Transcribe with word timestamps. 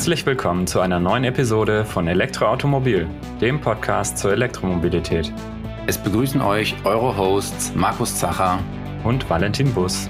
Herzlich 0.00 0.24
willkommen 0.24 0.66
zu 0.66 0.80
einer 0.80 0.98
neuen 0.98 1.24
Episode 1.24 1.84
von 1.84 2.08
Elektroautomobil, 2.08 3.06
dem 3.38 3.60
Podcast 3.60 4.16
zur 4.16 4.32
Elektromobilität. 4.32 5.30
Es 5.86 5.98
begrüßen 5.98 6.40
euch 6.40 6.74
eure 6.86 7.18
Hosts 7.18 7.74
Markus 7.74 8.18
Zacher 8.18 8.64
und 9.04 9.28
Valentin 9.28 9.74
Bus. 9.74 10.08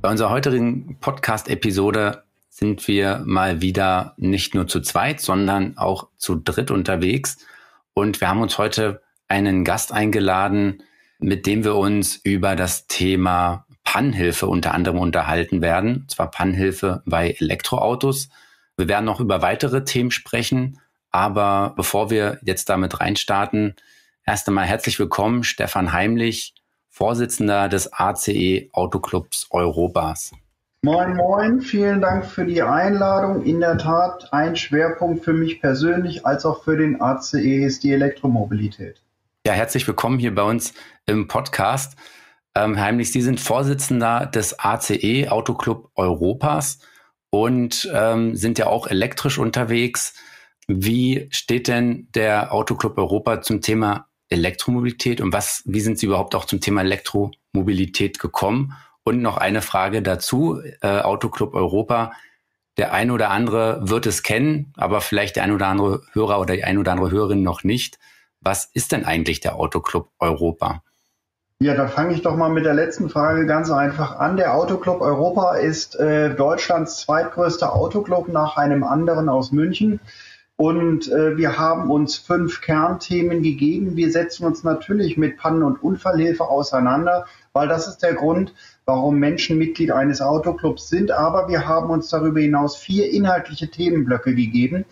Bei 0.00 0.10
unserer 0.10 0.30
heutigen 0.30 0.96
Podcast-Episode 1.00 2.24
sind 2.48 2.88
wir 2.88 3.20
mal 3.26 3.60
wieder 3.60 4.14
nicht 4.16 4.54
nur 4.54 4.66
zu 4.66 4.80
zweit, 4.80 5.20
sondern 5.20 5.76
auch 5.76 6.08
zu 6.16 6.36
dritt 6.36 6.70
unterwegs. 6.70 7.36
Und 7.92 8.22
wir 8.22 8.30
haben 8.30 8.40
uns 8.40 8.56
heute 8.56 9.02
einen 9.28 9.64
Gast 9.64 9.92
eingeladen, 9.92 10.82
mit 11.18 11.46
dem 11.46 11.64
wir 11.64 11.76
uns 11.76 12.16
über 12.16 12.56
das 12.56 12.86
Thema 12.86 13.66
Pannhilfe 13.84 14.46
unter 14.46 14.74
anderem 14.74 14.98
unterhalten 14.98 15.62
werden. 15.62 15.96
Und 16.02 16.10
zwar 16.10 16.30
Pannhilfe 16.30 17.02
bei 17.06 17.36
Elektroautos. 17.38 18.28
Wir 18.76 18.88
werden 18.88 19.04
noch 19.04 19.20
über 19.20 19.42
weitere 19.42 19.84
Themen 19.84 20.10
sprechen. 20.10 20.80
Aber 21.10 21.72
bevor 21.76 22.10
wir 22.10 22.38
jetzt 22.42 22.68
damit 22.68 23.00
reinstarten, 23.00 23.74
erst 24.26 24.48
einmal 24.48 24.66
herzlich 24.66 24.98
willkommen, 24.98 25.42
Stefan 25.42 25.92
Heimlich, 25.92 26.54
Vorsitzender 26.90 27.68
des 27.68 27.92
ACE 27.92 28.68
Autoclubs 28.72 29.46
Europas. 29.50 30.32
Moin, 30.82 31.16
moin, 31.16 31.60
vielen 31.60 32.00
Dank 32.00 32.26
für 32.26 32.44
die 32.44 32.62
Einladung. 32.62 33.42
In 33.42 33.60
der 33.60 33.78
Tat 33.78 34.32
ein 34.32 34.54
Schwerpunkt 34.54 35.24
für 35.24 35.32
mich 35.32 35.60
persönlich 35.60 36.24
als 36.26 36.44
auch 36.44 36.62
für 36.62 36.76
den 36.76 37.00
ACE 37.00 37.64
ist 37.64 37.82
die 37.84 37.92
Elektromobilität. 37.92 39.02
Ja, 39.48 39.54
herzlich 39.54 39.88
willkommen 39.88 40.18
hier 40.18 40.34
bei 40.34 40.42
uns 40.42 40.74
im 41.06 41.26
Podcast. 41.26 41.96
Ähm, 42.54 42.78
Heimlich, 42.78 43.12
Sie 43.12 43.22
sind 43.22 43.40
Vorsitzender 43.40 44.26
des 44.26 44.58
ACE 44.58 45.30
Autoclub 45.30 45.90
Europas 45.94 46.80
und 47.30 47.88
ähm, 47.94 48.36
sind 48.36 48.58
ja 48.58 48.66
auch 48.66 48.88
elektrisch 48.88 49.38
unterwegs. 49.38 50.12
Wie 50.66 51.28
steht 51.30 51.66
denn 51.66 52.08
der 52.14 52.52
Autoclub 52.52 52.98
Europa 52.98 53.40
zum 53.40 53.62
Thema 53.62 54.08
Elektromobilität 54.28 55.22
und 55.22 55.32
was, 55.32 55.62
wie 55.64 55.80
sind 55.80 55.98
Sie 55.98 56.04
überhaupt 56.04 56.34
auch 56.34 56.44
zum 56.44 56.60
Thema 56.60 56.82
Elektromobilität 56.82 58.18
gekommen? 58.18 58.74
Und 59.02 59.22
noch 59.22 59.38
eine 59.38 59.62
Frage 59.62 60.02
dazu, 60.02 60.60
äh, 60.82 61.00
Autoclub 61.00 61.54
Europa. 61.54 62.12
Der 62.76 62.92
eine 62.92 63.14
oder 63.14 63.30
andere 63.30 63.88
wird 63.88 64.04
es 64.04 64.22
kennen, 64.22 64.74
aber 64.76 65.00
vielleicht 65.00 65.36
der 65.36 65.44
ein 65.44 65.52
oder 65.52 65.68
andere 65.68 66.02
Hörer 66.12 66.38
oder 66.38 66.54
die 66.54 66.64
ein 66.64 66.76
oder 66.76 66.92
andere 66.92 67.10
Hörerin 67.10 67.42
noch 67.42 67.64
nicht. 67.64 67.98
Was 68.40 68.70
ist 68.72 68.92
denn 68.92 69.04
eigentlich 69.04 69.40
der 69.40 69.56
Autoclub 69.56 70.10
Europa? 70.18 70.82
Ja, 71.60 71.74
da 71.74 71.88
fange 71.88 72.14
ich 72.14 72.22
doch 72.22 72.36
mal 72.36 72.50
mit 72.50 72.64
der 72.64 72.74
letzten 72.74 73.10
Frage 73.10 73.44
ganz 73.44 73.68
einfach 73.70 74.20
an. 74.20 74.36
Der 74.36 74.54
Autoclub 74.54 75.00
Europa 75.00 75.56
ist 75.56 75.96
äh, 75.96 76.32
Deutschlands 76.32 76.98
zweitgrößter 76.98 77.74
Autoclub 77.74 78.28
nach 78.28 78.56
einem 78.56 78.84
anderen 78.84 79.28
aus 79.28 79.50
München. 79.50 79.98
Und 80.54 81.10
äh, 81.10 81.36
wir 81.36 81.58
haben 81.58 81.90
uns 81.90 82.16
fünf 82.16 82.60
Kernthemen 82.60 83.42
gegeben. 83.42 83.96
Wir 83.96 84.12
setzen 84.12 84.44
uns 84.46 84.62
natürlich 84.62 85.16
mit 85.16 85.36
Pannen- 85.36 85.64
und 85.64 85.82
Unfallhilfe 85.82 86.44
auseinander, 86.44 87.26
weil 87.52 87.66
das 87.66 87.88
ist 87.88 87.98
der 87.98 88.14
Grund, 88.14 88.54
warum 88.84 89.18
Menschen 89.18 89.58
Mitglied 89.58 89.90
eines 89.90 90.20
Autoclubs 90.20 90.88
sind. 90.88 91.10
Aber 91.10 91.48
wir 91.48 91.66
haben 91.66 91.90
uns 91.90 92.08
darüber 92.08 92.38
hinaus 92.38 92.76
vier 92.76 93.10
inhaltliche 93.10 93.68
Themenblöcke 93.68 94.34
gegeben. 94.34 94.84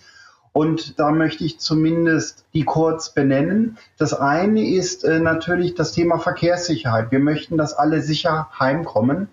Und 0.56 0.98
da 0.98 1.10
möchte 1.10 1.44
ich 1.44 1.58
zumindest 1.58 2.46
die 2.54 2.64
kurz 2.64 3.10
benennen. 3.10 3.76
Das 3.98 4.14
eine 4.14 4.66
ist 4.66 5.04
äh, 5.04 5.18
natürlich 5.18 5.74
das 5.74 5.92
Thema 5.92 6.18
Verkehrssicherheit. 6.18 7.12
Wir 7.12 7.18
möchten, 7.18 7.58
dass 7.58 7.74
alle 7.74 8.00
sicher 8.00 8.48
heimkommen. 8.58 9.28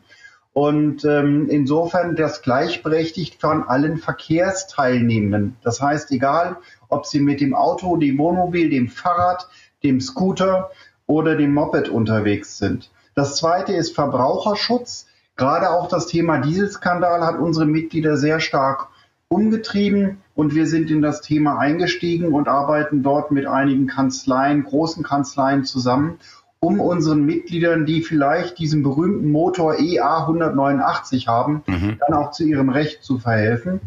Und 0.51 1.05
ähm, 1.05 1.47
insofern 1.49 2.17
das 2.17 2.41
gleichberechtigt 2.41 3.39
von 3.39 3.63
allen 3.63 3.99
Verkehrsteilnehmenden. 3.99 5.55
Das 5.63 5.79
heißt, 5.79 6.11
egal, 6.11 6.57
ob 6.89 7.05
sie 7.05 7.21
mit 7.21 7.39
dem 7.39 7.55
Auto, 7.55 7.95
dem 7.95 8.17
Wohnmobil, 8.17 8.69
dem 8.69 8.89
Fahrrad, 8.89 9.47
dem 9.81 10.01
Scooter 10.01 10.71
oder 11.07 11.37
dem 11.37 11.53
Moped 11.53 11.87
unterwegs 11.87 12.57
sind. 12.57 12.91
Das 13.15 13.37
zweite 13.37 13.71
ist 13.71 13.95
Verbraucherschutz. 13.95 15.07
Gerade 15.37 15.69
auch 15.69 15.87
das 15.87 16.07
Thema 16.07 16.39
Dieselskandal 16.39 17.25
hat 17.25 17.39
unsere 17.39 17.65
Mitglieder 17.65 18.17
sehr 18.17 18.41
stark 18.41 18.89
umgetrieben 19.29 20.22
und 20.35 20.55
wir 20.55 20.67
sind 20.67 20.89
in 20.89 21.01
das 21.01 21.21
Thema 21.21 21.59
eingestiegen 21.59 22.33
und 22.33 22.47
arbeiten 22.47 23.03
dort 23.03 23.31
mit 23.31 23.45
einigen 23.45 23.87
Kanzleien, 23.87 24.63
großen 24.63 25.03
Kanzleien 25.03 25.63
zusammen, 25.63 26.19
um 26.59 26.79
unseren 26.79 27.25
Mitgliedern, 27.25 27.85
die 27.85 28.01
vielleicht 28.01 28.57
diesen 28.57 28.83
berühmten 28.83 29.31
Motor 29.31 29.79
EA 29.79 30.21
189 30.21 31.27
haben, 31.27 31.61
mhm. 31.67 31.97
dann 31.99 32.17
auch 32.17 32.31
zu 32.31 32.45
ihrem 32.45 32.69
Recht 32.69 33.03
zu 33.03 33.19
verhelfen. 33.19 33.81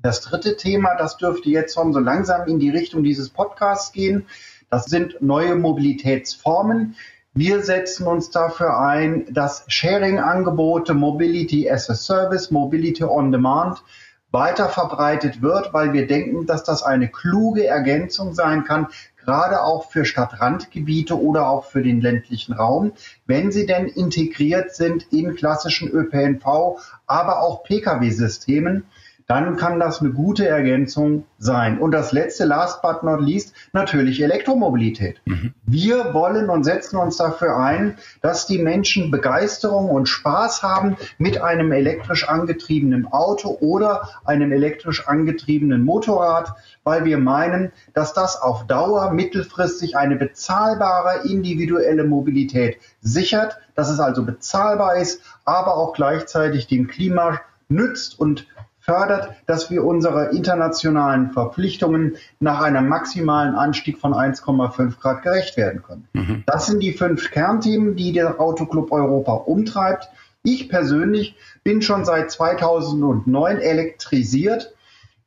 Das 0.00 0.20
dritte 0.20 0.56
Thema, 0.56 0.94
das 0.96 1.16
dürfte 1.16 1.50
jetzt 1.50 1.74
schon 1.74 1.92
so 1.92 1.98
langsam 1.98 2.46
in 2.46 2.60
die 2.60 2.70
Richtung 2.70 3.02
dieses 3.02 3.30
Podcasts 3.30 3.92
gehen. 3.92 4.26
Das 4.70 4.84
sind 4.84 5.20
neue 5.20 5.56
Mobilitätsformen. 5.56 6.94
Wir 7.34 7.62
setzen 7.62 8.06
uns 8.06 8.30
dafür 8.30 8.78
ein, 8.78 9.26
dass 9.32 9.64
Sharing-Angebote, 9.66 10.94
Mobility 10.94 11.68
as 11.68 11.90
a 11.90 11.94
Service, 11.94 12.50
Mobility 12.50 13.02
on 13.02 13.32
Demand 13.32 13.82
weiter 14.30 14.68
verbreitet 14.68 15.42
wird, 15.42 15.72
weil 15.72 15.92
wir 15.92 16.06
denken, 16.06 16.46
dass 16.46 16.64
das 16.64 16.82
eine 16.82 17.08
kluge 17.08 17.66
Ergänzung 17.66 18.34
sein 18.34 18.64
kann, 18.64 18.88
gerade 19.16 19.62
auch 19.62 19.90
für 19.90 20.04
Stadtrandgebiete 20.04 21.20
oder 21.20 21.48
auch 21.48 21.66
für 21.66 21.82
den 21.82 22.00
ländlichen 22.00 22.54
Raum, 22.54 22.92
wenn 23.26 23.52
sie 23.52 23.66
denn 23.66 23.86
integriert 23.86 24.74
sind 24.74 25.12
in 25.12 25.34
klassischen 25.34 25.88
ÖPNV, 25.90 26.78
aber 27.06 27.42
auch 27.42 27.62
Pkw-Systemen 27.62 28.84
dann 29.28 29.58
kann 29.58 29.78
das 29.78 30.00
eine 30.00 30.10
gute 30.10 30.48
Ergänzung 30.48 31.26
sein. 31.38 31.78
Und 31.78 31.90
das 31.90 32.12
letzte, 32.12 32.46
last 32.46 32.80
but 32.80 33.02
not 33.02 33.20
least, 33.20 33.52
natürlich 33.74 34.22
Elektromobilität. 34.22 35.20
Mhm. 35.26 35.52
Wir 35.66 36.14
wollen 36.14 36.48
und 36.48 36.64
setzen 36.64 36.96
uns 36.96 37.18
dafür 37.18 37.58
ein, 37.58 37.98
dass 38.22 38.46
die 38.46 38.58
Menschen 38.58 39.10
Begeisterung 39.10 39.90
und 39.90 40.08
Spaß 40.08 40.62
haben 40.62 40.96
mit 41.18 41.42
einem 41.42 41.72
elektrisch 41.72 42.26
angetriebenen 42.26 43.06
Auto 43.12 43.58
oder 43.60 44.08
einem 44.24 44.50
elektrisch 44.50 45.06
angetriebenen 45.06 45.84
Motorrad, 45.84 46.54
weil 46.82 47.04
wir 47.04 47.18
meinen, 47.18 47.70
dass 47.92 48.14
das 48.14 48.40
auf 48.40 48.66
Dauer 48.66 49.10
mittelfristig 49.12 49.94
eine 49.94 50.16
bezahlbare 50.16 51.28
individuelle 51.28 52.04
Mobilität 52.04 52.78
sichert, 53.02 53.58
dass 53.74 53.90
es 53.90 54.00
also 54.00 54.24
bezahlbar 54.24 54.96
ist, 54.96 55.20
aber 55.44 55.76
auch 55.76 55.92
gleichzeitig 55.92 56.66
dem 56.66 56.88
Klima 56.88 57.42
nützt 57.68 58.18
und 58.18 58.46
fördert, 58.88 59.34
dass 59.44 59.70
wir 59.70 59.84
unsere 59.84 60.30
internationalen 60.30 61.30
Verpflichtungen 61.32 62.16
nach 62.40 62.62
einem 62.62 62.88
maximalen 62.88 63.54
Anstieg 63.54 63.98
von 63.98 64.14
1,5 64.14 64.98
Grad 64.98 65.22
gerecht 65.22 65.58
werden 65.58 65.82
können. 65.82 66.08
Mhm. 66.14 66.42
Das 66.46 66.66
sind 66.66 66.80
die 66.80 66.92
fünf 66.92 67.30
Kernthemen, 67.30 67.96
die 67.96 68.12
der 68.12 68.40
Autoclub 68.40 68.90
Europa 68.90 69.32
umtreibt. 69.32 70.08
Ich 70.42 70.70
persönlich 70.70 71.36
bin 71.64 71.82
schon 71.82 72.06
seit 72.06 72.30
2009 72.30 73.58
elektrisiert, 73.58 74.74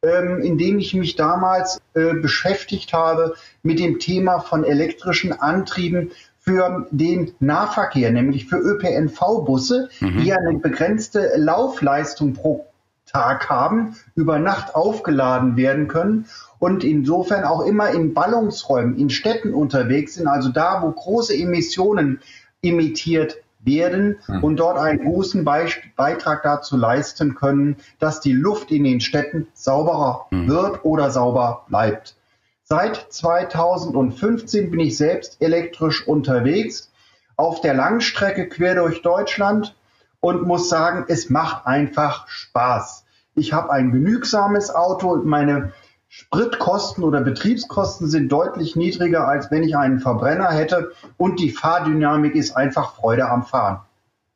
ähm, 0.01 0.41
indem 0.41 0.79
ich 0.79 0.95
mich 0.95 1.15
damals 1.15 1.79
äh, 1.93 2.15
beschäftigt 2.15 2.93
habe 2.93 3.35
mit 3.61 3.77
dem 3.77 3.99
Thema 3.99 4.39
von 4.39 4.63
elektrischen 4.63 5.33
Antrieben 5.33 6.09
für 6.39 6.87
den 6.89 7.33
Nahverkehr, 7.39 8.11
nämlich 8.11 8.47
für 8.47 8.57
ÖPNV-Busse, 8.57 9.89
mhm. 9.99 10.23
die 10.23 10.33
eine 10.33 10.57
begrenzte 10.57 11.33
Laufleistung 11.35 12.33
pro 12.33 12.70
Tag 13.11 13.49
haben, 13.49 13.95
über 14.15 14.39
Nacht 14.39 14.75
aufgeladen 14.75 15.57
werden 15.57 15.87
können 15.87 16.25
und 16.59 16.83
insofern 16.83 17.43
auch 17.43 17.61
immer 17.65 17.89
in 17.91 18.13
Ballungsräumen, 18.13 18.97
in 18.97 19.09
Städten 19.09 19.53
unterwegs 19.53 20.15
sind, 20.15 20.27
also 20.27 20.49
da, 20.49 20.81
wo 20.81 20.91
große 20.91 21.35
Emissionen 21.35 22.21
emittiert 22.61 23.37
werden 23.63 24.17
mhm. 24.27 24.43
und 24.43 24.57
dort 24.57 24.77
einen 24.77 24.99
großen 24.99 25.43
Beitrag 25.43 26.43
dazu 26.43 26.77
leisten 26.77 27.35
können, 27.35 27.77
dass 27.99 28.21
die 28.21 28.33
Luft 28.33 28.71
in 28.71 28.83
den 28.83 29.01
Städten 29.01 29.47
sauberer 29.53 30.27
mhm. 30.31 30.47
wird 30.47 30.85
oder 30.85 31.11
sauber 31.11 31.65
bleibt. 31.67 32.15
Seit 32.63 33.07
2015 33.09 34.71
bin 34.71 34.79
ich 34.79 34.97
selbst 34.97 35.41
elektrisch 35.41 36.07
unterwegs 36.07 36.91
auf 37.35 37.59
der 37.61 37.73
Langstrecke 37.73 38.47
quer 38.47 38.75
durch 38.75 39.01
Deutschland 39.01 39.75
und 40.21 40.43
muss 40.43 40.69
sagen, 40.69 41.05
es 41.07 41.29
macht 41.29 41.65
einfach 41.65 42.27
Spaß. 42.27 43.00
Ich 43.35 43.53
habe 43.53 43.71
ein 43.71 43.91
genügsames 43.91 44.73
Auto 44.73 45.09
und 45.09 45.25
meine 45.25 45.73
Spritkosten 46.09 47.05
oder 47.05 47.21
Betriebskosten 47.21 48.07
sind 48.07 48.29
deutlich 48.29 48.75
niedriger, 48.75 49.27
als 49.27 49.49
wenn 49.49 49.63
ich 49.63 49.77
einen 49.77 49.99
Verbrenner 49.99 50.51
hätte 50.51 50.91
und 51.15 51.39
die 51.39 51.51
Fahrdynamik 51.51 52.35
ist 52.35 52.57
einfach 52.57 52.95
Freude 52.95 53.29
am 53.29 53.43
Fahren. 53.43 53.79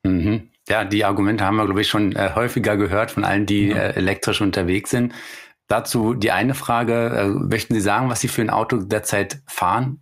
Mhm. 0.04 0.50
Ja, 0.70 0.86
die 0.86 1.04
Argumente 1.04 1.44
haben 1.44 1.58
wir, 1.58 1.66
glaube 1.66 1.82
ich, 1.82 1.90
schon 1.90 2.16
äh, 2.16 2.32
häufiger 2.34 2.78
gehört 2.78 3.12
von 3.12 3.24
allen, 3.24 3.46
die 3.46 3.68
ja. 3.68 3.76
äh, 3.76 3.96
elektrisch 3.96 4.42
unterwegs 4.42 4.90
sind. 4.90 5.14
Dazu 5.68 6.14
die 6.14 6.32
eine 6.32 6.54
Frage, 6.54 7.10
äh, 7.10 7.28
möchten 7.28 7.74
Sie 7.74 7.82
sagen, 7.82 8.10
was 8.10 8.22
Sie 8.22 8.30
für 8.30 8.42
ein 8.42 8.50
Auto 8.50 8.78
derzeit 8.78 9.42
fahren? 9.46 10.00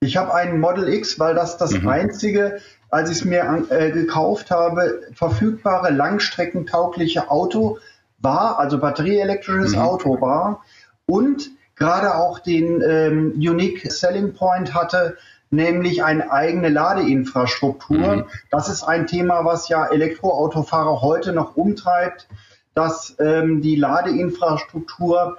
Ich 0.00 0.16
habe 0.16 0.34
einen 0.34 0.60
Model 0.60 0.88
X, 0.88 1.18
weil 1.20 1.34
das 1.34 1.58
das 1.58 1.72
mhm. 1.72 1.88
einzige, 1.88 2.60
als 2.88 3.10
ich 3.10 3.18
es 3.18 3.24
mir 3.24 3.66
äh, 3.68 3.90
gekauft 3.90 4.50
habe, 4.50 5.02
verfügbare 5.14 5.90
langstreckentaugliche 5.90 7.30
Auto 7.30 7.78
war, 8.22 8.58
also 8.58 8.78
batterieelektrisches 8.78 9.72
mhm. 9.72 9.82
Auto 9.82 10.20
war 10.20 10.64
und 11.06 11.50
gerade 11.76 12.14
auch 12.16 12.38
den 12.38 12.82
ähm, 12.82 13.32
Unique 13.36 13.90
Selling 13.90 14.34
Point 14.34 14.74
hatte, 14.74 15.16
nämlich 15.50 16.02
eine 16.02 16.32
eigene 16.32 16.68
Ladeinfrastruktur. 16.68 18.16
Mhm. 18.16 18.24
Das 18.50 18.68
ist 18.68 18.82
ein 18.82 19.06
Thema, 19.06 19.44
was 19.44 19.68
ja 19.68 19.86
Elektroautofahrer 19.86 21.02
heute 21.02 21.32
noch 21.32 21.56
umtreibt, 21.56 22.26
dass 22.74 23.16
ähm, 23.18 23.60
die 23.60 23.76
Ladeinfrastruktur 23.76 25.36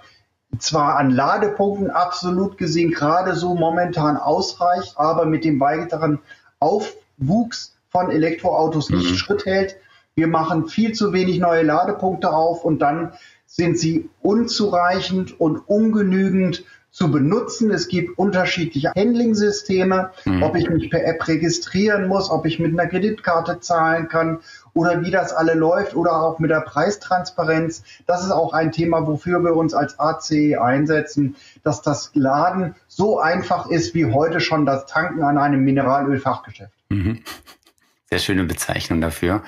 zwar 0.60 0.98
an 0.98 1.10
Ladepunkten 1.10 1.90
absolut 1.90 2.58
gesehen 2.58 2.92
gerade 2.92 3.36
so 3.36 3.56
momentan 3.56 4.18
ausreicht, 4.18 4.94
aber 4.98 5.26
mit 5.26 5.44
dem 5.44 5.60
weiteren 5.60 6.20
Aufwuchs 6.60 7.76
von 7.90 8.12
Elektroautos 8.12 8.90
nicht 8.90 9.12
mhm. 9.12 9.16
Schritt 9.16 9.46
hält. 9.46 9.78
Wir 10.16 10.28
machen 10.28 10.68
viel 10.68 10.94
zu 10.94 11.12
wenig 11.14 11.40
neue 11.40 11.64
Ladepunkte 11.64 12.32
auf 12.32 12.64
und 12.64 12.80
dann 12.80 13.14
sind 13.46 13.78
sie 13.78 14.10
unzureichend 14.22 15.40
und 15.40 15.58
ungenügend 15.58 16.64
zu 16.94 17.10
benutzen. 17.10 17.72
Es 17.72 17.88
gibt 17.88 18.18
unterschiedliche 18.20 18.92
Handling-Systeme, 18.96 20.12
mhm. 20.26 20.44
ob 20.44 20.56
ich 20.56 20.70
mich 20.70 20.92
per 20.92 21.04
App 21.04 21.28
registrieren 21.28 22.08
muss, 22.08 22.30
ob 22.30 22.46
ich 22.46 22.60
mit 22.60 22.80
einer 22.80 22.88
Kreditkarte 22.88 23.60
zahlen 23.60 24.08
kann 24.08 24.40
oder 24.74 25.02
wie 25.02 25.10
das 25.10 25.34
alle 25.34 25.56
läuft 25.56 25.96
oder 25.96 26.22
auch 26.22 26.38
mit 26.38 26.52
der 26.52 26.62
Preistransparenz. 26.62 27.84
Das 28.06 28.24
ist 28.24 28.32
auch 28.32 28.54
ein 28.54 28.72
Thema, 28.72 29.08
wofür 29.08 29.44
wir 29.44 29.56
uns 29.56 29.74
als 29.74 30.00
ACE 30.00 30.62
einsetzen, 30.62 31.36
dass 31.64 31.82
das 31.82 32.12
Laden 32.14 32.76
so 32.88 33.20
einfach 33.20 33.68
ist 33.68 33.96
wie 33.96 34.06
heute 34.06 34.40
schon 34.40 34.68
das 34.68 34.86
Tanken 34.86 35.24
an 35.24 35.40
einem 35.40 35.62
Mineralölfachgeschäft. 35.64 36.74
Mhm. 36.90 37.24
Sehr 38.12 38.20
schöne 38.20 38.44
Bezeichnung 38.44 39.02
dafür. 39.02 39.42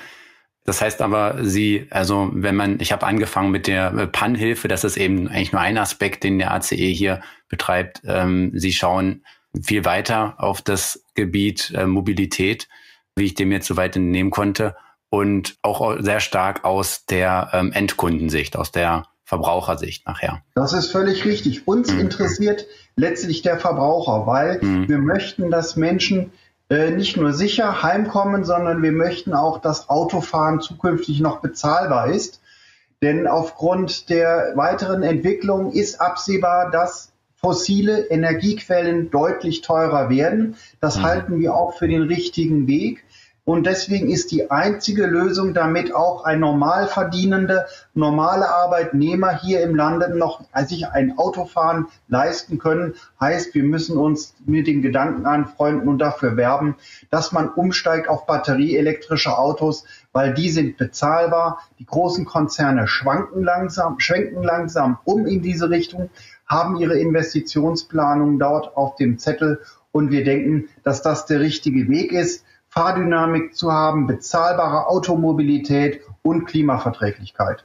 Das 0.66 0.82
heißt 0.82 1.00
aber, 1.00 1.38
Sie, 1.42 1.86
also 1.90 2.28
wenn 2.32 2.56
man, 2.56 2.80
ich 2.80 2.90
habe 2.92 3.06
angefangen 3.06 3.52
mit 3.52 3.68
der 3.68 3.94
äh, 3.94 4.06
PAN-Hilfe, 4.08 4.66
das 4.66 4.82
ist 4.82 4.96
eben 4.96 5.28
eigentlich 5.28 5.52
nur 5.52 5.60
ein 5.60 5.78
Aspekt, 5.78 6.24
den 6.24 6.38
der 6.38 6.52
ACE 6.52 6.74
hier 6.74 7.20
betreibt. 7.48 8.02
Ähm, 8.04 8.50
Sie 8.52 8.72
schauen 8.72 9.24
viel 9.62 9.84
weiter 9.84 10.34
auf 10.38 10.62
das 10.62 11.04
Gebiet 11.14 11.72
äh, 11.74 11.86
Mobilität, 11.86 12.68
wie 13.14 13.24
ich 13.24 13.34
dem 13.34 13.52
jetzt 13.52 13.68
soweit 13.68 13.96
entnehmen 13.96 14.30
konnte, 14.30 14.74
und 15.08 15.56
auch 15.62 15.96
sehr 16.00 16.20
stark 16.20 16.64
aus 16.64 17.06
der 17.06 17.50
ähm, 17.52 17.72
Endkundensicht, 17.72 18.56
aus 18.56 18.72
der 18.72 19.04
Verbrauchersicht 19.24 20.06
nachher. 20.06 20.42
Das 20.54 20.72
ist 20.72 20.90
völlig 20.90 21.24
richtig. 21.24 21.66
Uns 21.66 21.92
mhm. 21.92 22.00
interessiert 22.00 22.66
letztlich 22.96 23.42
der 23.42 23.58
Verbraucher, 23.58 24.26
weil 24.26 24.60
mhm. 24.60 24.88
wir 24.88 24.98
möchten, 24.98 25.50
dass 25.50 25.76
Menschen 25.76 26.32
nicht 26.68 27.16
nur 27.16 27.32
sicher 27.32 27.82
heimkommen, 27.82 28.44
sondern 28.44 28.82
wir 28.82 28.92
möchten 28.92 29.34
auch, 29.34 29.60
dass 29.60 29.88
Autofahren 29.88 30.60
zukünftig 30.60 31.20
noch 31.20 31.40
bezahlbar 31.40 32.08
ist. 32.08 32.40
Denn 33.02 33.26
aufgrund 33.26 34.08
der 34.08 34.52
weiteren 34.56 35.02
Entwicklung 35.02 35.72
ist 35.72 36.00
absehbar, 36.00 36.70
dass 36.70 37.12
fossile 37.36 38.06
Energiequellen 38.06 39.10
deutlich 39.10 39.60
teurer 39.60 40.08
werden. 40.10 40.56
Das 40.80 40.98
mhm. 40.98 41.02
halten 41.02 41.38
wir 41.38 41.54
auch 41.54 41.78
für 41.78 41.86
den 41.86 42.02
richtigen 42.02 42.66
Weg. 42.66 43.04
Und 43.46 43.64
deswegen 43.64 44.10
ist 44.10 44.32
die 44.32 44.50
einzige 44.50 45.06
Lösung, 45.06 45.54
damit 45.54 45.94
auch 45.94 46.24
ein 46.24 46.40
normal 46.40 46.88
verdienender, 46.88 47.66
normale 47.94 48.48
Arbeitnehmer 48.48 49.40
hier 49.40 49.62
im 49.62 49.76
Lande 49.76 50.18
noch 50.18 50.40
sich 50.66 50.88
ein 50.88 51.16
Autofahren 51.16 51.86
leisten 52.08 52.58
können, 52.58 52.94
heißt, 53.20 53.54
wir 53.54 53.62
müssen 53.62 53.98
uns 53.98 54.34
mit 54.46 54.66
den 54.66 54.82
Gedanken 54.82 55.26
anfreunden 55.26 55.88
und 55.88 55.98
dafür 55.98 56.36
werben, 56.36 56.74
dass 57.10 57.30
man 57.30 57.48
umsteigt 57.48 58.08
auf 58.08 58.26
batterieelektrische 58.26 59.38
Autos, 59.38 59.84
weil 60.12 60.34
die 60.34 60.50
sind 60.50 60.76
bezahlbar. 60.76 61.60
Die 61.78 61.86
großen 61.86 62.24
Konzerne 62.24 62.88
schwanken 62.88 63.44
langsam, 63.44 64.00
schwenken 64.00 64.42
langsam 64.42 64.98
um 65.04 65.24
in 65.24 65.40
diese 65.40 65.70
Richtung, 65.70 66.10
haben 66.48 66.78
ihre 66.78 66.98
Investitionsplanung 66.98 68.40
dort 68.40 68.76
auf 68.76 68.96
dem 68.96 69.20
Zettel 69.20 69.60
und 69.92 70.10
wir 70.10 70.24
denken, 70.24 70.68
dass 70.82 71.00
das 71.00 71.26
der 71.26 71.38
richtige 71.38 71.88
Weg 71.88 72.10
ist. 72.10 72.44
Fahrdynamik 72.76 73.56
zu 73.56 73.72
haben, 73.72 74.06
bezahlbare 74.06 74.86
Automobilität 74.88 76.02
und 76.22 76.44
Klimaverträglichkeit. 76.44 77.64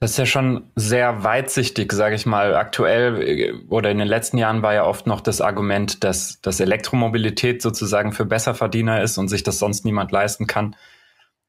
Das 0.00 0.12
ist 0.12 0.18
ja 0.18 0.26
schon 0.26 0.70
sehr 0.76 1.24
weitsichtig, 1.24 1.92
sage 1.92 2.14
ich 2.14 2.26
mal. 2.26 2.54
Aktuell 2.54 3.22
äh, 3.22 3.52
oder 3.68 3.90
in 3.90 3.98
den 3.98 4.06
letzten 4.06 4.36
Jahren 4.36 4.62
war 4.62 4.74
ja 4.74 4.84
oft 4.84 5.06
noch 5.06 5.22
das 5.22 5.40
Argument, 5.40 6.04
dass, 6.04 6.40
dass 6.42 6.60
Elektromobilität 6.60 7.62
sozusagen 7.62 8.12
für 8.12 8.26
Besserverdiener 8.26 9.02
ist 9.02 9.16
und 9.16 9.28
sich 9.28 9.42
das 9.42 9.58
sonst 9.58 9.86
niemand 9.86 10.12
leisten 10.12 10.46
kann. 10.46 10.76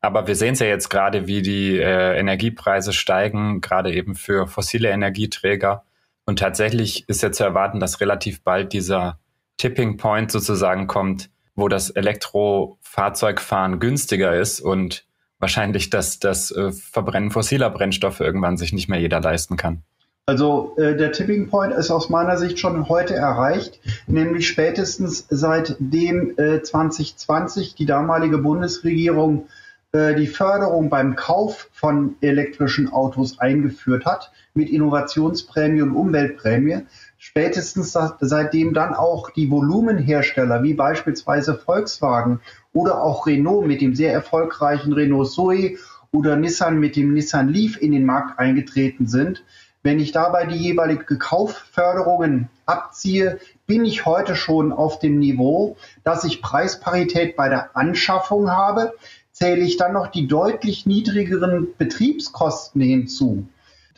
Aber 0.02 0.28
wir 0.28 0.38
sehen 0.38 0.54
es 0.54 0.60
ja 0.60 0.68
jetzt 0.68 0.90
gerade, 0.90 1.28
wie 1.28 1.42
die 1.42 1.78
äh, 1.78 2.18
Energiepreise 2.18 2.94
steigen, 2.94 3.60
gerade 3.60 3.94
eben 3.94 4.16
für 4.16 4.48
fossile 4.48 4.90
Energieträger. 4.90 5.84
Und 6.26 6.40
tatsächlich 6.40 7.08
ist 7.10 7.22
ja 7.22 7.34
zu 7.34 7.44
erwarten, 7.44 7.82
dass 7.82 8.00
relativ 8.00 8.42
bald 8.42 8.72
dieser 8.72 9.20
Tipping 9.58 9.98
Point 9.98 10.32
sozusagen 10.32 10.88
kommt, 10.88 11.30
wo 11.60 11.68
das 11.68 11.90
Elektrofahrzeugfahren 11.90 13.80
günstiger 13.80 14.36
ist 14.36 14.60
und 14.60 15.06
wahrscheinlich 15.40 15.90
dass 15.90 16.20
das 16.20 16.52
äh, 16.52 16.72
Verbrennen 16.72 17.32
fossiler 17.32 17.70
Brennstoffe 17.70 18.20
irgendwann 18.20 18.58
sich 18.58 18.74
nicht 18.74 18.90
mehr 18.90 19.00
jeder 19.00 19.22
leisten 19.22 19.58
kann. 19.58 19.84
Also 20.26 20.76
äh, 20.78 20.96
der 20.96 21.12
Tipping 21.12 21.50
Point 21.50 21.74
ist 21.74 21.90
aus 21.90 22.10
meiner 22.10 22.38
Sicht 22.38 22.60
schon 22.60 22.88
heute 22.88 23.16
erreicht, 23.16 23.80
nämlich 24.06 24.48
spätestens 24.48 25.26
seitdem 25.30 26.38
äh, 26.38 26.62
2020 26.62 27.74
die 27.74 27.88
damalige 27.88 28.38
Bundesregierung 28.38 29.48
äh, 29.92 30.14
die 30.14 30.28
Förderung 30.28 30.90
beim 30.90 31.16
Kauf 31.16 31.70
von 31.72 32.16
elektrischen 32.22 32.92
Autos 32.94 33.40
eingeführt 33.40 34.06
hat 34.06 34.32
mit 34.54 34.70
Innovationsprämie 34.70 35.82
und 35.82 35.96
Umweltprämie, 35.96 36.82
spätestens 37.20 37.96
seitdem 38.22 38.74
dann 38.74 38.96
auch 38.96 39.30
die 39.30 39.52
Volumenhersteller 39.52 40.64
wie 40.64 40.74
beispielsweise 40.74 41.54
Volkswagen 41.54 42.40
oder 42.74 43.04
auch 43.04 43.28
Renault 43.28 43.68
mit 43.68 43.82
dem 43.82 43.94
sehr 43.94 44.14
erfolgreichen 44.14 44.94
Renault 44.94 45.30
Zoe 45.30 45.78
oder 46.12 46.38
Nissan 46.38 46.80
mit 46.80 46.96
dem 46.96 47.14
Nissan 47.14 47.50
Leaf 47.50 47.78
in 47.78 47.92
den 47.92 48.06
Markt 48.06 48.40
eingetreten 48.40 49.06
sind. 49.06 49.44
Wenn 49.84 50.00
ich 50.00 50.12
dabei 50.12 50.46
die 50.46 50.58
jeweilige 50.58 51.18
Kaufförderungen 51.18 52.50
abziehe, 52.66 53.40
bin 53.68 53.86
ich 53.86 54.06
heute 54.06 54.36
schon 54.36 54.72
auf 54.72 55.00
dem 55.00 55.20
Niveau, 55.20 55.78
dass 56.04 56.24
ich 56.24 56.42
Preisparität 56.42 57.36
bei 57.36 57.50
der 57.50 57.76
Anschaffung 57.76 58.50
habe. 58.50 58.94
Zähle 59.32 59.62
ich 59.62 59.78
dann 59.78 59.94
noch 59.94 60.08
die 60.08 60.28
deutlich 60.28 60.86
niedrigeren 60.86 61.68
Betriebskosten 61.78 62.82
hinzu, 62.82 63.48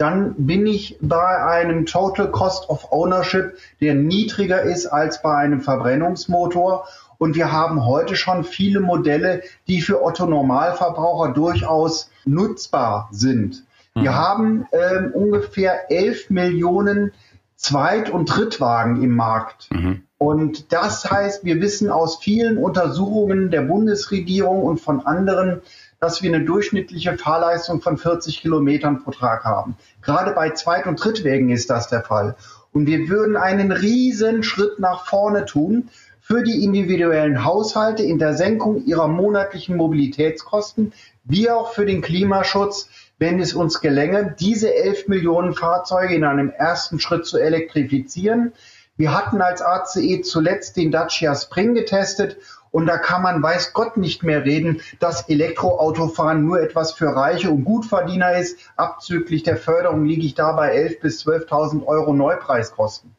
dann 0.02 0.34
bin 0.36 0.66
ich 0.66 0.98
bei 1.00 1.44
einem 1.46 1.86
Total 1.86 2.32
Cost 2.32 2.70
of 2.70 2.92
Ownership, 2.92 3.58
der 3.82 3.94
niedriger 3.94 4.64
ist 4.64 4.88
als 4.88 5.22
bei 5.22 5.36
einem 5.36 5.62
Verbrennungsmotor. 5.62 6.88
Und 7.20 7.36
wir 7.36 7.52
haben 7.52 7.86
heute 7.86 8.16
schon 8.16 8.44
viele 8.44 8.80
Modelle, 8.80 9.44
die 9.68 9.80
für 9.80 10.04
Otto 10.04 10.26
Normalverbraucher 10.26 11.34
durchaus 11.34 12.10
nutzbar 12.26 13.10
sind. 13.12 13.64
Mhm. 13.94 14.02
Wir 14.02 14.16
haben 14.16 14.66
äh, 14.72 15.08
ungefähr 15.14 15.92
11 15.92 16.32
Millionen 16.32 17.12
Zweit- 17.56 18.10
und 18.10 18.26
Drittwagen 18.26 19.04
im 19.04 19.16
Markt. 19.16 19.70
Mhm. 19.72 20.02
Und 20.18 20.74
das 20.74 21.12
heißt, 21.12 21.46
wir 21.46 21.62
wissen 21.62 21.92
aus 21.92 22.18
vielen 22.18 22.58
Untersuchungen 22.58 23.52
der 23.52 23.62
Bundesregierung 23.62 24.64
und 24.64 24.82
von 24.82 25.06
anderen, 25.06 25.62
dass 26.02 26.24
wir 26.24 26.34
eine 26.34 26.44
durchschnittliche 26.44 27.16
Fahrleistung 27.16 27.80
von 27.80 27.96
40 27.96 28.42
Kilometern 28.42 29.04
pro 29.04 29.12
Tag 29.12 29.44
haben. 29.44 29.78
Gerade 30.02 30.32
bei 30.32 30.50
Zweit- 30.50 30.88
und 30.88 30.96
Drittwegen 30.96 31.52
ist 31.52 31.70
das 31.70 31.90
der 31.90 32.02
Fall. 32.02 32.36
Und 32.74 32.88
wir 32.88 33.08
würden 33.08 33.38
einen 33.38 33.72
riesen 33.72 34.42
Schritt 34.42 34.80
nach 34.80 35.06
vorne 35.06 35.46
tun 35.46 35.90
für 36.20 36.42
die 36.42 36.64
individuellen 36.64 37.46
Haushalte 37.46 38.02
in 38.02 38.18
der 38.18 38.34
Senkung 38.34 38.84
ihrer 38.86 39.08
monatlichen 39.08 39.78
Mobilitätskosten, 39.78 40.92
wie 41.24 41.52
auch 41.52 41.72
für 41.72 41.86
den 41.86 42.02
Klimaschutz, 42.02 42.90
wenn 43.20 43.40
es 43.40 43.54
uns 43.54 43.80
gelänge, 43.80 44.36
diese 44.40 44.74
11 44.74 45.08
Millionen 45.08 45.54
Fahrzeuge 45.54 46.16
in 46.16 46.24
einem 46.24 46.50
ersten 46.50 47.00
Schritt 47.00 47.28
zu 47.28 47.38
elektrifizieren. 47.38 48.54
Wir 48.98 49.16
hatten 49.16 49.40
als 49.40 49.62
ACE 49.62 50.22
zuletzt 50.24 50.78
den 50.78 50.92
Dacia 50.92 51.36
Spring 51.36 51.76
getestet 51.76 52.38
und 52.72 52.86
da 52.86 52.98
kann 52.98 53.22
man, 53.22 53.44
weiß 53.44 53.74
Gott, 53.74 53.98
nicht 53.98 54.24
mehr 54.24 54.46
reden, 54.46 54.82
dass 55.00 55.28
Elektroautofahren 55.28 56.44
nur 56.44 56.62
etwas 56.62 56.94
für 56.94 57.08
Reiche 57.08 57.52
und 57.52 57.66
Gutverdiener 57.66 58.38
ist. 58.38 58.58
Abzüglich 58.78 59.44
der 59.44 59.58
Förderung 59.58 60.06
liege 60.06 60.26
ich 60.26 60.36
da 60.36 60.54
bei 60.54 60.74
11.000 60.74 61.02
bis 61.02 61.26
12.000 61.26 61.86
Euro 61.86 62.14
Neupreiskosten. 62.14 63.14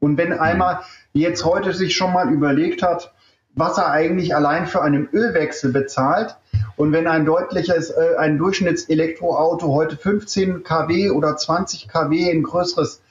Und 0.00 0.18
wenn 0.18 0.32
einmal 0.32 0.80
jetzt 1.12 1.44
heute 1.44 1.72
sich 1.72 1.96
schon 1.96 2.12
mal 2.12 2.30
überlegt 2.30 2.82
hat, 2.82 3.12
was 3.54 3.78
er 3.78 3.90
eigentlich 3.90 4.36
allein 4.36 4.66
für 4.66 4.82
einen 4.82 5.08
Ölwechsel 5.12 5.72
bezahlt, 5.72 6.36
und 6.76 6.92
wenn 6.92 7.08
ein 7.08 7.26
deutliches, 7.26 7.90
äh, 7.90 8.14
ein 8.18 8.38
Durchschnittselektroauto 8.38 9.74
heute 9.74 9.96
15 9.96 10.62
kW 10.62 11.10
oder 11.10 11.36
20 11.36 11.88
kW 11.88 12.30
ein 12.30 12.44
größeres 12.44 13.02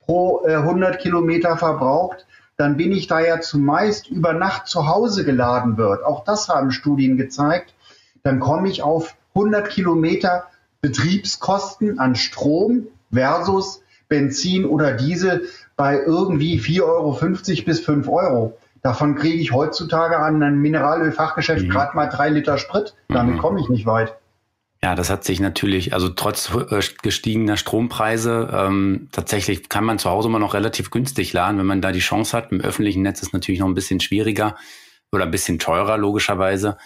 pro 0.00 0.44
äh, 0.46 0.54
100 0.54 1.00
Kilometer 1.00 1.56
verbraucht, 1.56 2.24
dann 2.56 2.76
bin 2.76 2.92
ich 2.92 3.06
da 3.06 3.20
ja 3.20 3.40
zumeist 3.40 4.08
über 4.08 4.32
Nacht 4.32 4.66
zu 4.66 4.86
Hause 4.86 5.24
geladen 5.24 5.76
wird. 5.76 6.04
Auch 6.04 6.24
das 6.24 6.48
haben 6.48 6.72
Studien 6.72 7.16
gezeigt. 7.16 7.74
Dann 8.22 8.40
komme 8.40 8.68
ich 8.68 8.82
auf 8.82 9.14
100 9.34 9.68
Kilometer 9.68 10.44
Betriebskosten 10.80 11.98
an 11.98 12.16
Strom 12.16 12.86
versus 13.12 13.82
Benzin 14.08 14.64
oder 14.64 14.92
Diesel 14.92 15.48
bei 15.76 16.00
irgendwie 16.00 16.58
4,50 16.58 16.82
Euro 16.82 17.64
bis 17.64 17.80
5 17.80 18.08
Euro. 18.08 18.58
Davon 18.82 19.16
kriege 19.16 19.38
ich 19.38 19.52
heutzutage 19.52 20.18
an 20.18 20.42
einem 20.42 20.60
Mineralölfachgeschäft 20.60 21.64
mhm. 21.64 21.70
gerade 21.70 21.96
mal 21.96 22.06
drei 22.06 22.30
Liter 22.30 22.56
Sprit. 22.56 22.94
Damit 23.08 23.36
mhm. 23.36 23.40
komme 23.40 23.60
ich 23.60 23.68
nicht 23.68 23.84
weit. 23.84 24.16
Ja, 24.82 24.94
das 24.94 25.10
hat 25.10 25.24
sich 25.24 25.40
natürlich, 25.40 25.94
also 25.94 26.10
trotz 26.10 26.54
äh, 26.54 26.80
gestiegener 27.02 27.56
Strompreise, 27.56 28.50
ähm, 28.52 29.08
tatsächlich 29.10 29.68
kann 29.68 29.84
man 29.84 29.98
zu 29.98 30.08
Hause 30.10 30.28
immer 30.28 30.38
noch 30.38 30.54
relativ 30.54 30.90
günstig 30.90 31.32
laden, 31.32 31.58
wenn 31.58 31.66
man 31.66 31.80
da 31.80 31.90
die 31.92 32.00
Chance 32.00 32.36
hat. 32.36 32.52
Im 32.52 32.60
öffentlichen 32.60 33.02
Netz 33.02 33.22
ist 33.22 33.32
natürlich 33.32 33.60
noch 33.60 33.68
ein 33.68 33.74
bisschen 33.74 34.00
schwieriger 34.00 34.56
oder 35.10 35.24
ein 35.24 35.30
bisschen 35.30 35.58
teurer, 35.58 35.96
logischerweise. 35.96 36.76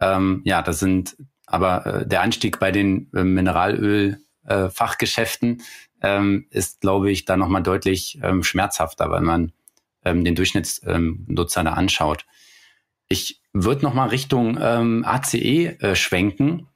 Ähm, 0.00 0.42
ja, 0.44 0.62
das 0.62 0.78
sind 0.78 1.16
aber 1.46 1.86
äh, 1.86 2.06
der 2.06 2.22
Anstieg 2.22 2.60
bei 2.60 2.70
den 2.70 3.10
äh, 3.12 3.24
Mineralöl-Fachgeschäften 3.24 5.60
äh, 6.00 6.16
ähm, 6.16 6.46
ist, 6.50 6.80
glaube 6.80 7.10
ich, 7.10 7.24
da 7.24 7.36
nochmal 7.36 7.62
deutlich 7.62 8.18
ähm, 8.22 8.42
schmerzhafter, 8.42 9.10
weil 9.10 9.22
man 9.22 9.52
ähm, 10.04 10.24
den 10.24 10.34
Durchschnittsnutzer 10.34 11.60
ähm, 11.60 11.66
da 11.66 11.72
anschaut. 11.72 12.26
Ich 13.08 13.40
würde 13.52 13.82
nochmal 13.82 14.08
Richtung 14.08 14.58
ähm, 14.60 15.04
ACE 15.04 15.76
äh, 15.80 15.94
schwenken 15.94 16.66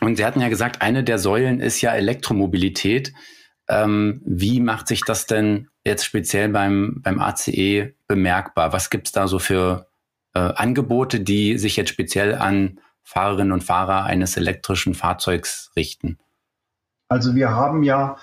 und 0.00 0.16
Sie 0.16 0.24
hatten 0.24 0.40
ja 0.40 0.48
gesagt, 0.48 0.82
eine 0.82 1.04
der 1.04 1.18
Säulen 1.18 1.60
ist 1.60 1.80
ja 1.80 1.92
Elektromobilität. 1.92 3.12
Ähm, 3.68 4.20
wie 4.26 4.60
macht 4.60 4.88
sich 4.88 5.02
das 5.04 5.26
denn 5.26 5.68
jetzt 5.84 6.04
speziell 6.04 6.48
beim, 6.48 7.00
beim 7.02 7.20
ACE 7.20 7.94
bemerkbar? 8.06 8.72
Was 8.72 8.90
gibt 8.90 9.06
es 9.06 9.12
da 9.12 9.28
so 9.28 9.38
für 9.38 9.88
äh, 10.34 10.40
Angebote, 10.40 11.20
die 11.20 11.58
sich 11.58 11.76
jetzt 11.76 11.90
speziell 11.90 12.34
an 12.34 12.80
Fahrerinnen 13.02 13.52
und 13.52 13.64
Fahrer 13.64 14.04
eines 14.04 14.36
elektrischen 14.36 14.94
Fahrzeugs 14.94 15.70
richten? 15.76 16.18
Also 17.08 17.34
wir 17.34 17.50
haben 17.50 17.82
ja 17.82 18.16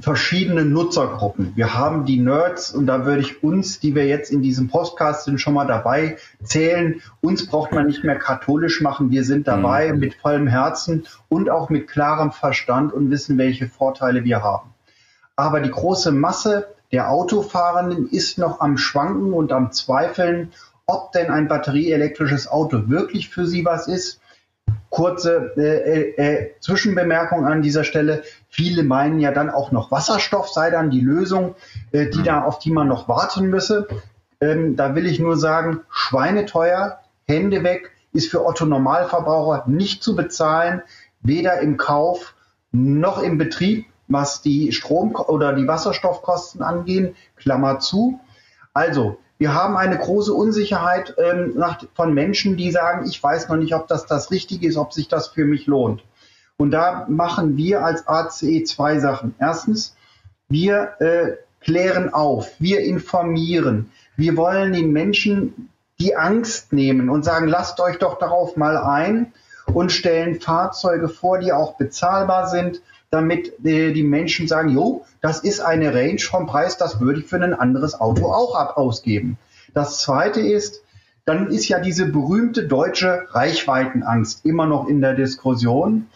verschiedene 0.00 0.64
Nutzergruppen. 0.64 1.52
Wir 1.54 1.74
haben 1.74 2.04
die 2.04 2.18
Nerds 2.18 2.70
und 2.70 2.86
da 2.86 3.04
würde 3.04 3.22
ich 3.22 3.42
uns, 3.42 3.80
die 3.80 3.94
wir 3.94 4.06
jetzt 4.06 4.30
in 4.30 4.42
diesem 4.42 4.68
Podcast 4.68 5.24
sind, 5.24 5.40
schon 5.40 5.54
mal 5.54 5.66
dabei 5.66 6.16
zählen. 6.42 7.00
Uns 7.20 7.46
braucht 7.46 7.72
man 7.72 7.86
nicht 7.86 8.04
mehr 8.04 8.18
katholisch 8.18 8.80
machen. 8.80 9.10
Wir 9.10 9.24
sind 9.24 9.48
dabei 9.48 9.92
mhm. 9.92 9.98
mit 9.98 10.14
vollem 10.14 10.46
Herzen 10.46 11.06
und 11.28 11.50
auch 11.50 11.70
mit 11.70 11.88
klarem 11.88 12.32
Verstand 12.32 12.92
und 12.92 13.10
wissen, 13.10 13.38
welche 13.38 13.68
Vorteile 13.68 14.24
wir 14.24 14.42
haben. 14.42 14.70
Aber 15.36 15.60
die 15.60 15.70
große 15.70 16.12
Masse 16.12 16.68
der 16.92 17.10
Autofahrenden 17.10 18.08
ist 18.08 18.38
noch 18.38 18.60
am 18.60 18.76
Schwanken 18.76 19.32
und 19.32 19.52
am 19.52 19.72
Zweifeln, 19.72 20.52
ob 20.86 21.12
denn 21.12 21.30
ein 21.30 21.48
batterieelektrisches 21.48 22.48
Auto 22.48 22.88
wirklich 22.88 23.28
für 23.28 23.46
sie 23.46 23.64
was 23.64 23.86
ist 23.86 24.20
kurze 24.90 25.52
äh, 25.56 25.62
äh, 25.62 26.14
äh, 26.16 26.50
Zwischenbemerkung 26.60 27.46
an 27.46 27.62
dieser 27.62 27.84
Stelle. 27.84 28.22
Viele 28.50 28.82
meinen 28.82 29.20
ja 29.20 29.30
dann 29.30 29.48
auch 29.48 29.70
noch 29.70 29.92
Wasserstoff 29.92 30.48
sei 30.48 30.70
dann 30.70 30.90
die 30.90 31.00
Lösung, 31.00 31.54
äh, 31.92 32.10
die 32.10 32.22
da 32.22 32.42
auf 32.42 32.58
die 32.58 32.72
man 32.72 32.88
noch 32.88 33.08
warten 33.08 33.46
müsse. 33.46 33.86
Ähm, 34.40 34.74
da 34.74 34.94
will 34.96 35.06
ich 35.06 35.20
nur 35.20 35.36
sagen, 35.36 35.80
schweineteuer, 35.88 36.98
Hände 37.26 37.62
weg, 37.62 37.92
ist 38.12 38.28
für 38.28 38.44
Otto 38.44 38.66
Normalverbraucher 38.66 39.64
nicht 39.68 40.02
zu 40.02 40.16
bezahlen, 40.16 40.82
weder 41.22 41.60
im 41.60 41.76
Kauf 41.76 42.34
noch 42.72 43.22
im 43.22 43.38
Betrieb, 43.38 43.86
was 44.08 44.42
die 44.42 44.72
Strom- 44.72 45.14
oder 45.14 45.52
die 45.52 45.68
Wasserstoffkosten 45.68 46.62
angehen. 46.62 47.14
Klammer 47.36 47.78
zu. 47.78 48.18
Also, 48.74 49.18
wir 49.38 49.54
haben 49.54 49.76
eine 49.76 49.96
große 49.96 50.34
Unsicherheit 50.34 51.14
ähm, 51.18 51.52
nach, 51.56 51.82
von 51.94 52.12
Menschen, 52.12 52.56
die 52.56 52.72
sagen, 52.72 53.06
ich 53.08 53.22
weiß 53.22 53.48
noch 53.48 53.56
nicht, 53.56 53.74
ob 53.74 53.86
das 53.86 54.06
das 54.06 54.30
Richtige 54.32 54.66
ist, 54.66 54.76
ob 54.76 54.92
sich 54.92 55.08
das 55.08 55.28
für 55.28 55.44
mich 55.44 55.66
lohnt. 55.66 56.02
Und 56.60 56.72
da 56.72 57.06
machen 57.08 57.56
wir 57.56 57.82
als 57.82 58.06
ACE 58.06 58.64
zwei 58.64 58.98
Sachen. 58.98 59.34
Erstens, 59.38 59.96
wir 60.50 60.92
äh, 61.00 61.36
klären 61.62 62.12
auf, 62.12 62.50
wir 62.58 62.80
informieren. 62.80 63.90
Wir 64.18 64.36
wollen 64.36 64.74
den 64.74 64.92
Menschen 64.92 65.70
die 65.98 66.16
Angst 66.16 66.74
nehmen 66.74 67.08
und 67.08 67.24
sagen, 67.24 67.48
lasst 67.48 67.80
euch 67.80 67.96
doch 67.96 68.18
darauf 68.18 68.58
mal 68.58 68.76
ein 68.76 69.32
und 69.72 69.90
stellen 69.90 70.38
Fahrzeuge 70.38 71.08
vor, 71.08 71.38
die 71.38 71.50
auch 71.50 71.78
bezahlbar 71.78 72.48
sind, 72.48 72.82
damit 73.08 73.64
äh, 73.64 73.94
die 73.94 74.02
Menschen 74.02 74.46
sagen, 74.46 74.68
jo, 74.68 75.06
das 75.22 75.40
ist 75.40 75.60
eine 75.60 75.94
Range 75.94 76.20
vom 76.20 76.46
Preis, 76.46 76.76
das 76.76 77.00
würde 77.00 77.20
ich 77.20 77.26
für 77.26 77.36
ein 77.36 77.54
anderes 77.54 77.98
Auto 77.98 78.26
auch 78.26 78.54
ab 78.54 78.76
ausgeben. 78.76 79.38
Das 79.72 80.00
zweite 80.00 80.40
ist, 80.40 80.82
dann 81.24 81.46
ist 81.46 81.68
ja 81.68 81.78
diese 81.78 82.04
berühmte 82.04 82.66
deutsche 82.66 83.28
Reichweitenangst 83.30 84.44
immer 84.44 84.66
noch 84.66 84.88
in 84.88 85.00
der 85.00 85.14
Diskussion. 85.14 86.08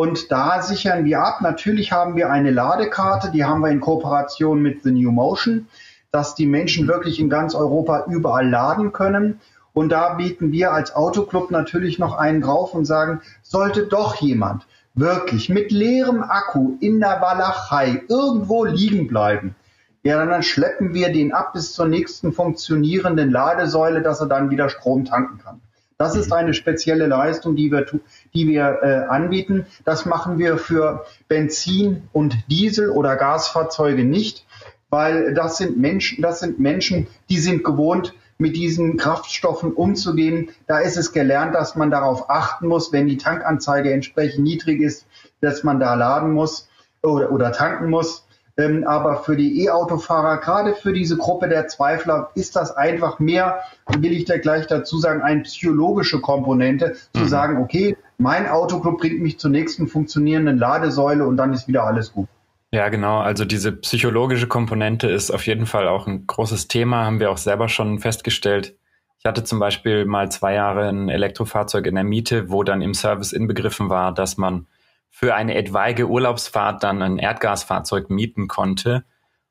Und 0.00 0.32
da 0.32 0.62
sichern 0.62 1.04
wir 1.04 1.20
ab. 1.20 1.42
Natürlich 1.42 1.92
haben 1.92 2.16
wir 2.16 2.30
eine 2.30 2.50
Ladekarte, 2.50 3.30
die 3.30 3.44
haben 3.44 3.60
wir 3.60 3.68
in 3.68 3.80
Kooperation 3.80 4.62
mit 4.62 4.82
The 4.82 4.92
New 4.92 5.10
Motion, 5.10 5.68
dass 6.10 6.34
die 6.34 6.46
Menschen 6.46 6.88
wirklich 6.88 7.20
in 7.20 7.28
ganz 7.28 7.54
Europa 7.54 8.06
überall 8.08 8.48
laden 8.48 8.94
können. 8.94 9.40
Und 9.74 9.90
da 9.92 10.14
bieten 10.14 10.52
wir 10.52 10.72
als 10.72 10.96
Autoclub 10.96 11.50
natürlich 11.50 11.98
noch 11.98 12.16
einen 12.16 12.40
drauf 12.40 12.72
und 12.72 12.86
sagen, 12.86 13.20
sollte 13.42 13.88
doch 13.88 14.14
jemand 14.14 14.66
wirklich 14.94 15.50
mit 15.50 15.70
leerem 15.70 16.22
Akku 16.22 16.78
in 16.80 16.98
der 16.98 17.20
Walachei 17.20 18.02
irgendwo 18.08 18.64
liegen 18.64 19.06
bleiben, 19.06 19.54
ja, 20.02 20.24
dann 20.24 20.42
schleppen 20.42 20.94
wir 20.94 21.12
den 21.12 21.34
ab 21.34 21.52
bis 21.52 21.74
zur 21.74 21.86
nächsten 21.86 22.32
funktionierenden 22.32 23.30
Ladesäule, 23.30 24.00
dass 24.00 24.20
er 24.20 24.28
dann 24.28 24.48
wieder 24.48 24.70
Strom 24.70 25.04
tanken 25.04 25.36
kann. 25.44 25.60
Das 26.00 26.16
ist 26.16 26.32
eine 26.32 26.54
spezielle 26.54 27.06
Leistung, 27.06 27.56
die 27.56 27.70
wir, 27.70 27.84
die 28.34 28.46
wir 28.46 28.78
äh, 28.82 29.08
anbieten. 29.08 29.66
Das 29.84 30.06
machen 30.06 30.38
wir 30.38 30.58
für 30.58 31.04
Benzin- 31.28 32.02
und 32.12 32.36
Diesel- 32.50 32.90
oder 32.90 33.16
Gasfahrzeuge 33.16 34.04
nicht, 34.04 34.46
weil 34.88 35.34
das 35.34 35.56
sind 35.56 35.78
Menschen, 35.78 36.22
das 36.22 36.40
sind 36.40 36.58
Menschen, 36.58 37.06
die 37.28 37.38
sind 37.38 37.64
gewohnt, 37.64 38.14
mit 38.38 38.56
diesen 38.56 38.96
Kraftstoffen 38.96 39.72
umzugehen. 39.72 40.48
Da 40.66 40.78
ist 40.78 40.96
es 40.96 41.12
gelernt, 41.12 41.54
dass 41.54 41.76
man 41.76 41.90
darauf 41.90 42.30
achten 42.30 42.66
muss, 42.66 42.92
wenn 42.92 43.06
die 43.06 43.18
Tankanzeige 43.18 43.92
entsprechend 43.92 44.44
niedrig 44.44 44.80
ist, 44.80 45.06
dass 45.40 45.62
man 45.62 45.78
da 45.78 45.94
laden 45.94 46.32
muss 46.32 46.68
oder, 47.02 47.30
oder 47.30 47.52
tanken 47.52 47.90
muss. 47.90 48.26
Ähm, 48.56 48.84
aber 48.86 49.22
für 49.22 49.36
die 49.36 49.64
E-Autofahrer, 49.64 50.38
gerade 50.38 50.74
für 50.74 50.92
diese 50.92 51.16
Gruppe 51.16 51.48
der 51.48 51.68
Zweifler, 51.68 52.30
ist 52.34 52.56
das 52.56 52.76
einfach 52.76 53.18
mehr, 53.18 53.60
will 53.98 54.12
ich 54.12 54.24
da 54.24 54.38
gleich 54.38 54.66
dazu 54.66 54.98
sagen, 54.98 55.22
eine 55.22 55.42
psychologische 55.42 56.20
Komponente, 56.20 56.96
zu 57.14 57.22
mhm. 57.22 57.28
sagen, 57.28 57.62
okay, 57.62 57.96
mein 58.20 58.48
Autoclub 58.48 59.00
bringt 59.00 59.20
mich 59.20 59.38
zur 59.38 59.50
nächsten 59.50 59.88
funktionierenden 59.88 60.58
Ladesäule 60.58 61.26
und 61.26 61.36
dann 61.36 61.52
ist 61.52 61.66
wieder 61.66 61.84
alles 61.84 62.12
gut. 62.12 62.28
Ja, 62.70 62.88
genau. 62.88 63.18
Also 63.18 63.44
diese 63.44 63.72
psychologische 63.72 64.46
Komponente 64.46 65.08
ist 65.08 65.30
auf 65.30 65.46
jeden 65.46 65.66
Fall 65.66 65.88
auch 65.88 66.06
ein 66.06 66.26
großes 66.26 66.68
Thema, 66.68 67.04
haben 67.04 67.18
wir 67.18 67.30
auch 67.30 67.38
selber 67.38 67.68
schon 67.68 67.98
festgestellt. 67.98 68.76
Ich 69.18 69.24
hatte 69.24 69.42
zum 69.42 69.58
Beispiel 69.58 70.04
mal 70.04 70.30
zwei 70.30 70.54
Jahre 70.54 70.88
ein 70.88 71.08
Elektrofahrzeug 71.08 71.86
in 71.86 71.96
der 71.96 72.04
Miete, 72.04 72.50
wo 72.50 72.62
dann 72.62 72.80
im 72.80 72.94
Service 72.94 73.32
inbegriffen 73.32 73.90
war, 73.90 74.14
dass 74.14 74.36
man 74.36 74.66
für 75.10 75.34
eine 75.34 75.56
etwaige 75.56 76.08
Urlaubsfahrt 76.08 76.82
dann 76.84 77.02
ein 77.02 77.18
Erdgasfahrzeug 77.18 78.08
mieten 78.10 78.46
konnte. 78.48 79.04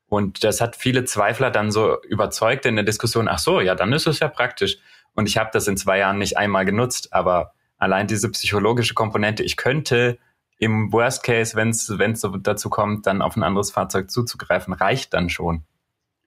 Und 0.07 0.43
das 0.43 0.61
hat 0.61 0.75
viele 0.75 1.05
Zweifler 1.05 1.51
dann 1.51 1.71
so 1.71 2.01
überzeugt 2.03 2.65
in 2.65 2.75
der 2.75 2.85
Diskussion, 2.85 3.27
ach 3.27 3.39
so, 3.39 3.59
ja, 3.61 3.75
dann 3.75 3.93
ist 3.93 4.07
es 4.07 4.19
ja 4.19 4.27
praktisch. 4.27 4.77
Und 5.13 5.27
ich 5.27 5.38
habe 5.38 5.49
das 5.51 5.67
in 5.67 5.75
zwei 5.75 5.99
Jahren 5.99 6.17
nicht 6.17 6.38
einmal 6.38 6.65
genutzt, 6.65 7.13
aber 7.13 7.51
allein 7.79 8.07
diese 8.07 8.29
psychologische 8.29 8.93
Komponente, 8.93 9.43
ich 9.43 9.57
könnte 9.57 10.17
im 10.59 10.91
Worst 10.91 11.24
Case, 11.24 11.55
wenn 11.55 11.69
es 11.69 11.86
so 11.86 12.38
dazu 12.38 12.69
kommt, 12.69 13.07
dann 13.07 13.21
auf 13.21 13.36
ein 13.36 13.43
anderes 13.43 13.71
Fahrzeug 13.71 14.12
zuzugreifen, 14.12 14.74
reicht 14.74 15.13
dann 15.13 15.29
schon. 15.29 15.63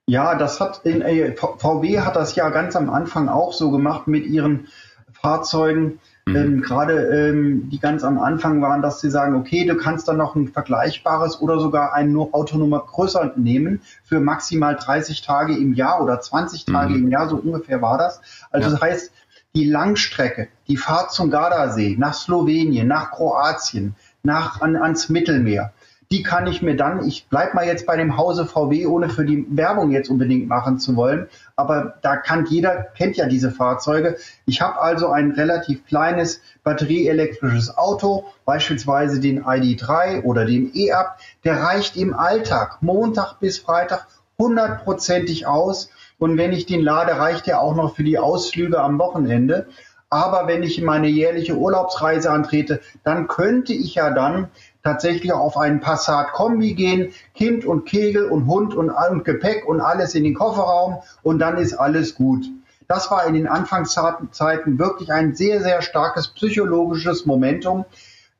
Ja, 0.06 0.34
das 0.34 0.58
hat 0.58 0.80
in, 0.84 1.02
äh, 1.02 1.36
VW 1.36 2.00
hat 2.00 2.16
das 2.16 2.34
ja 2.34 2.48
ganz 2.48 2.74
am 2.74 2.90
Anfang 2.90 3.28
auch 3.28 3.52
so 3.52 3.70
gemacht 3.70 4.08
mit 4.08 4.26
ihren 4.26 4.66
Fahrzeugen. 5.12 6.00
Mhm. 6.26 6.36
Ähm, 6.36 6.62
Gerade 6.62 6.94
ähm, 6.94 7.68
die 7.68 7.78
ganz 7.78 8.02
am 8.02 8.18
Anfang 8.18 8.62
waren, 8.62 8.82
dass 8.82 9.00
sie 9.00 9.10
sagen, 9.10 9.36
okay, 9.36 9.64
du 9.64 9.76
kannst 9.76 10.08
dann 10.08 10.16
noch 10.16 10.34
ein 10.34 10.48
vergleichbares 10.48 11.40
oder 11.40 11.60
sogar 11.60 11.94
ein 11.94 12.12
nur 12.12 12.34
Autonummer 12.34 12.80
größer 12.80 13.32
nehmen 13.36 13.82
für 14.02 14.20
maximal 14.20 14.76
30 14.76 15.22
Tage 15.22 15.56
im 15.56 15.74
Jahr 15.74 16.02
oder 16.02 16.20
20 16.20 16.64
Tage 16.64 16.94
mhm. 16.94 17.04
im 17.04 17.10
Jahr, 17.10 17.28
so 17.28 17.36
ungefähr 17.36 17.82
war 17.82 17.98
das. 17.98 18.20
Also 18.50 18.68
ja. 18.68 18.72
das 18.72 18.80
heißt, 18.80 19.12
die 19.54 19.64
Langstrecke, 19.64 20.48
die 20.66 20.78
Fahrt 20.78 21.12
zum 21.12 21.30
Gardasee, 21.30 21.96
nach 21.98 22.14
Slowenien, 22.14 22.88
nach 22.88 23.10
Kroatien, 23.10 23.94
nach, 24.22 24.62
an, 24.62 24.76
ans 24.76 25.10
Mittelmeer. 25.10 25.72
Die 26.10 26.22
kann 26.22 26.46
ich 26.46 26.60
mir 26.60 26.76
dann, 26.76 27.06
ich 27.06 27.26
bleib 27.28 27.54
mal 27.54 27.66
jetzt 27.66 27.86
bei 27.86 27.96
dem 27.96 28.18
Hause 28.18 28.44
VW, 28.44 28.86
ohne 28.86 29.08
für 29.08 29.24
die 29.24 29.46
Werbung 29.50 29.90
jetzt 29.92 30.10
unbedingt 30.10 30.46
machen 30.46 30.78
zu 30.78 30.94
wollen, 30.94 31.26
aber 31.56 31.94
da 32.02 32.16
kann 32.16 32.44
jeder, 32.46 32.82
kennt 32.82 33.16
ja 33.16 33.26
diese 33.26 33.50
Fahrzeuge. 33.50 34.16
Ich 34.44 34.60
habe 34.60 34.80
also 34.80 35.08
ein 35.08 35.32
relativ 35.32 35.86
kleines 35.86 36.42
batterieelektrisches 36.64 37.76
Auto, 37.76 38.26
beispielsweise 38.44 39.20
den 39.20 39.44
ID3 39.44 40.22
oder 40.22 40.44
den 40.44 40.70
E-Up, 40.74 41.18
der 41.44 41.62
reicht 41.62 41.96
im 41.96 42.14
Alltag, 42.14 42.82
Montag 42.82 43.40
bis 43.40 43.58
Freitag, 43.58 44.06
hundertprozentig 44.38 45.46
aus 45.46 45.88
Und 46.22 46.38
wenn 46.38 46.52
ich 46.52 46.66
den 46.66 46.82
lade, 46.82 47.18
reicht 47.18 47.48
er 47.48 47.60
auch 47.60 47.74
noch 47.74 47.96
für 47.96 48.04
die 48.04 48.16
Ausflüge 48.16 48.80
am 48.80 48.96
Wochenende. 49.00 49.66
Aber 50.08 50.46
wenn 50.46 50.62
ich 50.62 50.80
meine 50.80 51.08
jährliche 51.08 51.56
Urlaubsreise 51.56 52.30
antrete, 52.30 52.80
dann 53.02 53.26
könnte 53.26 53.72
ich 53.72 53.96
ja 53.96 54.10
dann 54.10 54.46
tatsächlich 54.84 55.32
auf 55.32 55.56
einen 55.56 55.80
Passat-Kombi 55.80 56.74
gehen, 56.74 57.12
Kind 57.34 57.64
und 57.64 57.86
Kegel 57.86 58.26
und 58.26 58.46
Hund 58.46 58.72
und, 58.72 58.90
und 58.90 59.24
Gepäck 59.24 59.66
und 59.66 59.80
alles 59.80 60.14
in 60.14 60.22
den 60.22 60.34
Kofferraum 60.34 60.98
und 61.24 61.40
dann 61.40 61.58
ist 61.58 61.74
alles 61.74 62.14
gut. 62.14 62.44
Das 62.86 63.10
war 63.10 63.26
in 63.26 63.34
den 63.34 63.48
Anfangszeiten 63.48 64.78
wirklich 64.78 65.10
ein 65.10 65.34
sehr, 65.34 65.60
sehr 65.60 65.82
starkes 65.82 66.28
psychologisches 66.28 67.26
Momentum, 67.26 67.84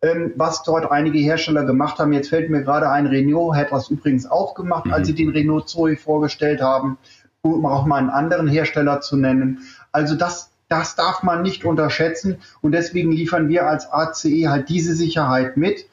ähm, 0.03 0.33
was 0.37 0.63
dort 0.63 0.93
einige 0.93 1.19
Hersteller 1.19 1.65
gemacht 1.65 1.99
haben. 1.99 2.13
Jetzt 2.13 2.29
fällt 2.29 2.49
mir 2.49 2.63
gerade 2.63 2.89
ein, 2.91 3.07
Renault 3.07 3.57
hat 3.57 3.73
das 3.73 3.91
übrigens 3.91 4.31
auch 4.31 4.55
gemacht, 4.55 4.87
mhm. 4.87 4.93
als 4.93 5.09
sie 5.09 5.15
den 5.15 5.31
Renault 5.31 5.69
Zoe 5.69 5.97
vorgestellt 5.97 6.61
haben, 6.61 6.97
um 7.43 7.67
auch 7.67 7.87
mal 7.87 7.99
einen 7.99 8.11
anderen 8.11 8.47
Hersteller 8.49 9.01
zu 9.01 9.17
nennen. 9.17 9.63
Also 9.91 10.15
das, 10.15 10.51
das 10.69 10.95
darf 10.95 11.23
man 11.23 11.43
nicht 11.43 11.65
unterschätzen 11.65 12.39
und 12.61 12.73
deswegen 12.73 13.11
liefern 13.11 13.49
wir 13.49 13.67
als 13.67 13.93
ACE 13.93 14.49
halt 14.49 14.69
diese 14.69 14.95
Sicherheit 14.95 15.57
mit 15.57 15.87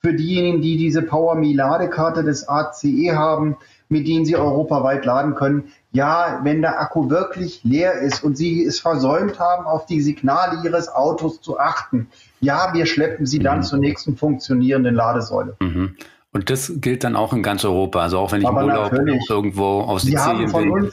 für 0.00 0.14
diejenigen, 0.14 0.60
die 0.60 0.76
diese 0.76 1.02
PowerMe 1.02 1.54
Ladekarte 1.54 2.24
des 2.24 2.48
ACE 2.48 3.14
haben, 3.14 3.56
mit 3.88 4.06
denen 4.06 4.24
sie 4.24 4.36
europaweit 4.36 5.04
laden 5.04 5.34
können. 5.34 5.72
Ja, 5.92 6.40
wenn 6.42 6.62
der 6.62 6.80
Akku 6.80 7.10
wirklich 7.10 7.62
leer 7.64 8.00
ist 8.00 8.24
und 8.24 8.36
Sie 8.36 8.64
es 8.64 8.80
versäumt 8.80 9.38
haben, 9.38 9.66
auf 9.66 9.86
die 9.86 10.00
Signale 10.00 10.62
Ihres 10.64 10.88
Autos 10.88 11.40
zu 11.40 11.58
achten, 11.58 12.08
ja, 12.40 12.74
wir 12.74 12.86
schleppen 12.86 13.26
Sie 13.26 13.38
dann 13.38 13.58
mhm. 13.58 13.62
zur 13.62 13.78
nächsten 13.78 14.16
funktionierenden 14.16 14.94
Ladesäule. 14.94 15.56
Mhm. 15.60 15.96
Und 16.34 16.50
das 16.50 16.72
gilt 16.76 17.04
dann 17.04 17.14
auch 17.14 17.32
in 17.32 17.44
ganz 17.44 17.64
Europa. 17.64 18.00
Also 18.00 18.18
auch 18.18 18.32
wenn 18.32 18.40
ich 18.40 18.46
Aber 18.46 18.62
im 18.62 18.66
Urlaub 18.66 18.92
irgendwo 19.28 19.82
aus 19.82 20.02
Sizilien 20.02 20.52
bin. 20.52 20.90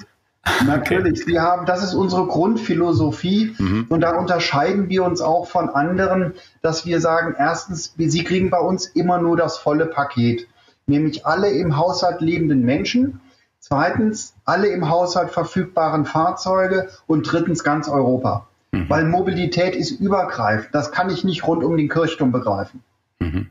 Natürlich, 0.65 1.21
okay. 1.23 1.31
wir 1.31 1.41
haben, 1.41 1.65
das 1.65 1.83
ist 1.83 1.95
unsere 1.95 2.27
Grundphilosophie 2.27 3.55
mhm. 3.57 3.87
und 3.89 4.01
da 4.01 4.17
unterscheiden 4.17 4.87
wir 4.89 5.03
uns 5.03 5.19
auch 5.19 5.47
von 5.47 5.69
anderen, 5.69 6.33
dass 6.61 6.85
wir 6.85 7.01
sagen, 7.01 7.35
erstens, 7.37 7.93
sie 7.97 8.23
kriegen 8.23 8.51
bei 8.51 8.59
uns 8.59 8.85
immer 8.85 9.19
nur 9.19 9.35
das 9.35 9.57
volle 9.57 9.87
Paket, 9.87 10.47
nämlich 10.85 11.25
alle 11.25 11.49
im 11.49 11.75
Haushalt 11.75 12.21
lebenden 12.21 12.63
Menschen, 12.63 13.19
zweitens 13.59 14.35
alle 14.45 14.67
im 14.67 14.89
Haushalt 14.89 15.31
verfügbaren 15.31 16.05
Fahrzeuge 16.05 16.89
und 17.07 17.23
drittens 17.23 17.63
ganz 17.63 17.87
Europa. 17.87 18.47
Mhm. 18.71 18.89
Weil 18.89 19.05
Mobilität 19.05 19.75
ist 19.75 19.91
übergreifend, 19.91 20.73
das 20.73 20.91
kann 20.91 21.09
ich 21.09 21.23
nicht 21.23 21.47
rund 21.47 21.63
um 21.63 21.77
den 21.77 21.89
Kirchturm 21.89 22.31
begreifen. 22.31 22.83
Mhm. 23.19 23.49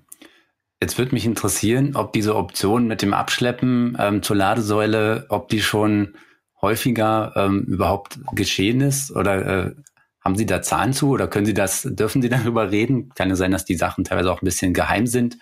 Jetzt 0.82 0.96
würde 0.96 1.14
mich 1.14 1.26
interessieren, 1.26 1.94
ob 1.94 2.12
diese 2.14 2.34
Option 2.36 2.86
mit 2.86 3.02
dem 3.02 3.12
Abschleppen 3.12 3.96
ähm, 4.00 4.22
zur 4.22 4.36
Ladesäule, 4.36 5.26
ob 5.28 5.48
die 5.48 5.60
schon 5.60 6.14
häufiger 6.62 7.32
ähm, 7.36 7.64
überhaupt 7.64 8.18
geschehen 8.32 8.80
ist? 8.80 9.10
Oder 9.10 9.66
äh, 9.66 9.74
haben 10.22 10.36
Sie 10.36 10.46
da 10.46 10.62
Zahlen 10.62 10.92
zu 10.92 11.10
oder 11.10 11.28
können 11.28 11.46
Sie 11.46 11.54
das, 11.54 11.82
dürfen 11.82 12.22
Sie 12.22 12.28
darüber 12.28 12.70
reden? 12.70 13.10
Kann 13.14 13.28
ja 13.28 13.36
sein, 13.36 13.50
dass 13.50 13.64
die 13.64 13.76
Sachen 13.76 14.04
teilweise 14.04 14.32
auch 14.32 14.40
ein 14.40 14.44
bisschen 14.44 14.72
geheim 14.72 15.06
sind, 15.06 15.38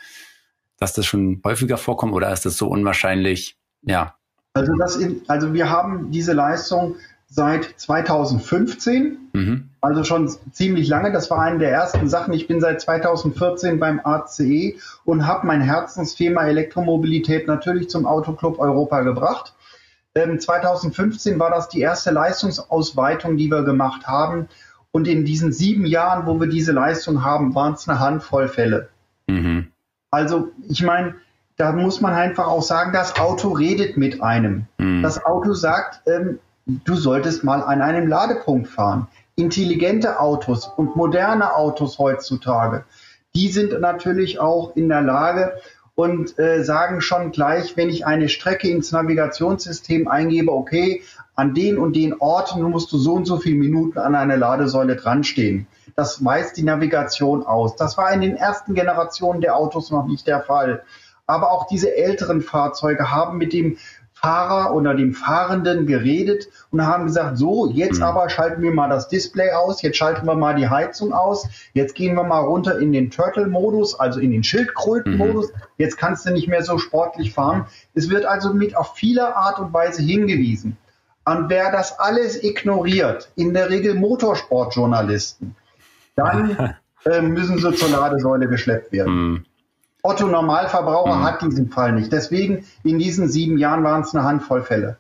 dass 0.78 0.92
das 0.92 1.07
schon 1.07 1.40
häufiger 1.45 1.76
vorkommt 1.76 2.14
oder 2.14 2.33
ist 2.33 2.47
das 2.47 2.57
so 2.57 2.68
unwahrscheinlich? 2.68 3.57
Ja. 3.83 4.14
Also, 4.54 4.73
das 4.76 4.97
in, 4.97 5.23
also 5.28 5.52
wir 5.52 5.71
haben 5.71 6.11
diese 6.11 6.33
Leistung 6.33 6.97
seit 7.28 7.75
2015, 7.76 9.18
mhm. 9.33 9.67
Also 9.80 10.04
schon 10.04 10.28
ziemlich 10.52 10.88
lange. 10.88 11.12
Das 11.12 11.30
war 11.30 11.40
eine 11.40 11.58
der 11.58 11.70
ersten 11.70 12.08
Sachen. 12.08 12.35
Ich 12.35 12.49
bin 12.49 12.61
seit 12.61 12.80
2014 12.80 13.78
beim 13.78 14.00
ACE 14.03 14.74
und 15.05 15.26
habe 15.26 15.46
mein 15.46 15.61
Herzensthema 15.61 16.46
Elektromobilität 16.46 17.46
natürlich 17.46 17.88
zum 17.88 18.07
Autoclub 18.07 18.59
Europa 18.59 19.03
gebracht. 19.03 19.55
2015 20.14 21.35
ähm, 21.35 21.40
war 21.40 21.50
das 21.50 21.68
die 21.68 21.81
erste 21.81 22.11
Leistungsausweitung, 22.11 23.37
die 23.37 23.50
wir 23.50 23.62
gemacht 23.62 24.07
haben. 24.07 24.48
Und 24.90 25.07
in 25.07 25.24
diesen 25.24 25.53
sieben 25.53 25.87
Jahren, 25.87 26.26
wo 26.26 26.40
wir 26.40 26.48
diese 26.48 26.72
Leistung 26.72 27.24
haben, 27.24 27.55
waren 27.55 27.74
es 27.74 27.88
eine 27.88 28.00
Handvoll 28.00 28.48
Fälle. 28.48 28.88
Mhm. 29.29 29.68
Also 30.11 30.48
ich 30.68 30.83
meine, 30.83 31.14
da 31.57 31.72
muss 31.72 32.00
man 32.00 32.14
einfach 32.14 32.46
auch 32.46 32.62
sagen, 32.62 32.92
das 32.92 33.18
Auto 33.20 33.50
redet 33.50 33.96
mit 33.96 34.22
einem. 34.22 34.66
Mhm. 34.79 35.03
Das 35.03 35.24
Auto 35.24 35.53
sagt, 35.53 36.03
ähm, 36.07 36.38
du 36.66 36.94
solltest 36.94 37.44
mal 37.44 37.62
an 37.62 37.83
einem 37.83 38.09
Ladepunkt 38.09 38.68
fahren. 38.68 39.09
Intelligente 39.38 40.20
Autos 40.20 40.66
und 40.77 40.96
moderne 40.96 41.55
Autos 41.55 41.98
heutzutage, 41.98 42.85
die 43.35 43.48
sind 43.48 43.81
natürlich 43.81 44.40
auch 44.40 44.74
in 44.77 44.88
der 44.88 45.03
Lage, 45.03 45.53
und 45.98 46.38
äh, 46.38 46.62
sagen 46.62 47.01
schon 47.01 47.33
gleich, 47.33 47.77
wenn 47.77 47.90
ich 47.90 48.07
eine 48.07 48.29
Strecke 48.29 48.70
ins 48.70 48.92
Navigationssystem 48.92 50.07
eingebe, 50.07 50.53
okay, 50.53 51.03
an 51.35 51.55
den 51.55 51.77
und 51.77 51.96
den 51.96 52.14
Orten 52.20 52.62
musst 52.62 52.92
du 52.92 52.98
so 52.98 53.14
und 53.14 53.24
so 53.24 53.38
viele 53.38 53.57
Minuten 53.57 53.98
an 53.98 54.14
einer 54.14 54.37
Ladesäule 54.37 54.94
dran 54.94 55.24
stehen. 55.24 55.66
Das 55.96 56.24
weist 56.24 56.57
die 56.57 56.62
Navigation 56.62 57.44
aus. 57.44 57.74
Das 57.74 57.98
war 57.98 58.12
in 58.12 58.20
den 58.20 58.37
ersten 58.37 58.74
Generationen 58.74 59.40
der 59.40 59.57
Autos 59.57 59.90
noch 59.90 60.07
nicht 60.07 60.29
der 60.29 60.40
Fall. 60.40 60.85
Aber 61.27 61.51
auch 61.51 61.66
diese 61.66 61.92
älteren 61.96 62.42
Fahrzeuge 62.42 63.11
haben 63.11 63.37
mit 63.37 63.53
dem 63.53 63.77
Fahrer 64.20 64.74
oder 64.74 64.94
dem 64.94 65.14
Fahrenden 65.14 65.87
geredet 65.87 66.48
und 66.72 66.85
haben 66.85 67.07
gesagt, 67.07 67.38
so, 67.38 67.70
jetzt 67.70 67.98
mhm. 67.98 68.04
aber 68.04 68.28
schalten 68.28 68.62
wir 68.62 68.72
mal 68.72 68.88
das 68.88 69.09
Display 69.09 69.52
aus, 69.52 69.81
jetzt 69.83 69.96
schalten 69.96 70.26
wir 70.26 70.35
mal 70.35 70.57
die 70.57 70.68
Heizung 70.68 71.12
aus, 71.12 71.48
jetzt 71.72 71.94
gehen 71.94 72.16
wir 72.16 72.24
mal 72.24 72.40
runter 72.40 72.78
in 72.81 72.92
den 72.92 73.11
Turtle-Modus, 73.11 73.98
also 73.98 74.18
in 74.18 74.33
den 74.33 74.42
Schildkröten-Modus, 74.42 75.52
mhm. 75.52 75.59
jetzt 75.76 75.98
kannst 75.98 76.26
du 76.26 76.33
nicht 76.33 76.48
mehr 76.48 76.64
so 76.64 76.78
sportlich 76.78 77.33
fahren. 77.33 77.66
Es 77.94 78.11
wird 78.11 78.24
also 78.24 78.52
mit 78.52 78.76
auf 78.76 78.96
viele 78.96 79.37
Art 79.37 79.61
und 79.61 79.72
Weise 79.72 80.02
hingewiesen. 80.02 80.76
Und 81.24 81.48
wer 81.48 81.70
das 81.70 81.98
alles 82.00 82.42
ignoriert, 82.42 83.31
in 83.37 83.54
der 83.54 83.70
Regel 83.70 83.94
Motorsportjournalisten, 83.94 85.54
dann 86.16 86.76
äh, 87.04 87.22
müssen 87.22 87.59
sie 87.59 87.72
zur 87.72 87.90
Ladesäule 87.90 88.48
geschleppt 88.48 88.90
werden. 88.90 89.14
Mhm. 89.14 89.44
Otto 90.02 90.26
Normalverbraucher 90.26 91.16
mhm. 91.16 91.24
hat 91.24 91.42
diesen 91.42 91.70
Fall 91.70 91.92
nicht. 91.92 92.12
Deswegen 92.12 92.64
in 92.84 92.98
diesen 92.98 93.28
sieben 93.28 93.58
Jahren 93.58 93.82
waren 93.84 94.02
es 94.02 94.14
eine 94.14 94.24
Handvoll 94.24 94.62
Fälle. 94.62 94.98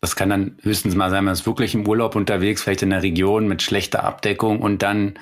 Das 0.00 0.16
kann 0.16 0.30
dann 0.30 0.56
höchstens 0.62 0.96
mal 0.96 1.10
sein, 1.10 1.24
man 1.24 1.32
ist 1.32 1.46
wirklich 1.46 1.74
im 1.74 1.86
Urlaub 1.86 2.16
unterwegs, 2.16 2.62
vielleicht 2.62 2.82
in 2.82 2.90
der 2.90 3.04
Region 3.04 3.46
mit 3.46 3.62
schlechter 3.62 4.02
Abdeckung 4.02 4.60
und 4.60 4.82
dann 4.82 5.14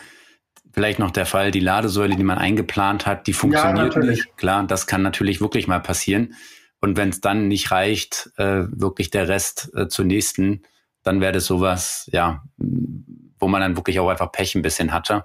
vielleicht 0.72 0.98
noch 0.98 1.10
der 1.10 1.26
Fall, 1.26 1.50
die 1.50 1.60
Ladesäule, 1.60 2.16
die 2.16 2.24
man 2.24 2.38
eingeplant 2.38 3.06
hat, 3.06 3.26
die 3.26 3.34
funktioniert 3.34 3.94
ja, 3.94 4.00
nicht. 4.00 4.36
Klar, 4.38 4.64
das 4.64 4.86
kann 4.86 5.02
natürlich 5.02 5.40
wirklich 5.40 5.66
mal 5.68 5.80
passieren. 5.80 6.34
Und 6.80 6.96
wenn 6.96 7.10
es 7.10 7.20
dann 7.20 7.48
nicht 7.48 7.70
reicht, 7.70 8.30
äh, 8.38 8.64
wirklich 8.70 9.10
der 9.10 9.28
Rest 9.28 9.70
äh, 9.74 9.88
zur 9.88 10.06
nächsten, 10.06 10.62
dann 11.02 11.20
wäre 11.20 11.32
das 11.32 11.44
sowas, 11.44 12.08
ja, 12.12 12.42
wo 12.56 13.48
man 13.48 13.60
dann 13.60 13.76
wirklich 13.76 14.00
auch 14.00 14.08
einfach 14.08 14.32
Pech 14.32 14.54
ein 14.54 14.62
bisschen 14.62 14.92
hatte. 14.92 15.24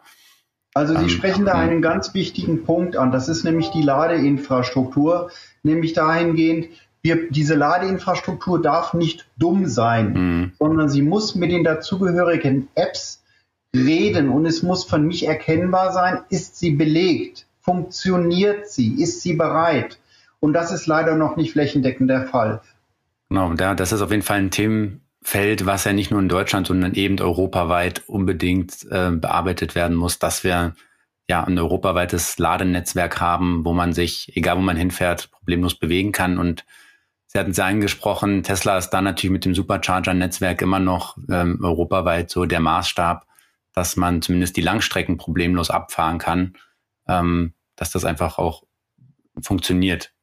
Also 0.75 0.93
Sie 0.93 1.03
ähm, 1.03 1.09
sprechen 1.09 1.45
da 1.45 1.53
einen 1.53 1.81
ganz 1.81 2.13
wichtigen 2.13 2.65
Punkt 2.65 2.97
an. 2.97 3.11
Das 3.11 3.29
ist 3.29 3.45
nämlich 3.45 3.69
die 3.71 3.81
Ladeinfrastruktur, 3.81 5.31
nämlich 5.63 5.93
dahingehend, 5.93 6.67
wir, 7.01 7.29
diese 7.29 7.55
Ladeinfrastruktur 7.55 8.61
darf 8.61 8.93
nicht 8.93 9.27
dumm 9.37 9.67
sein, 9.67 10.13
mhm. 10.13 10.51
sondern 10.59 10.89
sie 10.89 11.03
muss 11.03 11.35
mit 11.35 11.51
den 11.51 11.63
dazugehörigen 11.63 12.67
Apps 12.73 13.23
reden 13.75 14.29
und 14.29 14.45
es 14.45 14.63
muss 14.63 14.85
von 14.85 15.05
mich 15.05 15.27
erkennbar 15.27 15.93
sein, 15.93 16.21
ist 16.29 16.57
sie 16.57 16.71
belegt, 16.71 17.45
funktioniert 17.61 18.67
sie, 18.67 19.01
ist 19.01 19.21
sie 19.21 19.33
bereit. 19.33 19.99
Und 20.39 20.53
das 20.53 20.71
ist 20.71 20.87
leider 20.87 21.15
noch 21.15 21.37
nicht 21.37 21.53
flächendeckend 21.53 22.09
der 22.09 22.25
Fall. 22.25 22.61
Genau, 23.29 23.53
das 23.53 23.91
ist 23.91 24.01
auf 24.01 24.11
jeden 24.11 24.23
Fall 24.23 24.39
ein 24.39 24.51
Thema, 24.51 24.87
Feld, 25.25 25.65
was 25.65 25.85
ja 25.85 25.91
nicht 25.91 26.11
nur 26.11 26.19
in 26.19 26.29
Deutschland, 26.29 26.67
sondern 26.67 26.93
eben 26.93 27.19
europaweit 27.19 28.03
unbedingt 28.07 28.83
äh, 28.91 29.09
bearbeitet 29.09 29.73
werden 29.73 29.97
muss, 29.97 30.19
dass 30.19 30.43
wir 30.43 30.75
ja 31.27 31.43
ein 31.43 31.57
europaweites 31.57 32.37
Ladenetzwerk 32.37 33.19
haben, 33.19 33.65
wo 33.65 33.73
man 33.73 33.91
sich, 33.91 34.31
egal 34.37 34.57
wo 34.57 34.61
man 34.61 34.77
hinfährt, 34.77 35.31
problemlos 35.31 35.73
bewegen 35.79 36.11
kann. 36.11 36.37
Und 36.37 36.63
Sie 37.25 37.39
hatten 37.39 37.51
es 37.51 37.57
ja 37.57 37.65
angesprochen, 37.65 38.43
Tesla 38.43 38.77
ist 38.77 38.91
da 38.91 39.01
natürlich 39.01 39.31
mit 39.31 39.45
dem 39.45 39.55
Supercharger-Netzwerk 39.55 40.61
immer 40.61 40.79
noch 40.79 41.17
ähm, 41.27 41.59
europaweit 41.61 42.29
so 42.29 42.45
der 42.45 42.59
Maßstab, 42.59 43.25
dass 43.73 43.95
man 43.95 44.21
zumindest 44.21 44.55
die 44.57 44.61
Langstrecken 44.61 45.17
problemlos 45.17 45.71
abfahren 45.71 46.19
kann, 46.19 46.53
ähm, 47.07 47.55
dass 47.75 47.89
das 47.89 48.05
einfach 48.05 48.37
auch 48.37 48.63
funktioniert. 49.41 50.14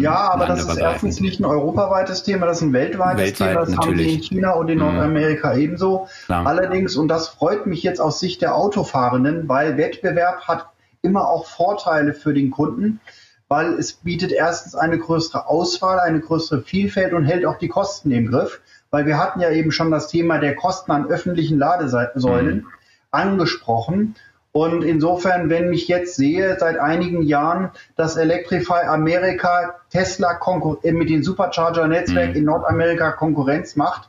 Ja, 0.00 0.30
aber 0.32 0.46
das 0.46 0.64
ist 0.64 0.76
erstens 0.76 1.20
nicht 1.20 1.40
ein 1.40 1.44
europaweites 1.44 2.22
Thema, 2.22 2.46
das 2.46 2.58
ist 2.58 2.62
ein 2.62 2.72
weltweites 2.72 3.22
Weltweit, 3.22 3.48
Thema. 3.48 3.60
Das 3.60 3.68
natürlich. 3.70 3.88
haben 3.88 3.96
die 3.96 4.14
in 4.14 4.22
China 4.22 4.52
und 4.52 4.68
in 4.68 4.78
mhm. 4.78 4.84
Nordamerika 4.84 5.54
mhm. 5.54 5.60
ebenso. 5.60 6.08
Klar. 6.26 6.46
Allerdings, 6.46 6.96
und 6.96 7.08
das 7.08 7.28
freut 7.28 7.66
mich 7.66 7.82
jetzt 7.82 8.00
aus 8.00 8.20
Sicht 8.20 8.42
der 8.42 8.54
Autofahrenden, 8.54 9.48
weil 9.48 9.76
Wettbewerb 9.76 10.48
hat 10.48 10.68
immer 11.02 11.28
auch 11.28 11.46
Vorteile 11.46 12.14
für 12.14 12.34
den 12.34 12.50
Kunden, 12.50 13.00
weil 13.48 13.74
es 13.74 13.92
bietet 13.92 14.32
erstens 14.32 14.74
eine 14.74 14.98
größere 14.98 15.46
Auswahl, 15.46 16.00
eine 16.00 16.20
größere 16.20 16.62
Vielfalt 16.62 17.12
und 17.12 17.24
hält 17.24 17.46
auch 17.46 17.58
die 17.58 17.68
Kosten 17.68 18.10
im 18.10 18.28
Griff. 18.28 18.60
Weil 18.90 19.06
wir 19.06 19.18
hatten 19.18 19.40
ja 19.40 19.50
eben 19.50 19.72
schon 19.72 19.90
das 19.90 20.08
Thema 20.08 20.38
der 20.38 20.54
Kosten 20.54 20.92
an 20.92 21.06
öffentlichen 21.06 21.58
Ladesäulen 21.58 22.56
mhm. 22.56 22.66
angesprochen. 23.10 24.14
Und 24.56 24.84
insofern, 24.84 25.50
wenn 25.50 25.70
ich 25.74 25.86
jetzt 25.86 26.16
sehe, 26.16 26.56
seit 26.58 26.78
einigen 26.78 27.20
Jahren, 27.20 27.72
dass 27.94 28.16
Electrify 28.16 28.86
Amerika 28.86 29.74
Tesla 29.90 30.40
äh, 30.82 30.92
mit 30.92 31.10
dem 31.10 31.22
Supercharger-Netzwerk 31.22 32.30
mhm. 32.30 32.36
in 32.36 32.44
Nordamerika 32.44 33.12
Konkurrenz 33.12 33.76
macht, 33.76 34.08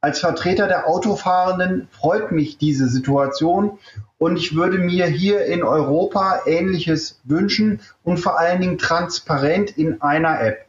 Als 0.00 0.20
Vertreter 0.20 0.68
der 0.68 0.88
Autofahrenden 0.88 1.88
freut 1.90 2.32
mich 2.32 2.56
diese 2.56 2.88
Situation 2.88 3.78
und 4.16 4.38
ich 4.38 4.54
würde 4.56 4.78
mir 4.78 5.04
hier 5.04 5.44
in 5.44 5.62
Europa 5.62 6.40
Ähnliches 6.46 7.20
wünschen 7.24 7.80
und 8.04 8.16
vor 8.16 8.38
allen 8.38 8.62
Dingen 8.62 8.78
transparent 8.78 9.76
in 9.76 10.00
einer 10.00 10.40
App. 10.40 10.64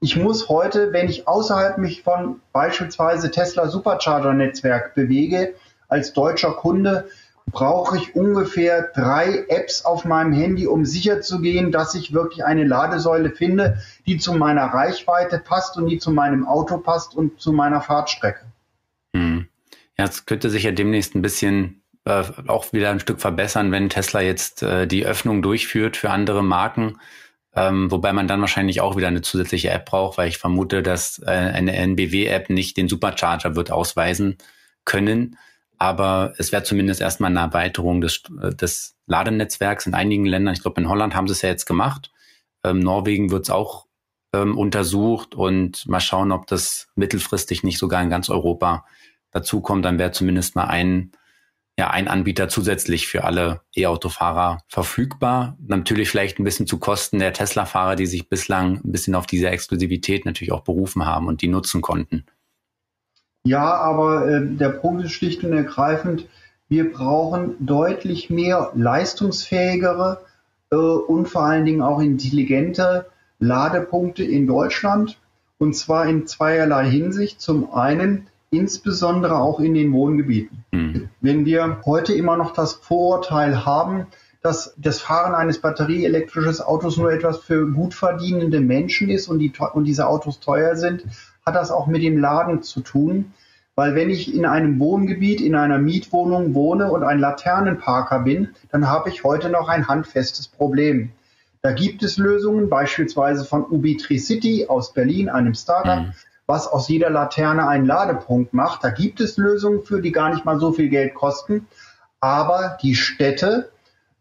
Ich 0.00 0.14
muss 0.14 0.48
heute, 0.48 0.92
wenn 0.92 1.08
ich 1.08 1.26
außerhalb 1.26 1.78
mich 1.78 2.04
von 2.04 2.40
beispielsweise 2.52 3.32
Tesla 3.32 3.66
Supercharger 3.66 4.32
Netzwerk 4.32 4.94
bewege, 4.94 5.54
als 5.88 6.12
deutscher 6.12 6.52
Kunde, 6.52 7.08
brauche 7.50 7.96
ich 7.96 8.14
ungefähr 8.14 8.90
drei 8.94 9.44
Apps 9.48 9.84
auf 9.84 10.04
meinem 10.04 10.32
Handy, 10.32 10.66
um 10.66 10.84
sicherzugehen, 10.84 11.72
dass 11.72 11.94
ich 11.94 12.12
wirklich 12.12 12.44
eine 12.44 12.64
Ladesäule 12.64 13.30
finde, 13.30 13.80
die 14.06 14.18
zu 14.18 14.34
meiner 14.34 14.64
Reichweite 14.64 15.38
passt 15.38 15.76
und 15.76 15.86
die 15.86 15.98
zu 15.98 16.10
meinem 16.10 16.46
Auto 16.46 16.78
passt 16.78 17.14
und 17.14 17.40
zu 17.40 17.52
meiner 17.52 17.80
Fahrtstrecke. 17.80 18.44
Hm. 19.14 19.48
Ja, 19.98 20.04
es 20.04 20.26
könnte 20.26 20.50
sich 20.50 20.62
ja 20.62 20.72
demnächst 20.72 21.14
ein 21.14 21.22
bisschen 21.22 21.82
äh, 22.04 22.24
auch 22.46 22.72
wieder 22.72 22.90
ein 22.90 23.00
Stück 23.00 23.20
verbessern, 23.20 23.72
wenn 23.72 23.90
Tesla 23.90 24.20
jetzt 24.20 24.62
äh, 24.62 24.86
die 24.86 25.04
Öffnung 25.04 25.42
durchführt 25.42 25.96
für 25.96 26.10
andere 26.10 26.42
Marken. 26.42 26.98
Ähm, 27.54 27.90
wobei 27.90 28.12
man 28.12 28.28
dann 28.28 28.40
wahrscheinlich 28.40 28.80
auch 28.80 28.96
wieder 28.96 29.08
eine 29.08 29.22
zusätzliche 29.22 29.70
App 29.70 29.86
braucht, 29.86 30.18
weil 30.18 30.28
ich 30.28 30.38
vermute, 30.38 30.82
dass 30.82 31.18
äh, 31.18 31.30
eine 31.30 31.74
NBW-App 31.74 32.48
nicht 32.48 32.76
den 32.76 32.88
Supercharger 32.88 33.56
wird 33.56 33.72
ausweisen 33.72 34.38
können. 34.84 35.36
Aber 35.80 36.34
es 36.36 36.52
wäre 36.52 36.62
zumindest 36.62 37.00
erstmal 37.00 37.30
eine 37.30 37.40
Erweiterung 37.40 38.02
des, 38.02 38.22
äh, 38.40 38.54
des 38.54 38.96
Ladenetzwerks 39.06 39.86
in 39.86 39.94
einigen 39.94 40.26
Ländern. 40.26 40.54
Ich 40.54 40.60
glaube, 40.60 40.80
in 40.80 40.88
Holland 40.88 41.14
haben 41.16 41.26
sie 41.26 41.32
es 41.32 41.42
ja 41.42 41.48
jetzt 41.48 41.64
gemacht. 41.64 42.12
Ähm, 42.62 42.80
Norwegen 42.80 43.30
wird 43.30 43.44
es 43.44 43.50
auch 43.50 43.86
ähm, 44.34 44.58
untersucht 44.58 45.34
und 45.34 45.88
mal 45.88 46.00
schauen, 46.00 46.32
ob 46.32 46.46
das 46.46 46.88
mittelfristig 46.96 47.62
nicht 47.62 47.78
sogar 47.78 48.02
in 48.02 48.10
ganz 48.10 48.28
Europa 48.28 48.84
dazukommt. 49.30 49.84
Dann 49.86 49.98
wäre 49.98 50.12
zumindest 50.12 50.54
mal 50.54 50.66
ein 50.66 51.12
ja, 51.78 51.88
ein 51.88 52.08
Anbieter 52.08 52.50
zusätzlich 52.50 53.06
für 53.06 53.24
alle 53.24 53.62
E-Autofahrer 53.74 54.58
verfügbar. 54.68 55.56
Natürlich 55.66 56.10
vielleicht 56.10 56.38
ein 56.38 56.44
bisschen 56.44 56.66
zu 56.66 56.78
Kosten 56.78 57.18
der 57.20 57.32
Tesla-Fahrer, 57.32 57.96
die 57.96 58.04
sich 58.04 58.28
bislang 58.28 58.82
ein 58.84 58.92
bisschen 58.92 59.14
auf 59.14 59.26
diese 59.26 59.48
Exklusivität 59.48 60.26
natürlich 60.26 60.52
auch 60.52 60.60
berufen 60.60 61.06
haben 61.06 61.26
und 61.26 61.40
die 61.40 61.48
nutzen 61.48 61.80
konnten. 61.80 62.26
Ja, 63.44 63.74
aber 63.74 64.28
äh, 64.28 64.46
der 64.46 64.68
Punkt 64.68 65.04
ist 65.04 65.12
schlicht 65.12 65.44
und 65.44 65.52
ergreifend, 65.52 66.26
wir 66.68 66.92
brauchen 66.92 67.56
deutlich 67.58 68.30
mehr 68.30 68.70
leistungsfähigere 68.74 70.20
äh, 70.70 70.76
und 70.76 71.26
vor 71.26 71.42
allen 71.42 71.64
Dingen 71.64 71.82
auch 71.82 72.00
intelligente 72.00 73.06
Ladepunkte 73.38 74.22
in 74.22 74.46
Deutschland. 74.46 75.18
Und 75.58 75.76
zwar 75.76 76.06
in 76.06 76.26
zweierlei 76.26 76.88
Hinsicht. 76.88 77.40
Zum 77.40 77.72
einen 77.74 78.28
insbesondere 78.50 79.36
auch 79.36 79.60
in 79.60 79.74
den 79.74 79.92
Wohngebieten. 79.92 80.64
Mhm. 80.72 81.08
Wenn 81.20 81.44
wir 81.44 81.78
heute 81.84 82.14
immer 82.14 82.36
noch 82.36 82.52
das 82.52 82.74
Vorurteil 82.74 83.64
haben, 83.64 84.06
dass 84.42 84.74
das 84.78 85.00
Fahren 85.00 85.34
eines 85.34 85.60
batterieelektrischen 85.60 86.64
Autos 86.64 86.96
nur 86.96 87.12
etwas 87.12 87.38
für 87.38 87.70
gut 87.70 87.94
verdienende 87.94 88.60
Menschen 88.60 89.10
ist 89.10 89.28
und, 89.28 89.38
die, 89.38 89.52
und 89.74 89.84
diese 89.84 90.06
Autos 90.06 90.40
teuer 90.40 90.76
sind, 90.76 91.04
hat 91.44 91.54
das 91.54 91.70
auch 91.70 91.86
mit 91.86 92.02
dem 92.02 92.18
Laden 92.18 92.62
zu 92.62 92.80
tun. 92.80 93.32
Weil 93.74 93.94
wenn 93.94 94.10
ich 94.10 94.34
in 94.34 94.44
einem 94.44 94.78
Wohngebiet, 94.78 95.40
in 95.40 95.54
einer 95.54 95.78
Mietwohnung 95.78 96.54
wohne 96.54 96.90
und 96.90 97.02
ein 97.02 97.18
Laternenparker 97.18 98.20
bin, 98.20 98.48
dann 98.70 98.88
habe 98.88 99.08
ich 99.08 99.24
heute 99.24 99.48
noch 99.48 99.68
ein 99.68 99.88
handfestes 99.88 100.48
Problem. 100.48 101.10
Da 101.62 101.72
gibt 101.72 102.02
es 102.02 102.16
Lösungen, 102.16 102.68
beispielsweise 102.68 103.44
von 103.44 103.64
Ubitricity 103.64 104.66
aus 104.68 104.92
Berlin, 104.92 105.28
einem 105.28 105.54
Startup, 105.54 106.06
mhm 106.06 106.12
was 106.50 106.66
aus 106.66 106.88
jeder 106.88 107.10
Laterne 107.10 107.68
einen 107.68 107.86
Ladepunkt 107.86 108.52
macht. 108.52 108.82
Da 108.82 108.90
gibt 108.90 109.20
es 109.20 109.36
Lösungen 109.36 109.82
für, 109.82 110.02
die 110.02 110.10
gar 110.10 110.30
nicht 110.30 110.44
mal 110.44 110.58
so 110.58 110.72
viel 110.72 110.88
Geld 110.88 111.14
kosten. 111.14 111.68
Aber 112.20 112.76
die 112.82 112.96
Städte 112.96 113.70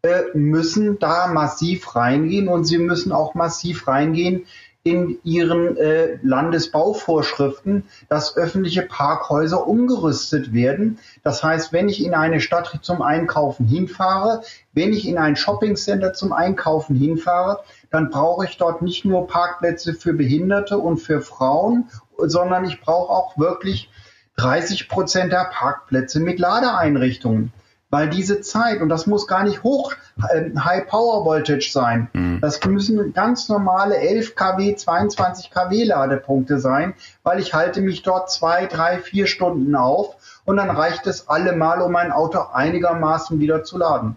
äh, 0.04 0.22
müssen 0.36 1.00
da 1.00 1.28
massiv 1.28 1.96
reingehen 1.96 2.48
und 2.48 2.66
sie 2.66 2.78
müssen 2.78 3.12
auch 3.12 3.34
massiv 3.34 3.88
reingehen 3.88 4.46
in 4.84 5.20
ihren 5.24 5.76
äh, 5.78 6.18
Landesbauvorschriften, 6.24 7.84
dass 8.08 8.38
öffentliche 8.38 8.84
Parkhäuser 8.84 9.68
umgerüstet 9.68 10.54
werden. 10.54 11.00
Das 11.24 11.44
heißt, 11.44 11.74
wenn 11.74 11.90
ich 11.90 12.04
in 12.04 12.14
eine 12.14 12.40
Stadt 12.40 12.80
zum 12.82 13.02
Einkaufen 13.02 13.68
hinfahre, 13.68 14.42
wenn 14.74 14.94
ich 14.94 15.08
in 15.08 15.18
ein 15.18 15.36
Shoppingcenter 15.36 16.14
zum 16.14 16.32
Einkaufen 16.32 16.96
hinfahre, 16.96 17.60
dann 17.92 18.10
brauche 18.10 18.46
ich 18.46 18.58
dort 18.58 18.82
nicht 18.82 19.04
nur 19.04 19.28
Parkplätze 19.28 19.94
für 19.94 20.14
Behinderte 20.14 20.78
und 20.78 20.98
für 20.98 21.22
Frauen 21.22 21.90
sondern 22.28 22.66
ich 22.66 22.82
brauche 22.82 23.12
auch 23.12 23.38
wirklich 23.38 23.90
30 24.38 24.90
Prozent 24.90 25.32
der 25.32 25.50
Parkplätze 25.52 26.20
mit 26.20 26.40
Ladeeinrichtungen. 26.40 27.52
Weil 27.92 28.08
diese 28.10 28.42
Zeit, 28.42 28.82
und 28.82 28.90
das 28.90 29.08
muss 29.08 29.26
gar 29.26 29.44
nicht 29.44 29.64
hoch 29.64 29.94
äh, 30.30 30.52
High 30.58 30.88
Power 30.88 31.26
Voltage 31.26 31.70
sein, 31.72 32.08
mhm. 32.14 32.40
das 32.40 32.64
müssen 32.66 33.14
ganz 33.14 33.50
normale 33.50 33.98
11 33.98 34.36
kW, 34.36 34.76
22 34.76 35.50
kW 35.50 35.84
Ladepunkte 35.84 36.60
sein, 36.60 36.94
weil 37.24 37.40
ich 37.40 37.54
halte 37.54 37.82
mich 37.82 38.04
dort 38.04 38.30
zwei, 38.32 38.68
drei, 38.68 39.00
vier 39.00 39.26
Stunden 39.26 39.76
auf 39.76 40.16
und 40.46 40.58
dann 40.58 40.70
reicht 40.70 41.08
es 41.08 41.28
allemal, 41.28 41.82
um 41.82 41.92
mein 41.92 42.12
Auto 42.12 42.40
einigermaßen 42.54 43.40
wieder 43.40 43.64
zu 43.64 43.78
laden. 43.80 44.16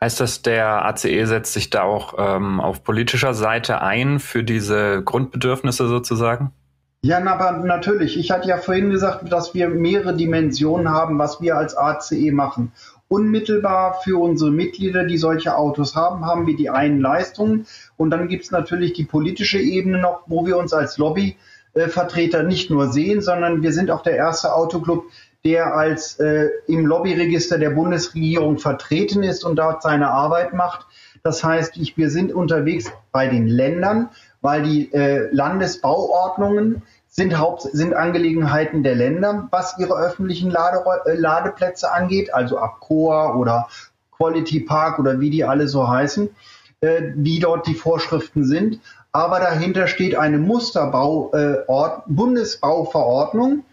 Heißt 0.00 0.18
das, 0.18 0.42
der 0.42 0.84
ACE 0.86 1.26
setzt 1.26 1.52
sich 1.52 1.70
da 1.70 1.82
auch 1.82 2.14
ähm, 2.18 2.60
auf 2.60 2.82
politischer 2.82 3.34
Seite 3.34 3.82
ein 3.82 4.18
für 4.18 4.42
diese 4.42 5.02
Grundbedürfnisse 5.02 5.86
sozusagen? 5.86 6.50
Ja, 7.04 7.24
aber 7.24 7.52
natürlich. 7.64 8.16
Ich 8.16 8.30
hatte 8.30 8.48
ja 8.48 8.58
vorhin 8.58 8.90
gesagt, 8.90 9.32
dass 9.32 9.54
wir 9.54 9.68
mehrere 9.68 10.14
Dimensionen 10.14 10.88
haben, 10.88 11.18
was 11.18 11.40
wir 11.40 11.56
als 11.56 11.76
ACE 11.76 12.32
machen. 12.32 12.72
Unmittelbar 13.12 14.00
für 14.02 14.18
unsere 14.18 14.50
Mitglieder, 14.50 15.04
die 15.04 15.18
solche 15.18 15.54
Autos 15.54 15.94
haben, 15.94 16.24
haben 16.24 16.46
wir 16.46 16.56
die 16.56 16.70
einen 16.70 16.98
Leistungen. 16.98 17.66
Und 17.98 18.08
dann 18.08 18.26
gibt 18.26 18.44
es 18.44 18.50
natürlich 18.50 18.94
die 18.94 19.04
politische 19.04 19.58
Ebene 19.58 19.98
noch, 19.98 20.22
wo 20.28 20.46
wir 20.46 20.56
uns 20.56 20.72
als 20.72 20.96
Lobbyvertreter 20.96 22.42
nicht 22.42 22.70
nur 22.70 22.90
sehen, 22.90 23.20
sondern 23.20 23.60
wir 23.60 23.74
sind 23.74 23.90
auch 23.90 24.02
der 24.02 24.16
erste 24.16 24.54
Autoclub, 24.54 25.04
der 25.44 25.74
als 25.74 26.20
äh, 26.20 26.48
im 26.66 26.86
Lobbyregister 26.86 27.58
der 27.58 27.70
Bundesregierung 27.70 28.56
vertreten 28.56 29.22
ist 29.22 29.44
und 29.44 29.56
dort 29.56 29.82
seine 29.82 30.10
Arbeit 30.10 30.54
macht. 30.54 30.86
Das 31.22 31.44
heißt, 31.44 31.76
ich, 31.76 31.98
wir 31.98 32.08
sind 32.08 32.32
unterwegs 32.32 32.90
bei 33.12 33.28
den 33.28 33.46
Ländern, 33.46 34.08
weil 34.40 34.62
die 34.62 34.90
äh, 34.94 35.28
Landesbauordnungen 35.32 36.80
sind, 37.14 37.38
Haupt, 37.38 37.62
sind 37.62 37.94
Angelegenheiten 37.94 38.82
der 38.82 38.94
Länder, 38.94 39.46
was 39.50 39.78
ihre 39.78 39.94
öffentlichen 39.98 40.50
Lade, 40.50 40.82
äh, 41.04 41.14
Ladeplätze 41.14 41.92
angeht, 41.92 42.32
also 42.32 42.56
Abcoa 42.58 43.36
oder 43.36 43.68
Quality 44.16 44.60
Park 44.60 44.98
oder 44.98 45.20
wie 45.20 45.28
die 45.28 45.44
alle 45.44 45.68
so 45.68 45.86
heißen, 45.86 46.30
äh, 46.80 47.02
wie 47.14 47.38
dort 47.38 47.66
die 47.66 47.74
Vorschriften 47.74 48.46
sind. 48.46 48.80
Aber 49.12 49.40
dahinter 49.40 49.88
steht 49.88 50.16
eine 50.16 50.38
Musterbau, 50.38 51.30
äh, 51.34 51.58
Ort, 51.66 52.04
Bundesbauverordnung 52.06 53.64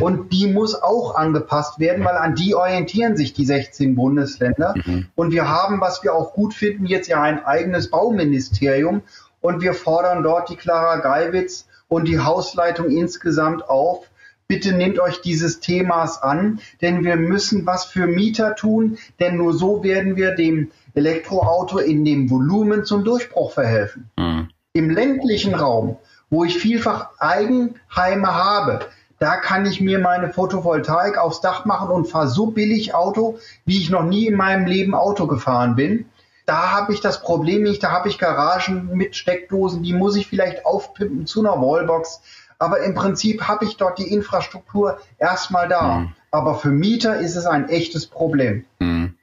und 0.00 0.30
die 0.30 0.46
muss 0.46 0.74
auch 0.74 1.14
angepasst 1.14 1.78
werden, 1.78 2.04
weil 2.04 2.16
an 2.16 2.34
die 2.34 2.54
orientieren 2.54 3.16
sich 3.16 3.32
die 3.32 3.46
16 3.46 3.94
Bundesländer. 3.94 4.74
Mhm. 4.84 5.06
Und 5.14 5.32
wir 5.32 5.48
haben, 5.48 5.80
was 5.80 6.04
wir 6.04 6.14
auch 6.14 6.34
gut 6.34 6.52
finden, 6.52 6.84
jetzt 6.84 7.08
ja 7.08 7.22
ein 7.22 7.42
eigenes 7.42 7.90
Bauministerium 7.90 9.00
und 9.40 9.62
wir 9.62 9.72
fordern 9.72 10.22
dort 10.22 10.50
die 10.50 10.56
Clara 10.56 10.96
Geiwitz 10.96 11.66
und 11.92 12.08
die 12.08 12.20
Hausleitung 12.20 12.88
insgesamt 12.88 13.68
auf, 13.68 14.08
bitte 14.48 14.72
nehmt 14.72 14.98
euch 14.98 15.20
dieses 15.20 15.60
Themas 15.60 16.22
an, 16.22 16.58
denn 16.80 17.04
wir 17.04 17.16
müssen 17.16 17.66
was 17.66 17.84
für 17.84 18.06
Mieter 18.06 18.54
tun, 18.54 18.96
denn 19.20 19.36
nur 19.36 19.52
so 19.52 19.84
werden 19.84 20.16
wir 20.16 20.30
dem 20.30 20.70
Elektroauto 20.94 21.76
in 21.76 22.06
dem 22.06 22.30
Volumen 22.30 22.86
zum 22.86 23.04
Durchbruch 23.04 23.52
verhelfen. 23.52 24.10
Mhm. 24.16 24.48
Im 24.72 24.88
ländlichen 24.88 25.54
Raum, 25.54 25.98
wo 26.30 26.44
ich 26.44 26.56
vielfach 26.56 27.10
Eigenheime 27.18 28.34
habe, 28.34 28.80
da 29.18 29.36
kann 29.36 29.66
ich 29.66 29.82
mir 29.82 29.98
meine 29.98 30.32
Photovoltaik 30.32 31.18
aufs 31.18 31.42
Dach 31.42 31.66
machen 31.66 31.90
und 31.90 32.08
fahre 32.08 32.28
so 32.28 32.46
billig 32.46 32.94
Auto, 32.94 33.38
wie 33.66 33.76
ich 33.76 33.90
noch 33.90 34.02
nie 34.02 34.26
in 34.26 34.36
meinem 34.36 34.64
Leben 34.64 34.94
Auto 34.94 35.26
gefahren 35.26 35.76
bin. 35.76 36.06
Da 36.52 36.70
habe 36.70 36.92
ich 36.92 37.00
das 37.00 37.22
Problem 37.22 37.62
nicht, 37.62 37.82
da 37.82 37.92
habe 37.92 38.10
ich 38.10 38.18
Garagen 38.18 38.94
mit 38.94 39.16
Steckdosen, 39.16 39.82
die 39.82 39.94
muss 39.94 40.16
ich 40.16 40.26
vielleicht 40.26 40.66
aufpimpen 40.66 41.26
zu 41.26 41.40
einer 41.40 41.62
Wallbox. 41.62 42.20
Aber 42.58 42.80
im 42.80 42.94
Prinzip 42.94 43.48
habe 43.48 43.64
ich 43.64 43.78
dort 43.78 43.98
die 43.98 44.12
Infrastruktur 44.12 45.00
erstmal 45.18 45.66
da. 45.66 46.00
Mhm. 46.00 46.12
Aber 46.30 46.56
für 46.56 46.68
Mieter 46.68 47.16
ist 47.16 47.36
es 47.36 47.46
ein 47.46 47.70
echtes 47.70 48.06
Problem. 48.06 48.66
Mhm. 48.80 49.14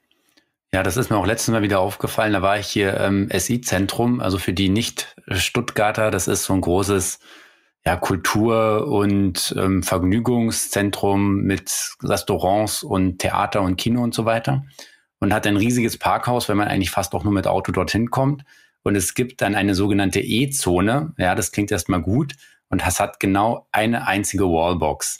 Ja, 0.73 0.81
das 0.81 0.97
ist 0.97 1.11
mir 1.11 1.17
auch 1.17 1.27
letztes 1.27 1.53
Mal 1.53 1.61
wieder 1.61 1.81
aufgefallen. 1.81 2.33
Da 2.33 2.41
war 2.41 2.57
ich 2.57 2.65
hier 2.65 2.99
im 2.99 3.29
SI-Zentrum, 3.29 4.21
also 4.21 4.39
für 4.39 4.53
die 4.53 4.69
Nicht-Stuttgarter. 4.69 6.09
Das 6.09 6.27
ist 6.27 6.45
so 6.45 6.53
ein 6.53 6.61
großes 6.61 7.19
ja, 7.85 7.95
Kultur- 7.95 8.87
und 8.87 9.53
ähm, 9.55 9.83
Vergnügungszentrum 9.83 11.41
mit 11.43 11.93
Restaurants 12.01 12.81
und 12.81 13.19
Theater 13.19 13.61
und 13.61 13.75
Kino 13.75 14.01
und 14.01 14.15
so 14.15 14.25
weiter 14.25 14.63
und 15.19 15.33
hat 15.33 15.45
ein 15.47 15.57
riesiges 15.57 15.97
Parkhaus, 15.97 16.49
wenn 16.49 16.57
man 16.57 16.67
eigentlich 16.67 16.91
fast 16.91 17.13
auch 17.13 17.23
nur 17.23 17.33
mit 17.33 17.47
Auto 17.47 17.71
dorthin 17.71 18.09
kommt. 18.09 18.43
Und 18.83 18.95
es 18.95 19.13
gibt 19.13 19.41
dann 19.41 19.55
eine 19.55 19.75
sogenannte 19.75 20.21
E-Zone. 20.21 21.13
Ja, 21.17 21.35
das 21.35 21.51
klingt 21.51 21.71
erstmal 21.71 22.01
gut. 22.01 22.35
Und 22.69 22.81
das 22.85 22.99
hat 22.99 23.19
genau 23.19 23.67
eine 23.71 24.07
einzige 24.07 24.45
Wallbox. 24.45 25.17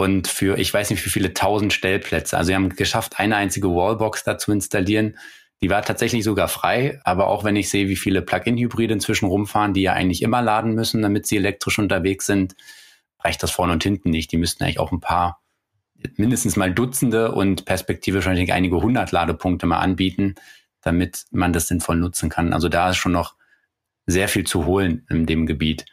und 0.00 0.28
für, 0.28 0.58
ich 0.58 0.72
weiß 0.72 0.90
nicht, 0.90 1.04
wie 1.04 1.10
viele 1.10 1.34
tausend 1.34 1.72
Stellplätze. 1.74 2.36
Also 2.38 2.48
wir 2.48 2.56
haben 2.56 2.70
geschafft, 2.70 3.18
eine 3.18 3.36
einzige 3.36 3.68
Wallbox 3.68 4.24
da 4.24 4.38
zu 4.38 4.50
installieren. 4.50 5.18
Die 5.62 5.68
war 5.68 5.82
tatsächlich 5.82 6.24
sogar 6.24 6.48
frei, 6.48 7.00
aber 7.04 7.26
auch 7.26 7.44
wenn 7.44 7.54
ich 7.56 7.68
sehe, 7.68 7.88
wie 7.88 7.96
viele 7.96 8.22
Plug-in-Hybride 8.22 8.94
inzwischen 8.94 9.26
rumfahren, 9.26 9.74
die 9.74 9.82
ja 9.82 9.92
eigentlich 9.92 10.22
immer 10.22 10.40
laden 10.40 10.74
müssen, 10.74 11.02
damit 11.02 11.26
sie 11.26 11.36
elektrisch 11.36 11.78
unterwegs 11.78 12.24
sind, 12.24 12.54
reicht 13.22 13.42
das 13.42 13.50
vorne 13.50 13.74
und 13.74 13.82
hinten 13.82 14.08
nicht. 14.08 14.32
Die 14.32 14.38
müssten 14.38 14.64
eigentlich 14.64 14.80
auch 14.80 14.90
ein 14.90 15.00
paar, 15.00 15.42
mindestens 16.16 16.56
mal 16.56 16.72
Dutzende 16.72 17.32
und 17.32 17.64
perspektivisch 17.64 18.24
wahrscheinlich 18.24 18.52
einige 18.52 18.80
hundert 18.80 19.12
Ladepunkte 19.12 19.66
mal 19.66 19.78
anbieten, 19.78 20.34
damit 20.82 21.24
man 21.30 21.52
das 21.52 21.68
sinnvoll 21.68 21.96
nutzen 21.96 22.28
kann. 22.28 22.52
Also 22.52 22.68
da 22.68 22.90
ist 22.90 22.96
schon 22.96 23.12
noch 23.12 23.34
sehr 24.06 24.28
viel 24.28 24.44
zu 24.44 24.66
holen 24.66 25.06
in 25.10 25.26
dem 25.26 25.46
Gebiet. 25.46 25.84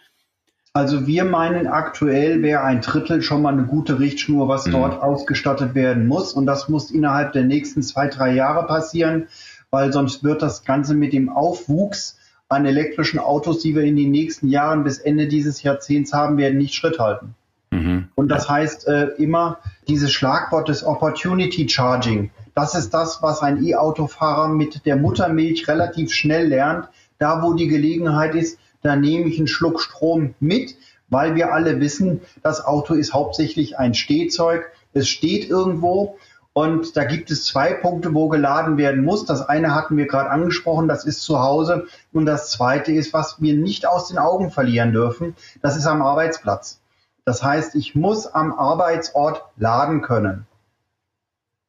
Also 0.74 1.08
wir 1.08 1.26
meinen, 1.26 1.66
aktuell 1.66 2.44
wäre 2.44 2.62
ein 2.62 2.82
Drittel 2.82 3.24
schon 3.24 3.42
mal 3.42 3.54
eine 3.54 3.66
gute 3.66 4.00
Richtschnur, 4.00 4.48
was 4.48 4.68
mhm. 4.68 4.74
dort 4.74 5.02
ausgestattet 5.02 5.74
werden 5.74 6.08
muss. 6.08 6.34
Und 6.34 6.46
das 6.46 6.70
muss 6.70 6.92
innerhalb 6.92 7.34
der 7.34 7.44
nächsten 7.44 7.82
zwei, 7.82 8.08
drei 8.08 8.34
Jahre 8.34 8.68
passieren, 8.68 9.28
weil 9.72 9.92
sonst 9.92 10.24
wird 10.24 10.42
das 10.42 10.64
Ganze 10.66 10.94
mit 10.94 11.14
dem 11.14 11.30
Aufwuchs 11.30 12.20
an 12.48 12.66
elektrischen 12.66 13.20
Autos, 13.20 13.60
die 13.60 13.76
wir 13.76 13.84
in 13.84 13.98
den 13.98 14.12
nächsten 14.12 14.48
Jahren 14.48 14.84
bis 14.84 15.00
Ende 15.00 15.28
dieses 15.28 15.64
Jahrzehnts 15.64 16.14
haben 16.14 16.38
werden, 16.38 16.58
nicht 16.58 16.76
Schritt 16.76 17.00
halten. 17.00 17.36
Mhm. 17.72 18.10
Und 18.16 18.30
das 18.30 18.48
heißt 18.48 18.88
äh, 18.88 19.08
immer 19.18 19.60
dieses 19.88 20.12
Schlagwort 20.12 20.70
des 20.70 20.86
Opportunity 20.86 21.68
Charging. 21.68 22.32
Das 22.56 22.76
ist 22.76 22.94
das, 22.94 23.22
was 23.22 23.42
ein 23.42 23.64
E-Autofahrer 23.64 24.48
mit 24.50 24.86
der 24.86 24.96
Muttermilch 24.96 25.68
relativ 25.68 26.12
schnell 26.12 26.48
lernt. 26.48 26.90
Da, 27.20 27.42
wo 27.42 27.54
die 27.54 27.68
Gelegenheit 27.68 28.36
ist, 28.36 28.60
da 28.82 28.96
nehme 28.96 29.28
ich 29.28 29.38
einen 29.38 29.48
Schluck 29.48 29.82
Strom 29.82 30.36
mit, 30.40 30.76
weil 31.10 31.36
wir 31.36 31.54
alle 31.54 31.80
wissen, 31.80 32.22
das 32.44 32.64
Auto 32.64 32.94
ist 32.94 33.14
hauptsächlich 33.14 33.78
ein 33.78 33.94
Stehzeug. 33.94 34.66
Es 34.94 35.08
steht 35.08 35.50
irgendwo 35.50 36.18
und 36.54 36.98
da 36.98 37.04
gibt 37.04 37.30
es 37.30 37.46
zwei 37.46 37.74
Punkte, 37.74 38.16
wo 38.16 38.30
geladen 38.30 38.78
werden 38.78 39.06
muss. 39.06 39.26
Das 39.26 39.48
eine 39.48 39.76
hatten 39.76 39.96
wir 39.96 40.08
gerade 40.08 40.32
angesprochen, 40.32 40.88
das 40.88 41.06
ist 41.06 41.22
zu 41.22 41.40
Hause. 41.40 41.86
Und 42.14 42.26
das 42.26 42.50
zweite 42.50 42.92
ist, 42.92 43.14
was 43.14 43.40
wir 43.40 43.54
nicht 43.54 43.88
aus 43.88 44.08
den 44.08 44.18
Augen 44.18 44.50
verlieren 44.50 44.92
dürfen, 44.92 45.36
das 45.62 45.78
ist 45.78 45.86
am 45.86 46.02
Arbeitsplatz. 46.02 46.80
Das 47.28 47.44
heißt, 47.44 47.76
ich 47.76 47.94
muss 47.94 48.26
am 48.26 48.54
Arbeitsort 48.58 49.44
laden 49.58 50.02
können. 50.02 50.48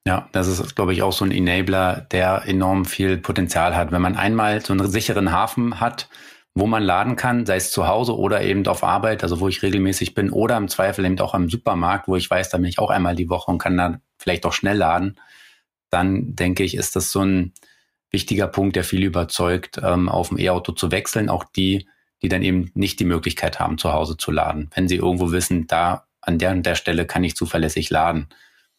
Ja, 0.07 0.29
das 0.31 0.47
ist, 0.47 0.77
glaube 0.77 0.93
ich, 0.93 1.03
auch 1.03 1.13
so 1.13 1.25
ein 1.25 1.33
Enabler, 1.33 2.07
der 2.13 2.45
enorm 2.47 2.85
viel 2.85 3.19
Potenzial 3.19 3.75
hat. 3.75 3.91
Wenn 3.91 4.01
man 4.01 4.15
einmal 4.15 4.65
so 4.65 4.73
einen 4.73 4.89
sicheren 4.89 5.33
Hafen 5.33 5.81
hat, 5.81 6.09
wo 6.55 6.69
man 6.69 6.85
laden 6.85 7.17
kann, 7.17 7.45
sei 7.45 7.57
es 7.57 7.73
zu 7.73 7.89
Hause 7.89 8.17
oder 8.17 8.41
eben 8.43 8.65
auf 8.69 8.85
Arbeit, 8.85 9.25
also 9.25 9.41
wo 9.41 9.49
ich 9.49 9.61
regelmäßig 9.61 10.15
bin, 10.15 10.31
oder 10.31 10.57
im 10.57 10.69
Zweifel 10.69 11.05
eben 11.05 11.19
auch 11.19 11.35
am 11.35 11.51
Supermarkt, 11.51 12.07
wo 12.07 12.15
ich 12.15 12.31
weiß, 12.31 12.51
da 12.51 12.59
bin 12.59 12.67
ich 12.67 12.79
auch 12.79 12.91
einmal 12.91 13.17
die 13.17 13.29
Woche 13.29 13.51
und 13.51 13.59
kann 13.59 13.77
dann 13.77 14.01
vielleicht 14.17 14.47
auch 14.47 14.53
schnell 14.53 14.77
laden, 14.77 15.19
dann 15.91 16.37
denke 16.37 16.63
ich, 16.63 16.77
ist 16.77 16.95
das 16.95 17.11
so 17.11 17.23
ein 17.23 17.53
wichtiger 18.13 18.47
Punkt, 18.47 18.77
der 18.77 18.85
viel 18.85 19.03
überzeugt, 19.03 19.81
ähm, 19.83 20.09
auf 20.09 20.31
ein 20.31 20.39
E-Auto 20.39 20.71
zu 20.71 20.93
wechseln. 20.93 21.29
Auch 21.29 21.43
die, 21.43 21.89
die 22.23 22.29
dann 22.29 22.43
eben 22.43 22.71
nicht 22.75 23.01
die 23.01 23.05
Möglichkeit 23.05 23.61
haben, 23.61 23.79
zu 23.79 23.93
Hause 23.93 24.17
zu 24.17 24.31
laden. 24.31 24.71
Wenn 24.75 24.89
sie 24.89 24.97
irgendwo 24.97 25.31
wissen, 25.33 25.67
da 25.67 26.07
an 26.21 26.39
der 26.39 26.51
und 26.51 26.65
der 26.65 26.75
Stelle 26.75 27.07
kann 27.07 27.25
ich 27.25 27.37
zuverlässig 27.37 27.91
laden. 27.91 28.29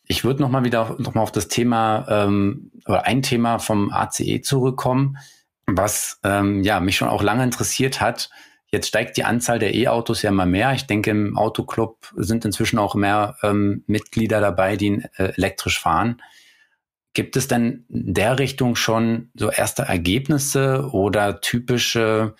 Ich 0.03 0.23
würde 0.23 0.41
nochmal 0.41 0.63
wieder 0.63 0.95
noch 0.99 1.13
mal 1.13 1.21
auf 1.21 1.31
das 1.31 1.47
Thema 1.47 2.05
ähm, 2.09 2.71
oder 2.85 3.05
ein 3.05 3.21
Thema 3.21 3.59
vom 3.59 3.91
ACE 3.91 4.41
zurückkommen 4.41 5.17
was 5.77 6.19
ähm, 6.23 6.63
ja 6.63 6.79
mich 6.79 6.97
schon 6.97 7.09
auch 7.09 7.23
lange 7.23 7.43
interessiert 7.43 8.01
hat. 8.01 8.29
Jetzt 8.71 8.87
steigt 8.87 9.17
die 9.17 9.23
Anzahl 9.23 9.57
der 9.57 9.73
E-Autos 9.73 10.21
ja 10.21 10.29
immer 10.29 10.45
mehr. 10.45 10.73
Ich 10.73 10.85
denke, 10.85 11.09
im 11.09 11.37
Autoclub 11.37 12.13
sind 12.15 12.45
inzwischen 12.45 12.77
auch 12.77 12.95
mehr 12.95 13.35
ähm, 13.41 13.83
Mitglieder 13.87 14.41
dabei, 14.41 14.75
die 14.75 15.03
äh, 15.17 15.33
elektrisch 15.35 15.79
fahren. 15.79 16.21
Gibt 17.13 17.35
es 17.35 17.47
denn 17.47 17.85
in 17.89 18.13
der 18.13 18.37
Richtung 18.37 18.75
schon 18.75 19.31
so 19.33 19.49
erste 19.49 19.83
Ergebnisse 19.83 20.89
oder 20.91 21.41
typische, 21.41 22.35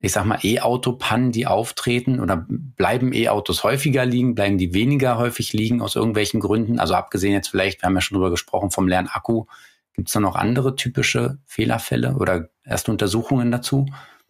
ich 0.00 0.12
sag 0.12 0.24
mal, 0.24 0.38
E-Auto-Pannen, 0.42 1.32
die 1.32 1.46
auftreten? 1.46 2.20
Oder 2.20 2.46
bleiben 2.48 3.12
E-Autos 3.12 3.64
häufiger 3.64 4.04
liegen? 4.04 4.34
Bleiben 4.34 4.58
die 4.58 4.74
weniger 4.74 5.18
häufig 5.18 5.52
liegen 5.52 5.82
aus 5.82 5.96
irgendwelchen 5.96 6.40
Gründen? 6.40 6.78
Also 6.78 6.94
abgesehen 6.94 7.32
jetzt 7.32 7.48
vielleicht, 7.48 7.82
wir 7.82 7.86
haben 7.86 7.94
ja 7.94 8.00
schon 8.00 8.16
drüber 8.16 8.30
gesprochen, 8.30 8.70
vom 8.70 8.88
leeren 8.88 9.08
Akku, 9.08 9.44
Gibt 9.94 10.08
es 10.08 10.14
da 10.14 10.20
noch 10.20 10.36
andere 10.36 10.76
typische 10.76 11.36
Fehlerfälle 11.44 12.14
oder 12.14 12.48
erste 12.64 12.90
Untersuchungen 12.90 13.50
dazu? 13.50 13.84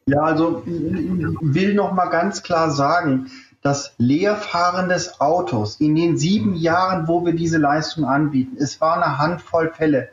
Ja, 0.06 0.20
also 0.20 0.62
will 0.66 1.74
noch 1.74 1.92
mal 1.92 2.08
ganz 2.08 2.42
klar 2.42 2.70
sagen, 2.70 3.30
dass 3.62 3.94
Leerfahren 3.98 4.88
des 4.88 5.20
Autos 5.20 5.78
in 5.78 5.94
den 5.94 6.16
sieben 6.16 6.56
Jahren, 6.56 7.06
wo 7.06 7.24
wir 7.24 7.34
diese 7.34 7.58
Leistung 7.58 8.04
anbieten, 8.04 8.56
es 8.58 8.80
war 8.80 8.96
eine 8.96 9.18
Handvoll 9.18 9.70
Fälle. 9.72 10.08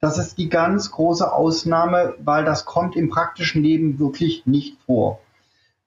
Das 0.00 0.18
ist 0.18 0.38
die 0.38 0.48
ganz 0.48 0.90
große 0.90 1.32
Ausnahme, 1.32 2.14
weil 2.18 2.44
das 2.44 2.64
kommt 2.64 2.94
im 2.94 3.10
praktischen 3.10 3.62
Leben 3.62 3.98
wirklich 3.98 4.46
nicht 4.46 4.76
vor. 4.86 5.20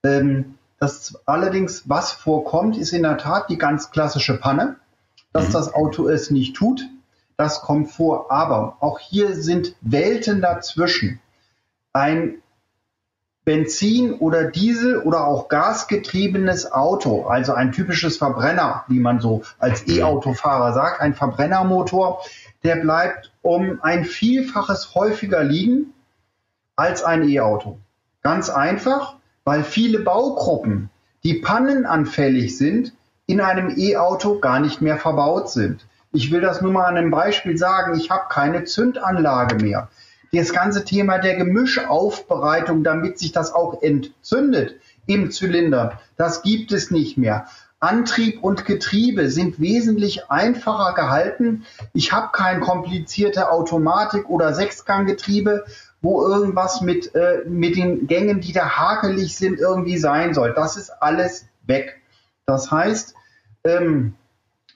Ähm, 0.04 0.56
das 0.80 1.16
allerdings, 1.26 1.88
was 1.88 2.12
vorkommt, 2.12 2.76
ist 2.76 2.92
in 2.92 3.04
der 3.04 3.18
Tat 3.18 3.50
die 3.50 3.58
ganz 3.58 3.92
klassische 3.92 4.38
Panne, 4.38 4.78
dass 5.32 5.50
mhm. 5.50 5.54
das 5.54 5.74
Auto 5.74 6.08
es 6.08 6.32
nicht 6.32 6.56
tut, 6.56 6.82
das 7.38 7.62
kommt 7.62 7.92
vor. 7.92 8.32
Aber 8.32 8.78
auch 8.82 9.00
hier 9.00 9.36
sind 9.36 9.76
Welten 9.82 10.42
dazwischen. 10.42 11.20
Ein 11.94 12.42
Benzin- 13.44 14.14
oder 14.14 14.46
Diesel- 14.46 15.00
oder 15.00 15.26
auch 15.26 15.48
gasgetriebenes 15.48 16.72
Auto, 16.72 17.26
also 17.26 17.54
ein 17.54 17.72
typisches 17.72 18.18
Verbrenner, 18.18 18.86
wie 18.88 19.00
man 19.00 19.20
so 19.20 19.42
als 19.58 19.88
E-Autofahrer 19.88 20.74
sagt, 20.74 21.02
ein 21.02 21.16
Verbrennermotor, 21.16 22.22
der 22.64 22.76
bleibt 22.76 23.32
um 23.42 23.80
ein 23.82 24.06
Vielfaches 24.06 24.94
häufiger 24.94 25.44
liegen 25.44 25.94
als 26.76 27.04
ein 27.04 27.28
E-Auto. 27.28 27.80
Ganz 28.22 28.50
einfach, 28.50 29.16
weil 29.44 29.64
viele 29.64 30.00
Baugruppen, 30.00 30.92
die 31.24 31.36
pannenanfällig 31.36 32.58
sind, 32.58 32.94
in 33.26 33.42
einem 33.42 33.74
E-Auto 33.76 34.40
gar 34.40 34.60
nicht 34.60 34.82
mehr 34.82 34.98
verbaut 34.98 35.50
sind. 35.50 35.86
Ich 36.12 36.32
will 36.32 36.42
das 36.42 36.62
nur 36.62 36.72
mal 36.72 36.86
an 36.86 36.98
einem 36.98 37.12
Beispiel 37.12 37.58
sagen. 37.58 37.98
Ich 37.98 38.12
habe 38.12 38.26
keine 38.30 38.66
Zündanlage 38.66 39.56
mehr. 39.56 39.90
Das 40.32 40.54
ganze 40.54 40.86
Thema 40.86 41.18
der 41.18 41.36
Gemischaufbereitung, 41.36 42.84
damit 42.84 43.20
sich 43.20 43.32
das 43.32 43.54
auch 43.54 43.82
entzündet 43.82 44.76
im 45.06 45.32
Zylinder, 45.32 46.00
das 46.16 46.42
gibt 46.42 46.72
es 46.72 46.90
nicht 46.90 47.18
mehr. 47.18 47.48
Antrieb 47.82 48.44
und 48.44 48.66
Getriebe 48.66 49.30
sind 49.32 49.60
wesentlich 49.60 50.30
einfacher 50.30 50.94
gehalten. 50.94 51.66
Ich 51.94 52.14
habe 52.14 52.30
kein 52.32 52.62
komplizierte 52.62 53.50
Automatik 53.50 54.30
oder 54.30 54.54
Sechsganggetriebe, 54.54 55.66
wo 56.00 56.26
irgendwas 56.26 56.82
mit, 56.82 57.14
äh, 57.16 57.44
mit 57.48 57.76
den 57.76 58.06
Gängen, 58.06 58.40
die 58.40 58.54
da 58.54 58.70
hakelig 58.70 59.36
sind, 59.36 59.60
irgendwie 59.60 59.98
sein 59.98 60.36
soll. 60.36 60.54
Das 60.54 60.78
ist 60.78 60.92
alles 61.02 61.48
weg. 61.66 62.00
Das 62.46 62.72
heißt, 62.72 63.16
ähm, 63.64 64.14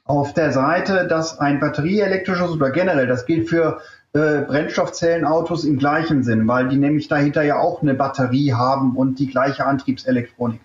auf 0.03 0.33
der 0.33 0.51
Seite, 0.51 1.07
dass 1.07 1.39
ein 1.39 1.59
batterieelektrisches 1.59 2.51
oder 2.51 2.71
generell, 2.71 3.07
das 3.07 3.25
gilt 3.25 3.49
für 3.49 3.81
äh, 4.15 4.45
Brennstoffzellenautos 4.47 5.65
im 5.65 5.77
gleichen 5.77 6.23
Sinn, 6.23 6.47
weil 6.47 6.69
die 6.69 6.77
nämlich 6.77 7.09
dahinter 7.09 7.43
ja 7.43 7.59
auch 7.59 7.81
eine 7.81 7.93
Batterie 7.93 8.53
haben 8.53 8.95
und 8.95 9.19
die 9.19 9.27
gleiche 9.27 9.65
Antriebselektronik. 9.65 10.61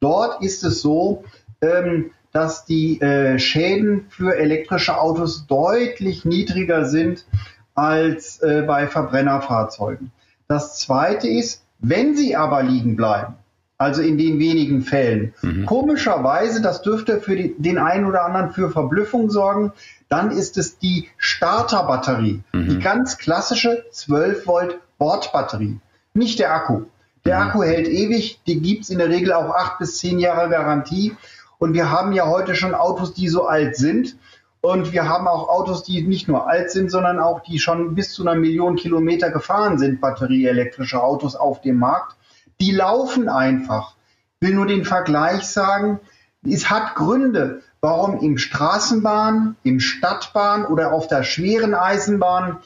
Dort 0.00 0.42
ist 0.42 0.62
es 0.64 0.82
so, 0.82 1.24
ähm, 1.62 2.10
dass 2.32 2.66
die 2.66 3.00
äh, 3.00 3.38
Schäden 3.38 4.04
für 4.10 4.36
elektrische 4.36 4.98
Autos 4.98 5.46
deutlich 5.46 6.26
niedriger 6.26 6.84
sind 6.84 7.24
als 7.74 8.42
äh, 8.42 8.64
bei 8.66 8.86
Verbrennerfahrzeugen. 8.86 10.12
Das 10.46 10.78
zweite 10.78 11.26
ist, 11.26 11.64
wenn 11.78 12.14
sie 12.14 12.36
aber 12.36 12.62
liegen 12.62 12.96
bleiben, 12.96 13.34
also 13.78 14.02
in 14.02 14.18
den 14.18 14.38
wenigen 14.38 14.82
Fällen. 14.82 15.32
Mhm. 15.40 15.64
Komischerweise, 15.64 16.60
das 16.60 16.82
dürfte 16.82 17.22
für 17.22 17.34
die, 17.34 17.54
den 17.56 17.78
einen 17.78 18.04
oder 18.04 18.26
anderen 18.26 18.50
für 18.50 18.70
Verblüffung 18.70 19.30
sorgen, 19.30 19.72
dann 20.10 20.32
ist 20.32 20.58
es 20.58 20.78
die 20.78 21.08
Starterbatterie, 21.16 22.42
mhm. 22.52 22.68
die 22.68 22.78
ganz 22.80 23.16
klassische 23.16 23.84
12 23.92 24.46
Volt 24.46 24.78
Bordbatterie, 24.98 25.80
nicht 26.12 26.38
der 26.38 26.52
Akku. 26.52 26.82
Der 27.24 27.36
mhm. 27.36 27.42
Akku 27.42 27.62
hält 27.62 27.88
ewig, 27.88 28.40
die 28.46 28.60
gibt's 28.60 28.90
in 28.90 28.98
der 28.98 29.08
Regel 29.08 29.32
auch 29.32 29.54
acht 29.54 29.78
bis 29.78 29.98
zehn 29.98 30.18
Jahre 30.18 30.50
Garantie. 30.50 31.16
Und 31.58 31.74
wir 31.74 31.90
haben 31.90 32.12
ja 32.12 32.26
heute 32.26 32.54
schon 32.54 32.74
Autos, 32.74 33.14
die 33.14 33.28
so 33.28 33.46
alt 33.46 33.76
sind. 33.76 34.16
Und 34.60 34.92
wir 34.92 35.08
haben 35.08 35.28
auch 35.28 35.48
Autos, 35.48 35.84
die 35.84 36.02
nicht 36.02 36.28
nur 36.28 36.46
alt 36.48 36.70
sind, 36.70 36.90
sondern 36.90 37.18
auch 37.18 37.40
die 37.40 37.58
schon 37.58 37.94
bis 37.94 38.12
zu 38.12 38.22
einer 38.22 38.38
Million 38.38 38.76
Kilometer 38.76 39.30
gefahren 39.30 39.78
sind, 39.78 40.00
batterieelektrische 40.00 41.02
Autos 41.02 41.36
auf 41.36 41.60
dem 41.60 41.78
Markt. 41.78 42.16
Die 42.60 42.72
laufen 42.72 43.28
einfach. 43.28 43.94
Ich 44.38 44.48
will 44.48 44.54
nur 44.54 44.66
den 44.66 44.84
Vergleich 44.84 45.44
sagen. 45.44 46.00
Es 46.44 46.68
hat 46.68 46.94
Gründe, 46.94 47.62
warum 47.80 48.20
im 48.20 48.38
Straßenbahn, 48.38 49.56
im 49.62 49.80
Stadtbahn 49.80 50.66
oder 50.66 50.92
auf 50.92 51.08
der 51.08 51.22
schweren 51.22 51.74
Eisenbahn 51.74 52.58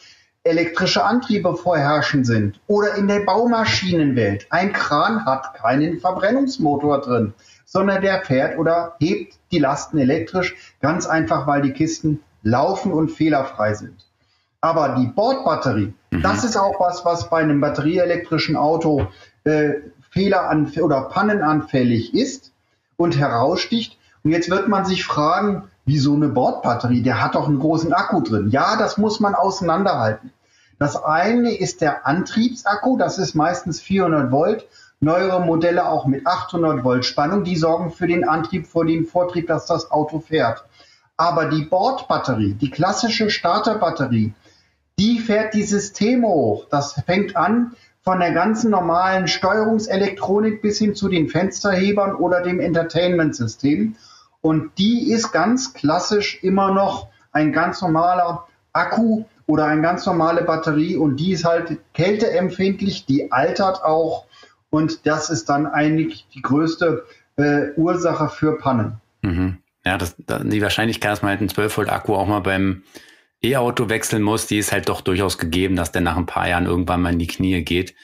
elektrische 0.42 1.04
Antriebe 1.04 1.56
vorherrschend 1.56 2.26
sind. 2.26 2.60
Oder 2.66 2.94
in 2.96 3.08
der 3.08 3.20
Baumaschinenwelt. 3.20 4.46
Ein 4.50 4.72
Kran 4.72 5.24
hat 5.24 5.54
keinen 5.54 6.00
Verbrennungsmotor 6.00 7.00
drin, 7.00 7.32
sondern 7.64 8.02
der 8.02 8.22
fährt 8.22 8.58
oder 8.58 8.96
hebt 9.00 9.38
die 9.50 9.58
Lasten 9.58 9.98
elektrisch, 9.98 10.54
ganz 10.80 11.06
einfach, 11.06 11.46
weil 11.46 11.62
die 11.62 11.72
Kisten 11.72 12.22
laufen 12.42 12.92
und 12.92 13.10
fehlerfrei 13.10 13.74
sind. 13.74 14.04
Aber 14.60 14.96
die 14.98 15.06
Bordbatterie, 15.06 15.94
mhm. 16.10 16.22
das 16.22 16.44
ist 16.44 16.56
auch 16.56 16.78
was, 16.78 17.04
was 17.04 17.30
bei 17.30 17.38
einem 17.38 17.60
batterieelektrischen 17.60 18.56
Auto 18.56 19.06
äh, 19.44 19.74
Fehler 20.10 20.50
oder 20.80 21.02
pannenanfällig 21.02 22.14
ist 22.14 22.52
und 22.96 23.18
heraussticht. 23.18 23.98
Und 24.24 24.30
jetzt 24.30 24.50
wird 24.50 24.68
man 24.68 24.86
sich 24.86 25.04
fragen, 25.04 25.64
wieso 25.84 26.14
eine 26.14 26.28
Bordbatterie? 26.28 27.02
Der 27.02 27.22
hat 27.22 27.34
doch 27.34 27.46
einen 27.46 27.58
großen 27.58 27.92
Akku 27.92 28.22
drin. 28.22 28.48
Ja, 28.48 28.76
das 28.76 28.96
muss 28.96 29.20
man 29.20 29.34
auseinanderhalten. 29.34 30.32
Das 30.78 30.96
eine 30.96 31.54
ist 31.54 31.82
der 31.82 32.06
Antriebsakku, 32.06 32.96
das 32.96 33.18
ist 33.18 33.34
meistens 33.34 33.80
400 33.80 34.32
Volt. 34.32 34.66
Neuere 35.00 35.44
Modelle 35.44 35.86
auch 35.86 36.06
mit 36.06 36.26
800 36.26 36.82
Volt 36.82 37.04
Spannung, 37.04 37.44
die 37.44 37.56
sorgen 37.56 37.90
für 37.90 38.06
den 38.06 38.26
Antrieb, 38.26 38.66
für 38.66 38.86
den 38.86 39.04
Vortrieb, 39.04 39.46
dass 39.46 39.66
das 39.66 39.90
Auto 39.90 40.20
fährt. 40.20 40.64
Aber 41.18 41.46
die 41.46 41.64
Bordbatterie, 41.64 42.54
die 42.54 42.70
klassische 42.70 43.28
Starterbatterie, 43.28 44.32
die 44.98 45.18
fährt 45.18 45.52
die 45.52 45.64
Systeme 45.64 46.26
hoch. 46.26 46.66
Das 46.70 46.94
fängt 47.04 47.36
an 47.36 47.72
von 48.02 48.20
der 48.20 48.32
ganzen 48.32 48.70
normalen 48.70 49.28
Steuerungselektronik 49.28 50.62
bis 50.62 50.78
hin 50.78 50.94
zu 50.94 51.08
den 51.08 51.28
Fensterhebern 51.28 52.14
oder 52.14 52.42
dem 52.42 52.60
Entertainment-System. 52.60 53.96
Und 54.44 54.72
die 54.76 55.10
ist 55.10 55.32
ganz 55.32 55.72
klassisch 55.72 56.38
immer 56.42 56.70
noch 56.74 57.08
ein 57.32 57.50
ganz 57.50 57.80
normaler 57.80 58.46
Akku 58.74 59.24
oder 59.46 59.64
eine 59.64 59.80
ganz 59.80 60.04
normale 60.04 60.42
Batterie 60.42 60.96
und 60.96 61.16
die 61.16 61.32
ist 61.32 61.46
halt 61.46 61.78
kälteempfindlich, 61.94 63.06
die 63.06 63.32
altert 63.32 63.82
auch 63.82 64.26
und 64.68 65.06
das 65.06 65.30
ist 65.30 65.48
dann 65.48 65.66
eigentlich 65.66 66.26
die 66.34 66.42
größte 66.42 67.06
äh, 67.36 67.70
Ursache 67.76 68.28
für 68.28 68.58
Pannen. 68.58 69.00
Mhm. 69.22 69.56
Ja, 69.82 69.96
das, 69.96 70.14
die 70.18 70.60
Wahrscheinlichkeit, 70.60 71.12
dass 71.12 71.22
man 71.22 71.30
halt 71.30 71.40
einen 71.40 71.48
12 71.48 71.78
Volt 71.78 71.88
Akku 71.88 72.14
auch 72.14 72.26
mal 72.26 72.40
beim 72.40 72.82
E-Auto 73.42 73.88
wechseln 73.88 74.22
muss, 74.22 74.46
die 74.46 74.58
ist 74.58 74.72
halt 74.72 74.90
doch 74.90 75.00
durchaus 75.00 75.38
gegeben, 75.38 75.74
dass 75.74 75.90
der 75.90 76.02
nach 76.02 76.18
ein 76.18 76.26
paar 76.26 76.50
Jahren 76.50 76.66
irgendwann 76.66 77.00
mal 77.00 77.14
in 77.14 77.18
die 77.18 77.28
Knie 77.28 77.62
geht. 77.62 77.94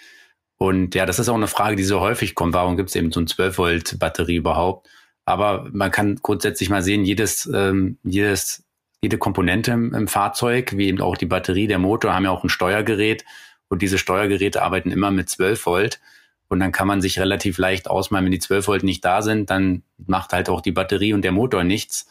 Und 0.56 0.94
ja, 0.94 1.04
das 1.04 1.18
ist 1.18 1.28
auch 1.28 1.34
eine 1.34 1.48
Frage, 1.48 1.76
die 1.76 1.84
so 1.84 2.00
häufig 2.00 2.34
kommt. 2.34 2.54
Warum 2.54 2.78
gibt 2.78 2.88
es 2.88 2.96
eben 2.96 3.12
so 3.12 3.20
ein 3.20 3.26
12 3.26 3.58
Volt 3.58 3.98
Batterie 3.98 4.36
überhaupt? 4.36 4.88
Aber 5.30 5.68
man 5.72 5.90
kann 5.90 6.16
grundsätzlich 6.22 6.70
mal 6.70 6.82
sehen, 6.82 7.04
jedes, 7.04 7.48
ähm, 7.52 7.98
jedes, 8.02 8.64
jede 9.00 9.18
Komponente 9.18 9.70
im, 9.70 9.94
im 9.94 10.08
Fahrzeug, 10.08 10.76
wie 10.76 10.88
eben 10.88 11.00
auch 11.00 11.16
die 11.16 11.26
Batterie, 11.26 11.66
der 11.66 11.78
Motor, 11.78 12.14
haben 12.14 12.24
ja 12.24 12.30
auch 12.30 12.44
ein 12.44 12.50
Steuergerät. 12.50 13.24
Und 13.68 13.82
diese 13.82 13.98
Steuergeräte 13.98 14.62
arbeiten 14.62 14.90
immer 14.90 15.10
mit 15.10 15.28
12 15.28 15.64
Volt. 15.66 16.00
Und 16.48 16.58
dann 16.58 16.72
kann 16.72 16.88
man 16.88 17.00
sich 17.00 17.20
relativ 17.20 17.58
leicht 17.58 17.88
ausmalen, 17.88 18.24
wenn 18.24 18.32
die 18.32 18.40
12 18.40 18.66
Volt 18.66 18.82
nicht 18.82 19.04
da 19.04 19.22
sind, 19.22 19.50
dann 19.50 19.84
macht 20.04 20.32
halt 20.32 20.48
auch 20.48 20.60
die 20.60 20.72
Batterie 20.72 21.12
und 21.12 21.22
der 21.22 21.30
Motor 21.30 21.62
nichts. 21.62 22.06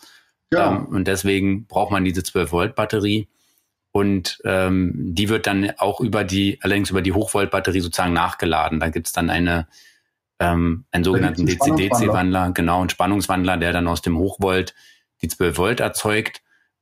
Ja. 0.54 0.78
Ähm, 0.78 0.86
und 0.86 1.08
deswegen 1.08 1.68
braucht 1.68 1.92
man 1.92 2.06
diese 2.06 2.24
12 2.24 2.52
Volt 2.52 2.76
Batterie. 2.76 3.28
Und 3.92 4.40
ähm, 4.46 4.94
die 4.96 5.28
wird 5.28 5.46
dann 5.46 5.72
auch 5.78 6.00
über 6.00 6.24
die, 6.24 6.60
allerdings 6.62 6.90
über 6.90 7.02
die 7.02 7.12
Hochvolt-Batterie 7.12 7.82
sozusagen 7.82 8.14
nachgeladen. 8.14 8.80
Da 8.80 8.90
gibt's 8.90 9.12
dann 9.12 9.30
eine, 9.30 9.68
ähm, 10.40 10.86
einen 10.92 11.04
sogenannten 11.04 11.46
DC-DC-Wandler, 11.46 12.52
genau, 12.52 12.80
einen 12.80 12.90
Spannungswandler, 12.90 13.58
der 13.58 13.74
dann 13.74 13.88
aus 13.88 14.02
dem 14.02 14.18
Hochvolt 14.18 14.74
die 15.22 15.28
12 15.28 15.58
Volt 15.58 15.80
erzeugt. 15.80 16.42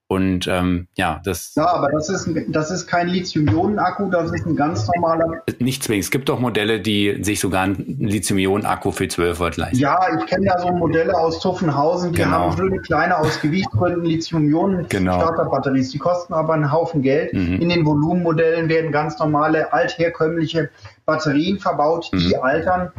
Und 0.10 0.48
ähm, 0.48 0.88
ja, 0.96 1.20
das. 1.26 1.54
Ja, 1.56 1.68
aber 1.68 1.90
das 1.92 2.08
ist, 2.08 2.30
das 2.48 2.72
ist 2.72 2.88
kein 2.88 3.10
Lithium-Ionen-Akku, 3.10 4.10
das 4.10 4.32
ist 4.32 4.46
ein 4.46 4.56
ganz 4.56 4.88
normaler. 4.88 5.44
Nicht 5.60 5.84
zwingend. 5.84 6.06
Es 6.06 6.12
gibt 6.12 6.30
auch 6.30 6.40
Modelle, 6.40 6.80
die 6.80 7.22
sich 7.26 7.42
sogar 7.42 7.64
einen 7.64 7.98
Lithium-Ionen-Akku 8.00 8.92
für 8.92 9.10
12 9.10 9.38
Volt 9.38 9.58
leisten. 9.58 9.80
Ja, 9.80 10.00
ich 10.18 10.26
kenne 10.28 10.46
ja 10.46 10.58
so 10.60 10.70
Modelle 10.70 11.14
aus 11.14 11.42
Tuffenhausen, 11.42 12.14
die 12.14 12.22
genau. 12.22 12.32
haben 12.32 12.58
schöne 12.58 12.80
kleine 12.80 13.18
aus 13.18 13.42
Gewichtsgründen 13.42 14.06
Lithium-Ionen-Starterbatteries. 14.06 15.92
Genau. 15.92 15.92
Die 15.92 16.00
kosten 16.00 16.34
aber 16.34 16.54
einen 16.54 16.72
Haufen 16.72 17.02
Geld. 17.02 17.34
Mhm. 17.34 17.60
In 17.60 17.68
den 17.68 17.86
Volumenmodellen 17.86 18.70
werden 18.70 18.94
ganz 18.94 19.20
normale, 19.20 19.74
altherkömmliche 19.74 20.70
Batterien 21.06 21.60
verbaut, 21.60 22.12
die 22.14 22.34
mhm. 22.34 22.42
altern. 22.42 22.92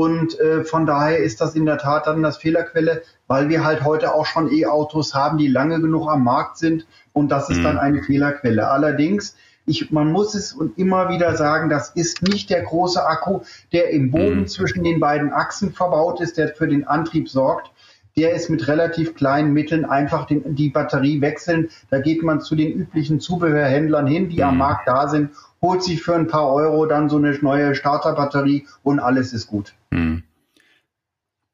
Und 0.00 0.40
äh, 0.40 0.64
von 0.64 0.86
daher 0.86 1.18
ist 1.18 1.42
das 1.42 1.54
in 1.54 1.66
der 1.66 1.76
Tat 1.76 2.06
dann 2.06 2.22
das 2.22 2.38
Fehlerquelle, 2.38 3.02
weil 3.26 3.50
wir 3.50 3.64
halt 3.64 3.84
heute 3.84 4.14
auch 4.14 4.24
schon 4.24 4.50
E-Autos 4.50 5.14
haben, 5.14 5.36
die 5.36 5.46
lange 5.46 5.78
genug 5.78 6.08
am 6.08 6.24
Markt 6.24 6.56
sind. 6.56 6.86
Und 7.12 7.30
das 7.30 7.50
ist 7.50 7.58
mhm. 7.58 7.64
dann 7.64 7.78
eine 7.78 8.02
Fehlerquelle. 8.02 8.70
Allerdings, 8.70 9.36
ich, 9.66 9.90
man 9.90 10.10
muss 10.10 10.34
es 10.34 10.54
und 10.54 10.78
immer 10.78 11.10
wieder 11.10 11.36
sagen, 11.36 11.68
das 11.68 11.90
ist 11.90 12.22
nicht 12.22 12.48
der 12.48 12.62
große 12.62 13.04
Akku, 13.04 13.40
der 13.74 13.90
im 13.90 14.10
Boden 14.10 14.40
mhm. 14.40 14.46
zwischen 14.46 14.84
den 14.84 15.00
beiden 15.00 15.34
Achsen 15.34 15.74
verbaut 15.74 16.22
ist, 16.22 16.38
der 16.38 16.48
für 16.48 16.66
den 16.66 16.86
Antrieb 16.86 17.28
sorgt. 17.28 17.70
Der 18.16 18.32
ist 18.32 18.48
mit 18.48 18.68
relativ 18.68 19.14
kleinen 19.14 19.52
Mitteln 19.52 19.84
einfach 19.84 20.24
den, 20.26 20.54
die 20.54 20.70
Batterie 20.70 21.20
wechseln. 21.20 21.68
Da 21.90 22.00
geht 22.00 22.22
man 22.22 22.40
zu 22.40 22.56
den 22.56 22.72
üblichen 22.72 23.20
Zubehörhändlern 23.20 24.06
hin, 24.06 24.30
die 24.30 24.38
mhm. 24.38 24.44
am 24.44 24.56
Markt 24.56 24.88
da 24.88 25.08
sind 25.08 25.32
holt 25.62 25.82
sich 25.82 26.02
für 26.02 26.14
ein 26.14 26.26
paar 26.26 26.50
Euro 26.50 26.86
dann 26.86 27.10
so 27.10 27.18
eine 27.18 27.36
neue 27.42 27.74
Starterbatterie 27.74 28.66
und 28.82 28.98
alles 28.98 29.34
ist 29.34 29.46
gut. 29.46 29.74
Hm. 29.92 30.24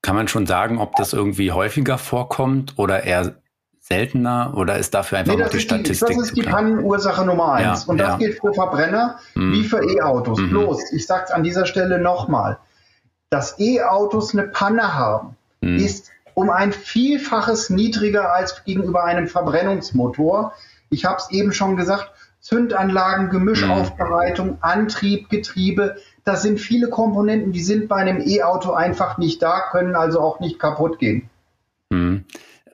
Kann 0.03 0.14
man 0.14 0.29
schon 0.29 0.46
sagen, 0.46 0.79
ob 0.79 0.94
das 0.96 1.12
irgendwie 1.12 1.53
häufiger 1.53 1.99
vorkommt 1.99 2.75
oder 2.77 3.05
eher 3.05 3.37
seltener 3.81 4.55
oder 4.57 4.79
ist 4.79 4.94
dafür 4.94 5.18
einfach 5.18 5.37
nee, 5.37 5.42
noch 5.42 5.49
die 5.49 5.61
Statistik? 5.61 6.09
Die, 6.09 6.14
das 6.14 6.25
ist 6.29 6.37
die 6.37 6.42
Pannenursache 6.42 7.25
Nummer 7.25 7.53
eins. 7.53 7.85
Ja, 7.85 7.90
und 7.90 7.99
das 7.99 8.09
ja. 8.11 8.16
gilt 8.18 8.40
für 8.40 8.53
Verbrenner 8.53 9.18
hm. 9.35 9.53
wie 9.53 9.64
für 9.64 9.83
E-Autos. 9.83 10.38
Mhm. 10.38 10.51
Bloß, 10.51 10.92
ich 10.92 11.07
sage 11.07 11.25
es 11.27 11.31
an 11.31 11.42
dieser 11.42 11.66
Stelle 11.66 12.01
nochmal, 12.01 12.59
dass 13.31 13.59
E-Autos 13.59 14.35
eine 14.35 14.49
Panne 14.49 14.94
haben, 14.94 15.37
hm. 15.62 15.77
ist 15.77 16.11
um 16.35 16.51
ein 16.51 16.72
Vielfaches 16.72 17.70
niedriger 17.70 18.33
als 18.35 18.62
gegenüber 18.64 19.05
einem 19.05 19.27
Verbrennungsmotor. 19.27 20.53
Ich 20.90 21.05
habe 21.05 21.16
es 21.16 21.31
eben 21.31 21.53
schon 21.53 21.77
gesagt, 21.77 22.11
Zündanlagen, 22.40 23.31
Gemischaufbereitung, 23.31 24.51
mhm. 24.51 24.59
Antrieb, 24.61 25.31
Getriebe. 25.31 25.96
Das 26.27 26.43
sind 26.43 26.59
viele 26.59 26.91
Komponenten, 26.91 27.53
die 27.53 27.62
sind 27.62 27.87
bei 27.87 27.97
einem 27.97 28.21
E-Auto 28.21 28.73
einfach 28.73 29.17
nicht 29.17 29.41
da, 29.41 29.61
können 29.71 29.95
also 29.95 30.21
auch 30.21 30.41
nicht 30.41 30.59
kaputt 30.59 30.99
gehen. 30.99 31.31
Mhm. 31.91 32.25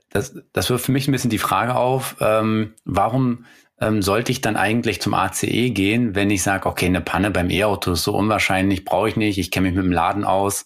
Das, 0.08 0.34
das 0.54 0.70
wirft 0.70 0.86
für 0.86 0.92
mich 0.92 1.06
ein 1.06 1.12
bisschen 1.12 1.28
die 1.28 1.36
Frage 1.36 1.74
auf, 1.74 2.16
ähm, 2.20 2.72
warum 2.86 3.44
ähm, 3.78 4.00
sollte 4.00 4.32
ich 4.32 4.40
dann 4.40 4.56
eigentlich 4.56 5.02
zum 5.02 5.12
ACE 5.12 5.70
gehen, 5.70 6.14
wenn 6.14 6.30
ich 6.30 6.42
sage, 6.42 6.66
okay, 6.66 6.86
eine 6.86 7.02
Panne 7.02 7.30
beim 7.30 7.50
E-Auto 7.50 7.92
ist 7.92 8.04
so 8.04 8.16
unwahrscheinlich, 8.16 8.86
brauche 8.86 9.10
ich 9.10 9.16
nicht, 9.16 9.36
ich 9.36 9.50
kenne 9.50 9.68
mich 9.68 9.76
mit 9.76 9.84
dem 9.84 9.92
Laden 9.92 10.24
aus. 10.24 10.64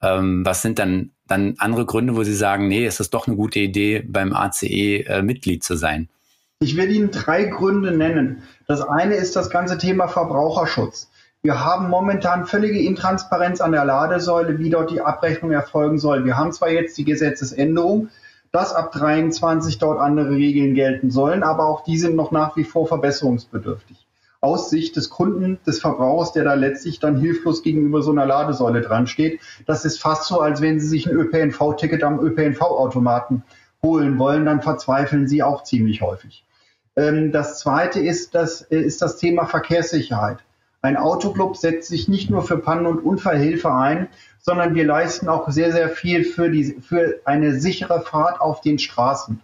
Ähm, 0.00 0.42
was 0.46 0.62
sind 0.62 0.78
dann, 0.78 1.10
dann 1.26 1.56
andere 1.58 1.84
Gründe, 1.84 2.16
wo 2.16 2.22
Sie 2.24 2.34
sagen, 2.34 2.66
nee, 2.66 2.86
es 2.86 2.98
ist 2.98 3.12
doch 3.12 3.26
eine 3.26 3.36
gute 3.36 3.58
Idee, 3.58 4.02
beim 4.08 4.32
ACE 4.32 5.04
äh, 5.04 5.20
Mitglied 5.20 5.62
zu 5.62 5.76
sein? 5.76 6.08
Ich 6.60 6.78
will 6.78 6.90
Ihnen 6.90 7.10
drei 7.10 7.44
Gründe 7.44 7.92
nennen. 7.92 8.42
Das 8.66 8.80
eine 8.80 9.16
ist 9.16 9.36
das 9.36 9.50
ganze 9.50 9.76
Thema 9.76 10.08
Verbraucherschutz. 10.08 11.10
Wir 11.44 11.64
haben 11.64 11.90
momentan 11.90 12.46
völlige 12.46 12.78
Intransparenz 12.78 13.60
an 13.60 13.72
der 13.72 13.84
Ladesäule, 13.84 14.60
wie 14.60 14.70
dort 14.70 14.92
die 14.92 15.00
Abrechnung 15.00 15.50
erfolgen 15.50 15.98
soll. 15.98 16.24
Wir 16.24 16.36
haben 16.36 16.52
zwar 16.52 16.70
jetzt 16.70 16.96
die 16.98 17.04
Gesetzesänderung, 17.04 18.10
dass 18.52 18.72
ab 18.72 18.92
23 18.92 19.78
dort 19.78 19.98
andere 19.98 20.30
Regeln 20.30 20.74
gelten 20.74 21.10
sollen, 21.10 21.42
aber 21.42 21.66
auch 21.66 21.82
die 21.82 21.98
sind 21.98 22.14
noch 22.14 22.30
nach 22.30 22.56
wie 22.56 22.62
vor 22.62 22.86
verbesserungsbedürftig. 22.86 24.06
Aus 24.40 24.70
Sicht 24.70 24.94
des 24.94 25.10
Kunden, 25.10 25.58
des 25.66 25.80
Verbrauchers, 25.80 26.32
der 26.32 26.44
da 26.44 26.54
letztlich 26.54 27.00
dann 27.00 27.18
hilflos 27.18 27.64
gegenüber 27.64 28.02
so 28.02 28.12
einer 28.12 28.26
Ladesäule 28.26 28.80
dran 28.80 29.08
steht, 29.08 29.40
das 29.66 29.84
ist 29.84 30.00
fast 30.00 30.28
so, 30.28 30.40
als 30.40 30.60
wenn 30.60 30.78
Sie 30.78 30.86
sich 30.86 31.08
ein 31.08 31.16
ÖPNV-Ticket 31.16 32.04
am 32.04 32.20
ÖPNV-Automaten 32.20 33.42
holen 33.82 34.16
wollen, 34.16 34.44
dann 34.44 34.62
verzweifeln 34.62 35.26
Sie 35.26 35.42
auch 35.42 35.64
ziemlich 35.64 36.02
häufig. 36.02 36.44
Ähm, 36.94 37.32
das 37.32 37.58
zweite 37.58 37.98
ist 37.98 38.36
das, 38.36 38.62
äh, 38.62 38.78
ist 38.78 39.02
das 39.02 39.16
Thema 39.16 39.46
Verkehrssicherheit. 39.46 40.38
Ein 40.84 40.96
Autoclub 40.96 41.56
setzt 41.56 41.88
sich 41.88 42.08
nicht 42.08 42.28
nur 42.28 42.42
für 42.42 42.58
Pannen- 42.58 42.86
und 42.86 42.98
Unfallhilfe 42.98 43.72
ein, 43.72 44.08
sondern 44.40 44.74
wir 44.74 44.84
leisten 44.84 45.28
auch 45.28 45.48
sehr, 45.48 45.70
sehr 45.70 45.88
viel 45.88 46.24
für, 46.24 46.50
die, 46.50 46.76
für 46.82 47.20
eine 47.24 47.54
sichere 47.54 48.00
Fahrt 48.00 48.40
auf 48.40 48.60
den 48.62 48.80
Straßen. 48.80 49.40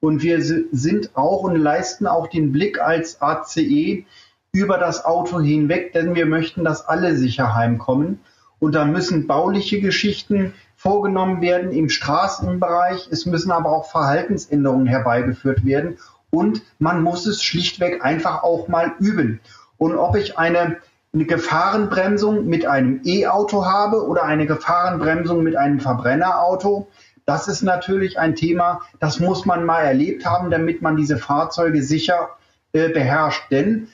Und 0.00 0.22
wir 0.22 0.42
sind 0.42 1.16
auch 1.16 1.42
und 1.42 1.56
leisten 1.56 2.06
auch 2.06 2.28
den 2.28 2.52
Blick 2.52 2.78
als 2.78 3.22
ACE 3.22 4.04
über 4.52 4.76
das 4.76 5.06
Auto 5.06 5.40
hinweg, 5.40 5.94
denn 5.94 6.14
wir 6.14 6.26
möchten, 6.26 6.64
dass 6.64 6.86
alle 6.86 7.16
sicher 7.16 7.54
heimkommen. 7.54 8.20
Und 8.58 8.74
da 8.74 8.84
müssen 8.84 9.26
bauliche 9.26 9.80
Geschichten 9.80 10.52
vorgenommen 10.76 11.40
werden 11.40 11.72
im 11.72 11.88
Straßenbereich. 11.88 13.08
Es 13.10 13.24
müssen 13.24 13.50
aber 13.50 13.70
auch 13.70 13.90
Verhaltensänderungen 13.90 14.86
herbeigeführt 14.86 15.64
werden 15.64 15.96
und 16.34 16.62
man 16.78 17.02
muss 17.02 17.26
es 17.26 17.42
schlichtweg 17.42 18.04
einfach 18.04 18.42
auch 18.42 18.68
mal 18.68 18.92
üben. 18.98 19.40
Und 19.78 19.96
ob 19.96 20.16
ich 20.16 20.38
eine, 20.38 20.76
eine 21.12 21.24
Gefahrenbremsung 21.24 22.46
mit 22.46 22.66
einem 22.66 23.00
E-Auto 23.04 23.66
habe 23.66 24.06
oder 24.06 24.24
eine 24.24 24.46
Gefahrenbremsung 24.46 25.42
mit 25.42 25.56
einem 25.56 25.80
Verbrennerauto, 25.80 26.88
das 27.26 27.48
ist 27.48 27.62
natürlich 27.62 28.18
ein 28.18 28.34
Thema, 28.34 28.82
das 29.00 29.18
muss 29.18 29.46
man 29.46 29.64
mal 29.64 29.80
erlebt 29.80 30.26
haben, 30.26 30.50
damit 30.50 30.82
man 30.82 30.96
diese 30.96 31.16
Fahrzeuge 31.16 31.82
sicher 31.82 32.30
äh, 32.72 32.88
beherrscht. 32.90 33.50
Denn 33.50 33.88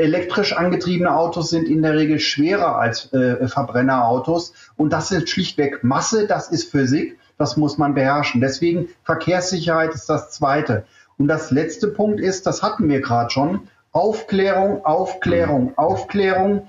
elektrisch 0.00 0.56
angetriebene 0.56 1.14
Autos 1.14 1.50
sind 1.50 1.68
in 1.68 1.82
der 1.82 1.94
Regel 1.94 2.18
schwerer 2.18 2.76
als 2.76 3.12
äh, 3.12 3.46
Verbrennerautos 3.48 4.54
und 4.76 4.92
das 4.92 5.10
ist 5.10 5.28
schlichtweg 5.28 5.84
Masse, 5.84 6.26
das 6.26 6.50
ist 6.50 6.70
Physik 6.70 7.18
Das 7.36 7.56
muss 7.56 7.78
man 7.78 7.94
beherrschen. 7.94 8.40
Deswegen 8.40 8.88
Verkehrssicherheit 9.04 9.94
ist 9.94 10.08
das 10.08 10.30
Zweite. 10.30 10.84
Und 11.18 11.28
das 11.28 11.50
letzte 11.50 11.88
Punkt 11.88 12.20
ist, 12.20 12.46
das 12.46 12.62
hatten 12.62 12.88
wir 12.88 13.00
gerade 13.00 13.30
schon, 13.30 13.68
Aufklärung, 13.92 14.84
Aufklärung, 14.84 15.76
Aufklärung, 15.76 16.68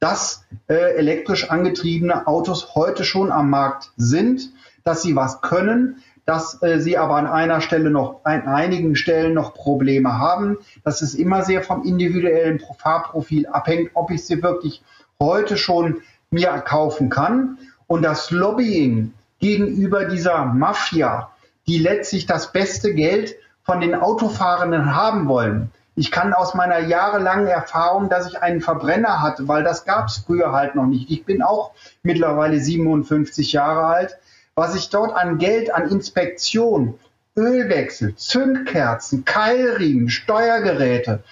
dass 0.00 0.44
äh, 0.68 0.96
elektrisch 0.96 1.50
angetriebene 1.50 2.26
Autos 2.26 2.74
heute 2.74 3.04
schon 3.04 3.32
am 3.32 3.50
Markt 3.50 3.90
sind, 3.96 4.50
dass 4.84 5.02
sie 5.02 5.16
was 5.16 5.40
können, 5.40 6.02
dass 6.24 6.62
äh, 6.62 6.78
sie 6.78 6.98
aber 6.98 7.16
an 7.16 7.26
einer 7.26 7.60
Stelle 7.62 7.90
noch, 7.90 8.20
an 8.24 8.46
einigen 8.46 8.96
Stellen 8.96 9.34
noch 9.34 9.54
Probleme 9.54 10.18
haben. 10.18 10.58
Das 10.84 11.00
ist 11.00 11.14
immer 11.14 11.42
sehr 11.42 11.62
vom 11.62 11.84
individuellen 11.84 12.60
Fahrprofil 12.78 13.46
abhängt, 13.46 13.90
ob 13.94 14.10
ich 14.10 14.26
sie 14.26 14.42
wirklich 14.42 14.82
heute 15.18 15.56
schon 15.56 16.02
mir 16.30 16.50
kaufen 16.58 17.08
kann. 17.08 17.58
Und 17.86 18.02
das 18.02 18.30
Lobbying 18.30 19.14
gegenüber 19.38 20.04
dieser 20.04 20.44
Mafia, 20.44 21.30
die 21.66 21.78
letztlich 21.78 22.26
das 22.26 22.52
beste 22.52 22.94
Geld 22.94 23.34
von 23.62 23.80
den 23.80 23.94
Autofahrenden 23.94 24.94
haben 24.94 25.28
wollen. 25.28 25.70
Ich 25.98 26.10
kann 26.10 26.32
aus 26.32 26.54
meiner 26.54 26.78
jahrelangen 26.78 27.48
Erfahrung, 27.48 28.08
dass 28.08 28.28
ich 28.28 28.40
einen 28.40 28.60
Verbrenner 28.60 29.20
hatte, 29.20 29.48
weil 29.48 29.64
das 29.64 29.84
gab 29.84 30.06
es 30.06 30.18
früher 30.18 30.52
halt 30.52 30.74
noch 30.74 30.86
nicht. 30.86 31.10
Ich 31.10 31.24
bin 31.24 31.42
auch 31.42 31.72
mittlerweile 32.02 32.58
57 32.58 33.52
Jahre 33.52 33.84
alt 33.84 34.18
was 34.58 34.74
ich 34.74 34.90
dort 34.90 35.14
an 35.14 35.38
Geld, 35.38 35.72
an 35.72 35.88
Inspektion, 35.88 36.98
Ölwechsel, 37.36 38.16
Zündkerzen, 38.16 39.24
Keilriemen, 39.24 40.10
Steuergeräte 40.10 41.22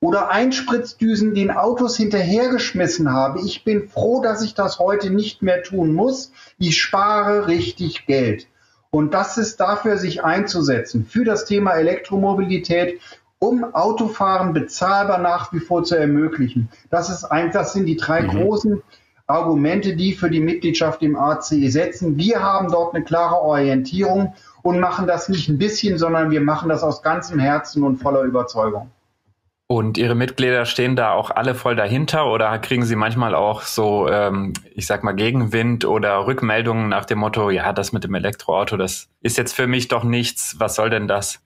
oder 0.00 0.30
Einspritzdüsen 0.30 1.34
den 1.34 1.50
Autos 1.50 1.98
hinterhergeschmissen 1.98 3.12
habe. 3.12 3.40
Ich 3.44 3.64
bin 3.64 3.90
froh, 3.90 4.22
dass 4.22 4.40
ich 4.40 4.54
das 4.54 4.78
heute 4.78 5.10
nicht 5.10 5.42
mehr 5.42 5.62
tun 5.62 5.92
muss. 5.92 6.32
Ich 6.56 6.80
spare 6.80 7.48
richtig 7.48 8.06
Geld. 8.06 8.46
Und 8.88 9.12
das 9.12 9.36
ist 9.36 9.60
dafür, 9.60 9.98
sich 9.98 10.24
einzusetzen 10.24 11.04
für 11.04 11.26
das 11.26 11.44
Thema 11.44 11.72
Elektromobilität, 11.72 12.98
um 13.40 13.64
Autofahren 13.74 14.52
bezahlbar 14.52 15.18
nach 15.18 15.52
wie 15.52 15.58
vor 15.58 15.82
zu 15.82 15.96
ermöglichen. 15.96 16.68
Das 16.90 17.10
ist 17.10 17.24
ein, 17.24 17.50
das 17.50 17.72
sind 17.72 17.86
die 17.86 17.96
drei 17.96 18.22
mhm. 18.22 18.28
großen 18.28 18.82
Argumente, 19.26 19.96
die 19.96 20.12
für 20.12 20.30
die 20.30 20.40
Mitgliedschaft 20.40 21.02
im 21.02 21.16
ACE 21.16 21.70
setzen. 21.70 22.16
Wir 22.16 22.42
haben 22.42 22.70
dort 22.70 22.94
eine 22.94 23.02
klare 23.02 23.40
Orientierung 23.40 24.34
und 24.62 24.78
machen 24.78 25.06
das 25.06 25.28
nicht 25.28 25.48
ein 25.48 25.58
bisschen, 25.58 25.98
sondern 25.98 26.30
wir 26.30 26.40
machen 26.40 26.68
das 26.68 26.82
aus 26.82 27.02
ganzem 27.02 27.38
Herzen 27.38 27.82
und 27.82 27.96
voller 27.96 28.22
Überzeugung. 28.22 28.90
Und 29.66 29.98
Ihre 29.98 30.16
Mitglieder 30.16 30.66
stehen 30.66 30.96
da 30.96 31.12
auch 31.12 31.30
alle 31.30 31.54
voll 31.54 31.76
dahinter 31.76 32.26
oder 32.26 32.58
kriegen 32.58 32.84
Sie 32.84 32.96
manchmal 32.96 33.36
auch 33.36 33.62
so, 33.62 34.08
ähm, 34.08 34.52
ich 34.74 34.84
sag 34.84 35.04
mal, 35.04 35.12
Gegenwind 35.12 35.84
oder 35.84 36.26
Rückmeldungen 36.26 36.88
nach 36.88 37.04
dem 37.04 37.20
Motto, 37.20 37.50
ja, 37.50 37.72
das 37.72 37.92
mit 37.92 38.02
dem 38.02 38.14
Elektroauto, 38.14 38.76
das 38.76 39.08
ist 39.22 39.38
jetzt 39.38 39.54
für 39.54 39.68
mich 39.68 39.86
doch 39.86 40.02
nichts, 40.02 40.56
was 40.58 40.74
soll 40.74 40.90
denn 40.90 41.06
das? 41.06 41.40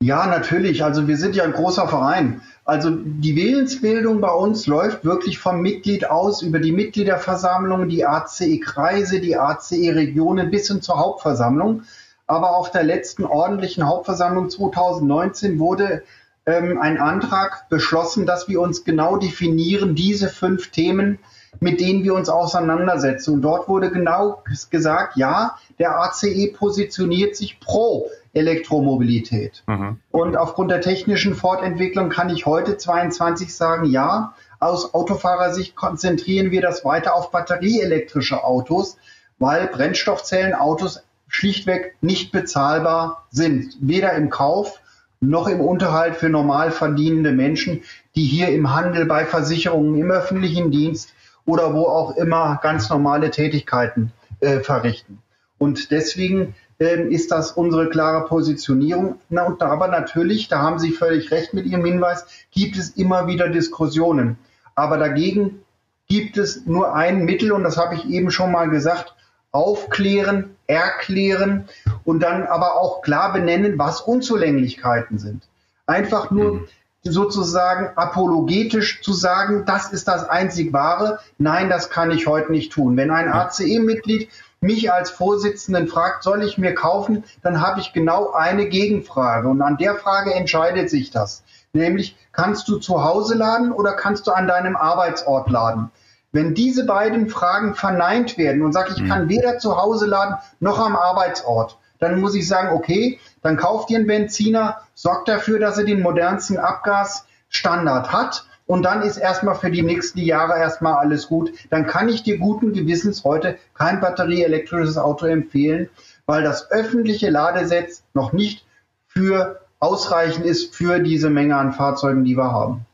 Ja, 0.00 0.26
natürlich. 0.26 0.84
Also 0.84 1.08
wir 1.08 1.16
sind 1.16 1.36
ja 1.36 1.44
ein 1.44 1.52
großer 1.52 1.88
Verein. 1.88 2.42
Also 2.64 2.90
die 2.90 3.36
Willensbildung 3.36 4.20
bei 4.20 4.32
uns 4.32 4.66
läuft 4.66 5.04
wirklich 5.04 5.38
vom 5.38 5.60
Mitglied 5.60 6.10
aus 6.10 6.42
über 6.42 6.58
die 6.58 6.72
Mitgliederversammlung, 6.72 7.88
die 7.88 8.04
ACE-Kreise, 8.04 9.20
die 9.20 9.36
ACE-Regionen 9.36 10.50
bis 10.50 10.68
hin 10.68 10.82
zur 10.82 10.98
Hauptversammlung. 10.98 11.82
Aber 12.26 12.56
auf 12.56 12.72
der 12.72 12.82
letzten 12.82 13.24
ordentlichen 13.24 13.86
Hauptversammlung 13.86 14.50
2019 14.50 15.58
wurde 15.58 16.02
ähm, 16.44 16.78
ein 16.80 16.98
Antrag 16.98 17.68
beschlossen, 17.68 18.26
dass 18.26 18.48
wir 18.48 18.60
uns 18.60 18.84
genau 18.84 19.16
definieren, 19.16 19.94
diese 19.94 20.28
fünf 20.28 20.70
Themen, 20.70 21.18
mit 21.60 21.80
denen 21.80 22.02
wir 22.04 22.14
uns 22.14 22.28
auseinandersetzen. 22.28 23.34
Und 23.34 23.42
dort 23.42 23.68
wurde 23.68 23.90
genau 23.90 24.42
gesagt, 24.70 25.16
ja, 25.16 25.56
der 25.78 25.98
ACE 26.00 26.52
positioniert 26.52 27.36
sich 27.36 27.60
pro 27.60 28.10
Elektromobilität. 28.36 29.64
Mhm. 29.66 29.98
Und 30.10 30.36
aufgrund 30.36 30.70
der 30.70 30.82
technischen 30.82 31.34
Fortentwicklung 31.34 32.10
kann 32.10 32.28
ich 32.28 32.44
heute 32.44 32.76
22 32.76 33.54
sagen, 33.54 33.86
ja, 33.86 34.34
aus 34.60 34.94
Autofahrersicht 34.94 35.74
konzentrieren 35.74 36.50
wir 36.50 36.60
das 36.60 36.84
weiter 36.84 37.14
auf 37.14 37.30
batterieelektrische 37.30 38.44
Autos, 38.44 38.98
weil 39.38 39.66
Brennstoffzellenautos 39.68 41.02
schlichtweg 41.28 41.96
nicht 42.02 42.30
bezahlbar 42.30 43.26
sind. 43.30 43.76
Weder 43.80 44.12
im 44.12 44.30
Kauf 44.30 44.80
noch 45.20 45.48
im 45.48 45.60
Unterhalt 45.60 46.16
für 46.16 46.28
normal 46.28 46.70
verdienende 46.70 47.32
Menschen, 47.32 47.82
die 48.14 48.24
hier 48.24 48.48
im 48.48 48.74
Handel, 48.74 49.06
bei 49.06 49.24
Versicherungen, 49.24 49.98
im 49.98 50.10
öffentlichen 50.10 50.70
Dienst 50.70 51.14
oder 51.46 51.72
wo 51.72 51.84
auch 51.84 52.16
immer 52.16 52.60
ganz 52.62 52.90
normale 52.90 53.30
Tätigkeiten 53.30 54.12
äh, 54.40 54.60
verrichten. 54.60 55.22
Und 55.58 55.90
deswegen 55.90 56.54
ist 56.78 57.30
das 57.30 57.52
unsere 57.52 57.88
klare 57.88 58.26
Positionierung. 58.26 59.18
Na, 59.28 59.44
und 59.44 59.62
aber 59.62 59.88
natürlich, 59.88 60.48
da 60.48 60.60
haben 60.60 60.78
Sie 60.78 60.92
völlig 60.92 61.30
recht 61.30 61.54
mit 61.54 61.66
Ihrem 61.66 61.84
Hinweis, 61.84 62.26
gibt 62.50 62.76
es 62.76 62.90
immer 62.90 63.26
wieder 63.26 63.48
Diskussionen. 63.48 64.38
Aber 64.74 64.98
dagegen 64.98 65.62
gibt 66.08 66.36
es 66.36 66.66
nur 66.66 66.94
ein 66.94 67.24
Mittel, 67.24 67.52
und 67.52 67.64
das 67.64 67.76
habe 67.76 67.94
ich 67.94 68.06
eben 68.06 68.30
schon 68.30 68.52
mal 68.52 68.68
gesagt, 68.68 69.14
aufklären, 69.52 70.56
erklären 70.66 71.64
und 72.04 72.22
dann 72.22 72.44
aber 72.44 72.74
auch 72.74 73.00
klar 73.00 73.32
benennen, 73.32 73.78
was 73.78 74.02
Unzulänglichkeiten 74.02 75.18
sind. 75.18 75.48
Einfach 75.86 76.30
nur 76.30 76.54
mhm. 76.54 76.68
sozusagen 77.02 77.96
apologetisch 77.96 79.00
zu 79.00 79.14
sagen, 79.14 79.64
das 79.64 79.92
ist 79.92 80.08
das 80.08 80.28
einzig 80.28 80.74
wahre. 80.74 81.20
Nein, 81.38 81.70
das 81.70 81.88
kann 81.88 82.10
ich 82.10 82.26
heute 82.26 82.52
nicht 82.52 82.72
tun. 82.72 82.96
Wenn 82.96 83.10
ein 83.10 83.32
ACE-Mitglied 83.32 84.28
mich 84.66 84.92
als 84.92 85.10
Vorsitzenden 85.10 85.88
fragt, 85.88 86.22
soll 86.22 86.42
ich 86.42 86.58
mir 86.58 86.74
kaufen, 86.74 87.24
dann 87.42 87.60
habe 87.60 87.80
ich 87.80 87.92
genau 87.92 88.32
eine 88.32 88.68
Gegenfrage. 88.68 89.48
Und 89.48 89.62
an 89.62 89.78
der 89.78 89.94
Frage 89.94 90.34
entscheidet 90.34 90.90
sich 90.90 91.10
das. 91.10 91.42
Nämlich, 91.72 92.16
kannst 92.32 92.68
du 92.68 92.78
zu 92.78 93.02
Hause 93.04 93.36
laden 93.36 93.72
oder 93.72 93.92
kannst 93.92 94.26
du 94.26 94.32
an 94.32 94.46
deinem 94.46 94.76
Arbeitsort 94.76 95.50
laden? 95.50 95.90
Wenn 96.32 96.54
diese 96.54 96.84
beiden 96.84 97.30
Fragen 97.30 97.74
verneint 97.74 98.36
werden 98.36 98.62
und 98.62 98.72
sage, 98.72 98.92
ich 98.94 99.02
mhm. 99.02 99.08
kann 99.08 99.28
weder 99.28 99.58
zu 99.58 99.80
Hause 99.80 100.06
laden 100.06 100.36
noch 100.60 100.78
am 100.78 100.96
Arbeitsort, 100.96 101.78
dann 101.98 102.20
muss 102.20 102.34
ich 102.34 102.46
sagen, 102.46 102.76
okay, 102.76 103.18
dann 103.42 103.56
kauft 103.56 103.90
ihr 103.90 103.98
einen 103.98 104.06
Benziner, 104.06 104.82
sorgt 104.94 105.28
dafür, 105.28 105.58
dass 105.58 105.78
er 105.78 105.84
den 105.84 106.02
modernsten 106.02 106.58
Abgasstandard 106.58 108.12
hat 108.12 108.46
und 108.66 108.82
dann 108.82 109.02
ist 109.02 109.16
erstmal 109.16 109.54
für 109.54 109.70
die 109.70 109.82
nächsten 109.82 110.18
Jahre 110.18 110.58
erstmal 110.58 110.94
alles 110.94 111.28
gut. 111.28 111.52
Dann 111.70 111.86
kann 111.86 112.08
ich 112.08 112.22
dir 112.22 112.38
guten 112.38 112.72
Gewissens 112.72 113.24
heute 113.24 113.58
kein 113.74 114.00
batterieelektrisches 114.00 114.98
Auto 114.98 115.26
empfehlen, 115.26 115.88
weil 116.26 116.42
das 116.42 116.70
öffentliche 116.70 117.30
Ladesetz 117.30 118.02
noch 118.12 118.32
nicht 118.32 118.66
für 119.06 119.60
ausreichend 119.78 120.44
ist 120.44 120.74
für 120.74 120.98
diese 120.98 121.30
Menge 121.30 121.56
an 121.56 121.72
Fahrzeugen, 121.72 122.24
die 122.24 122.36
wir 122.36 122.50
haben. 122.50 122.86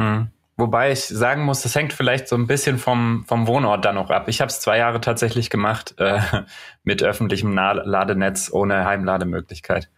Hm. 0.00 0.28
Wobei 0.56 0.92
ich 0.92 1.06
sagen 1.06 1.42
muss, 1.42 1.62
das 1.62 1.74
hängt 1.74 1.92
vielleicht 1.92 2.28
so 2.28 2.36
ein 2.36 2.46
bisschen 2.46 2.78
vom, 2.78 3.24
vom 3.26 3.46
Wohnort 3.46 3.84
dann 3.84 3.96
noch 3.96 4.10
ab. 4.10 4.28
Ich 4.28 4.40
habe 4.40 4.50
es 4.50 4.60
zwei 4.60 4.78
Jahre 4.78 5.00
tatsächlich 5.00 5.50
gemacht 5.50 5.94
äh, 5.98 6.20
mit 6.84 7.02
öffentlichem 7.02 7.54
Ladenetz 7.54 8.50
ohne 8.52 8.84
Heimlademöglichkeit. 8.84 9.88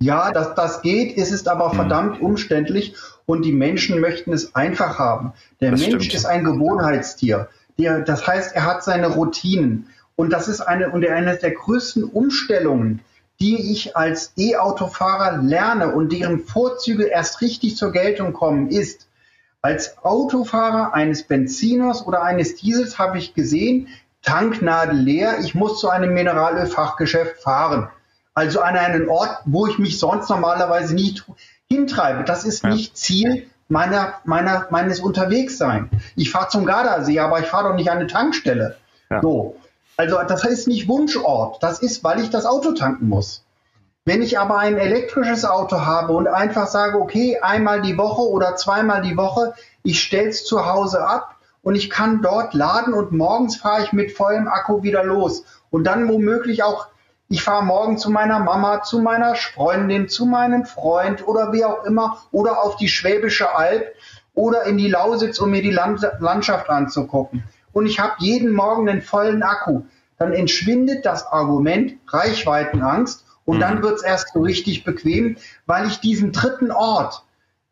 Ja, 0.00 0.32
das, 0.32 0.54
das 0.54 0.82
geht, 0.82 1.16
es 1.16 1.30
ist 1.30 1.48
aber 1.48 1.70
verdammt 1.70 2.20
umständlich 2.20 2.96
und 3.32 3.46
die 3.46 3.52
Menschen 3.52 3.98
möchten 3.98 4.30
es 4.34 4.54
einfach 4.54 4.98
haben. 4.98 5.32
Der 5.62 5.70
das 5.70 5.80
Mensch 5.80 6.04
stimmt. 6.04 6.14
ist 6.14 6.26
ein 6.26 6.44
Gewohnheitstier. 6.44 7.48
Der, 7.78 8.00
das 8.00 8.26
heißt, 8.26 8.54
er 8.54 8.66
hat 8.66 8.84
seine 8.84 9.06
Routinen. 9.06 9.86
Und 10.16 10.34
das 10.34 10.48
ist 10.48 10.60
eine, 10.60 10.90
und 10.90 11.06
eine 11.06 11.38
der 11.38 11.52
größten 11.52 12.04
Umstellungen, 12.04 13.00
die 13.40 13.72
ich 13.72 13.96
als 13.96 14.34
E-Autofahrer 14.36 15.38
lerne 15.38 15.94
und 15.94 16.12
deren 16.12 16.40
Vorzüge 16.40 17.04
erst 17.04 17.40
richtig 17.40 17.74
zur 17.78 17.90
Geltung 17.90 18.34
kommen, 18.34 18.68
ist, 18.68 19.08
als 19.62 19.96
Autofahrer 20.04 20.92
eines 20.92 21.22
Benziners 21.22 22.06
oder 22.06 22.22
eines 22.22 22.56
Diesels 22.56 22.98
habe 22.98 23.16
ich 23.16 23.32
gesehen, 23.32 23.88
Tanknadel 24.20 24.98
leer, 24.98 25.38
ich 25.40 25.54
muss 25.54 25.80
zu 25.80 25.88
einem 25.88 26.12
Mineralölfachgeschäft 26.12 27.42
fahren. 27.42 27.88
Also 28.34 28.60
an 28.60 28.76
einen 28.76 29.08
Ort, 29.08 29.38
wo 29.46 29.66
ich 29.66 29.78
mich 29.78 29.98
sonst 29.98 30.28
normalerweise 30.28 30.94
nicht 30.94 31.24
hintreibe. 31.72 32.24
Das 32.24 32.44
ist 32.44 32.64
nicht 32.64 32.96
Ziel 32.96 33.46
meiner, 33.68 34.14
meiner, 34.24 34.66
meines 34.70 35.00
Unterwegssein. 35.00 35.90
Ich 36.14 36.30
fahre 36.30 36.48
zum 36.48 36.66
Gardasee, 36.66 37.18
aber 37.18 37.40
ich 37.40 37.46
fahre 37.46 37.70
doch 37.70 37.76
nicht 37.76 37.90
an 37.90 37.98
eine 37.98 38.06
Tankstelle. 38.06 38.76
So. 39.20 39.56
Also 39.96 40.18
das 40.26 40.44
ist 40.44 40.68
nicht 40.68 40.88
Wunschort. 40.88 41.62
Das 41.62 41.80
ist, 41.80 42.02
weil 42.04 42.20
ich 42.20 42.30
das 42.30 42.46
Auto 42.46 42.72
tanken 42.72 43.08
muss. 43.08 43.44
Wenn 44.04 44.22
ich 44.22 44.38
aber 44.38 44.58
ein 44.58 44.78
elektrisches 44.78 45.44
Auto 45.44 45.80
habe 45.82 46.12
und 46.12 46.26
einfach 46.26 46.66
sage, 46.66 46.98
okay, 46.98 47.38
einmal 47.40 47.82
die 47.82 47.96
Woche 47.96 48.22
oder 48.22 48.56
zweimal 48.56 49.02
die 49.02 49.16
Woche, 49.16 49.54
ich 49.84 50.02
stelle 50.02 50.30
es 50.30 50.44
zu 50.44 50.66
Hause 50.66 51.06
ab 51.06 51.36
und 51.62 51.76
ich 51.76 51.88
kann 51.88 52.20
dort 52.20 52.52
laden 52.52 52.94
und 52.94 53.12
morgens 53.12 53.56
fahre 53.56 53.84
ich 53.84 53.92
mit 53.92 54.12
vollem 54.12 54.48
Akku 54.48 54.82
wieder 54.82 55.04
los. 55.04 55.44
Und 55.70 55.84
dann 55.84 56.08
womöglich 56.08 56.64
auch 56.64 56.88
ich 57.32 57.42
fahre 57.42 57.64
morgen 57.64 57.96
zu 57.96 58.10
meiner 58.10 58.40
Mama, 58.40 58.82
zu 58.82 59.00
meiner 59.00 59.34
Freundin, 59.34 60.06
zu 60.06 60.26
meinem 60.26 60.66
Freund 60.66 61.26
oder 61.26 61.50
wie 61.54 61.64
auch 61.64 61.84
immer 61.84 62.18
oder 62.30 62.62
auf 62.62 62.76
die 62.76 62.88
Schwäbische 62.88 63.54
Alb 63.54 63.94
oder 64.34 64.64
in 64.64 64.76
die 64.76 64.88
Lausitz, 64.88 65.38
um 65.38 65.50
mir 65.50 65.62
die 65.62 65.70
Land 65.70 66.06
Landschaft 66.20 66.68
anzugucken. 66.68 67.42
Und 67.72 67.86
ich 67.86 67.98
habe 67.98 68.12
jeden 68.18 68.52
Morgen 68.52 68.86
einen 68.86 69.00
vollen 69.00 69.42
Akku. 69.42 69.80
dann 70.18 70.34
entschwindet 70.34 71.06
das 71.06 71.26
Argument 71.26 71.94
Reichweitenangst 72.06 73.24
und 73.46 73.56
mhm. 73.56 73.60
dann 73.60 73.82
wird 73.82 73.94
es 73.94 74.02
erst 74.02 74.34
so 74.34 74.42
richtig 74.42 74.84
bequem, 74.84 75.38
weil 75.64 75.86
ich 75.86 76.00
diesen 76.00 76.32
dritten 76.32 76.70
Ort, 76.70 77.24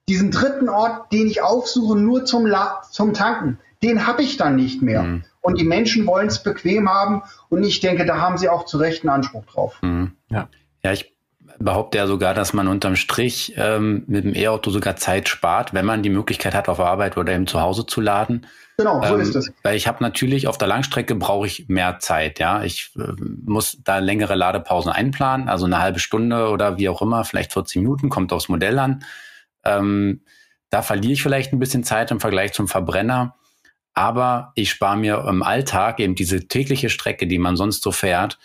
diesen 0.09 0.31
dritten 0.31 0.71
Ort, 0.71 1.13
den 1.13 1.27
ich 1.27 1.43
aufsuche, 1.43 1.99
nur 1.99 2.25
zum, 2.25 2.47
La 2.47 2.81
zum 2.91 3.13
Tanken, 3.13 3.59
den 3.83 4.07
habe 4.07 4.23
ich 4.23 4.39
dann 4.39 4.57
nicht 4.57 4.81
mehr. 4.81 5.03
Mhm. 5.03 5.25
Und 5.41 5.59
die 5.59 5.64
Menschen 5.64 6.07
wollen 6.07 6.28
es 6.28 6.43
bequem 6.43 6.88
haben 6.88 7.22
und 7.49 7.64
ich 7.64 7.80
denke, 7.80 8.05
da 8.05 8.20
haben 8.20 8.36
sie 8.36 8.49
auch 8.49 8.66
zu 8.66 8.76
Recht 8.78 9.03
einen 9.03 9.11
Anspruch 9.11 9.45
drauf. 9.47 9.78
Mhm. 9.82 10.12
Ja. 10.28 10.49
ja, 10.82 10.93
ich 10.93 11.14
behaupte 11.59 11.99
ja 11.99 12.07
sogar, 12.07 12.34
dass 12.34 12.53
man 12.53 12.68
unterm 12.68 12.97
Strich 12.97 13.55
ähm, 13.57 14.05
mit 14.07 14.24
dem 14.24 14.34
E-Auto 14.34 14.70
sogar 14.70 14.97
Zeit 14.97 15.28
spart, 15.28 15.74
wenn 15.74 15.84
man 15.84 16.03
die 16.03 16.11
Möglichkeit 16.11 16.55
hat, 16.55 16.68
auf 16.68 16.80
Arbeit 16.80 17.16
oder 17.16 17.32
eben 17.34 17.47
zu 17.47 17.61
Hause 17.61 17.86
zu 17.86 18.01
laden. 18.01 18.47
Genau, 18.78 19.03
so 19.03 19.14
ähm, 19.14 19.20
ist 19.20 19.34
es. 19.34 19.53
Weil 19.62 19.76
ich 19.76 19.86
habe 19.86 20.03
natürlich 20.03 20.49
auf 20.49 20.57
der 20.57 20.68
Langstrecke 20.68 21.14
brauche 21.14 21.47
ich 21.47 21.68
mehr 21.68 21.99
Zeit, 21.99 22.38
ja. 22.38 22.62
Ich 22.62 22.93
äh, 22.97 23.12
muss 23.45 23.78
da 23.84 23.99
längere 23.99 24.34
Ladepausen 24.34 24.91
einplanen, 24.91 25.49
also 25.49 25.66
eine 25.66 25.80
halbe 25.80 25.99
Stunde 25.99 26.49
oder 26.49 26.78
wie 26.78 26.88
auch 26.88 27.03
immer, 27.03 27.24
vielleicht 27.24 27.53
40 27.53 27.76
Minuten, 27.76 28.09
kommt 28.09 28.32
aufs 28.32 28.49
Modell 28.49 28.78
an. 28.78 29.05
Ähm, 29.64 30.22
da 30.70 30.82
verliere 30.82 31.12
ich 31.12 31.22
vielleicht 31.22 31.53
ein 31.53 31.59
bisschen 31.59 31.84
Zeit 31.84 32.11
im 32.11 32.20
Vergleich 32.20 32.53
zum 32.53 32.68
Verbrenner, 32.68 33.34
aber 33.95 34.53
ich 34.55 34.70
spare 34.70 34.97
mir 34.97 35.24
im 35.28 35.43
Alltag 35.43 36.01
eben 36.01 36.14
diese 36.14 36.47
tägliche 36.47 36.91
Strecke, 36.91 37.26
die 37.26 37.38
man 37.38 37.57
sonst 37.57 37.82
so 37.82 37.93
fährt, 37.93 38.38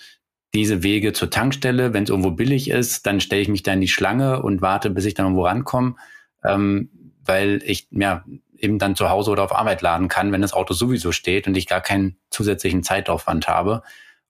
diese 0.54 0.84
Wege 0.84 1.14
zur 1.14 1.30
Tankstelle. 1.30 1.94
Wenn 1.94 2.04
es 2.04 2.10
irgendwo 2.10 2.32
billig 2.32 2.70
ist, 2.70 3.06
dann 3.06 3.20
stelle 3.20 3.42
ich 3.42 3.48
mich 3.48 3.64
da 3.64 3.74
in 3.74 3.82
die 3.82 3.88
Schlange 3.88 4.42
und 4.42 4.62
warte, 4.62 4.90
bis 4.90 5.06
ich 5.06 5.14
dann 5.14 5.28
irgendwo 5.28 5.46
rankomme, 5.46 5.96
ähm, 6.44 6.90
weil 7.24 7.62
ich 7.66 7.88
ja 7.92 8.24
eben 8.58 8.80
dann 8.80 8.96
zu 8.96 9.10
Hause 9.10 9.32
oder 9.32 9.44
auf 9.44 9.56
Arbeit 9.56 9.82
laden 9.82 10.08
kann, 10.08 10.32
wenn 10.32 10.42
das 10.42 10.54
Auto 10.54 10.74
sowieso 10.74 11.12
steht 11.12 11.48
und 11.48 11.56
ich 11.56 11.68
gar 11.68 11.82
keinen 11.82 12.18
zusätzlichen 12.30 12.84
Zeitaufwand 12.84 13.48
habe. 13.48 13.84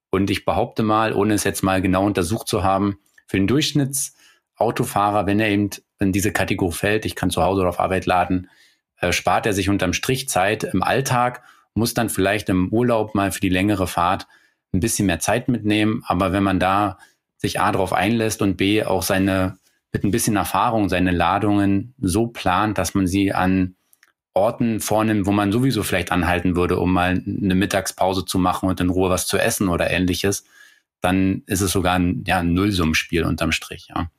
Und 0.10 0.30
ich 0.30 0.46
behaupte 0.46 0.84
mal, 0.84 1.14
ohne 1.14 1.34
es 1.34 1.44
jetzt 1.44 1.62
mal 1.62 1.82
genau 1.82 2.06
untersucht 2.06 2.48
zu 2.48 2.64
haben, 2.64 2.98
für 3.28 3.38
den 3.38 3.48
Durchschnittsautofahrer, 3.48 5.26
wenn 5.26 5.40
er 5.40 5.50
eben 5.50 5.70
in 6.00 6.12
diese 6.12 6.32
Kategorie 6.32 6.74
fällt, 6.74 7.06
ich 7.06 7.16
kann 7.16 7.30
zu 7.30 7.44
Hause 7.44 7.62
oder 7.62 7.70
auf 7.70 7.80
Arbeit 7.80 8.06
laden, 8.06 8.50
äh, 9.00 9.12
spart 9.12 9.46
er 9.46 9.54
sich 9.54 9.70
unterm 9.70 9.94
Strich 9.94 10.30
Zeit 10.30 10.64
im 10.64 10.84
Alltag, 10.84 11.44
muss 11.74 11.94
dann 11.94 12.10
vielleicht 12.10 12.50
im 12.50 12.70
Urlaub 12.70 13.16
mal 13.16 13.32
für 13.32 13.42
die 13.42 13.50
längere 13.50 13.88
Fahrt 13.88 14.28
ein 14.74 14.80
bisschen 14.80 15.08
mehr 15.08 15.20
Zeit 15.20 15.48
mitnehmen. 15.48 16.04
Aber 16.06 16.32
wenn 16.32 16.44
man 16.44 16.60
da 16.60 16.98
sich 17.38 17.60
A 17.60 17.72
darauf 17.72 17.94
einlässt 17.94 18.42
und 18.42 18.58
B 18.58 18.84
auch 18.84 19.04
seine, 19.04 19.58
mit 19.92 20.04
ein 20.04 20.12
bisschen 20.12 20.36
Erfahrung 20.36 20.90
seine 20.90 21.12
Ladungen 21.12 21.94
so 22.00 22.28
plant, 22.28 22.78
dass 22.78 22.96
man 22.96 23.08
sie 23.08 23.34
an 23.34 23.76
Orten 24.34 24.82
vornimmt, 24.82 25.26
wo 25.26 25.32
man 25.32 25.52
sowieso 25.52 25.84
vielleicht 25.84 26.12
anhalten 26.12 26.56
würde, 26.56 26.78
um 26.78 26.92
mal 26.92 27.24
eine 27.26 27.56
Mittagspause 27.56 28.26
zu 28.26 28.38
machen 28.38 28.68
und 28.68 28.80
in 28.82 28.90
Ruhe 28.90 29.10
was 29.10 29.28
zu 29.28 29.38
essen 29.38 29.70
oder 29.70 29.90
ähnliches, 29.90 30.44
dann 31.02 31.44
ist 31.46 31.62
es 31.62 31.72
sogar 31.72 31.96
ein, 31.96 32.24
ja, 32.28 32.40
ein 32.40 32.54
Nullsummenspiel 32.54 33.24
unterm 33.24 33.54
Strich. 33.54 33.88
Ja. 33.90 34.10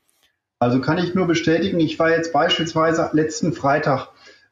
Also 0.58 0.80
kann 0.80 0.96
ich 0.96 1.14
nur 1.14 1.26
bestätigen, 1.26 1.80
ich 1.80 1.98
war 1.98 2.10
jetzt 2.10 2.32
beispielsweise 2.32 3.10
letzten 3.12 3.52
Freitag 3.52 4.08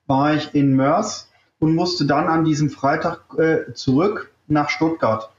war 0.06 0.34
ich 0.34 0.54
in 0.54 0.74
Mörs 0.74 1.30
und 1.58 1.74
musste 1.74 2.06
dann 2.06 2.26
an 2.26 2.44
diesem 2.44 2.70
Freitag 2.70 3.20
äh, 3.38 3.72
zurück 3.72 4.32
nach 4.46 4.68
Stuttgart. 4.68 5.30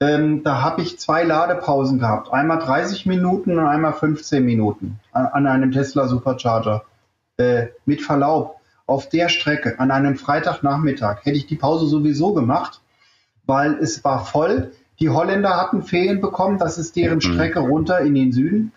Ähm, 0.00 0.42
da 0.42 0.62
habe 0.62 0.82
ich 0.82 0.98
zwei 0.98 1.24
Ladepausen 1.24 1.98
gehabt. 1.98 2.32
Einmal 2.32 2.58
30 2.58 3.06
Minuten 3.06 3.58
und 3.58 3.66
einmal 3.66 3.92
15 3.92 4.44
Minuten 4.44 4.98
an, 5.12 5.26
an 5.26 5.46
einem 5.46 5.72
Tesla 5.72 6.08
Supercharger. 6.08 6.84
Äh, 7.36 7.68
mit 7.86 8.02
Verlaub, 8.02 8.60
auf 8.90 9.08
der 9.08 9.28
Strecke 9.28 9.78
an 9.78 9.92
einem 9.92 10.16
Freitagnachmittag 10.16 11.24
hätte 11.24 11.36
ich 11.36 11.46
die 11.46 11.56
Pause 11.56 11.86
sowieso 11.86 12.34
gemacht, 12.34 12.80
weil 13.46 13.74
es 13.74 14.02
war 14.04 14.24
voll. 14.26 14.72
Die 14.98 15.10
Holländer 15.10 15.56
hatten 15.56 15.82
Ferien 15.82 16.20
bekommen, 16.20 16.58
das 16.58 16.76
ist 16.76 16.96
deren 16.96 17.16
mhm. 17.16 17.20
Strecke 17.20 17.60
runter 17.60 18.00
in 18.00 18.14
den 18.14 18.32
Süden. 18.32 18.72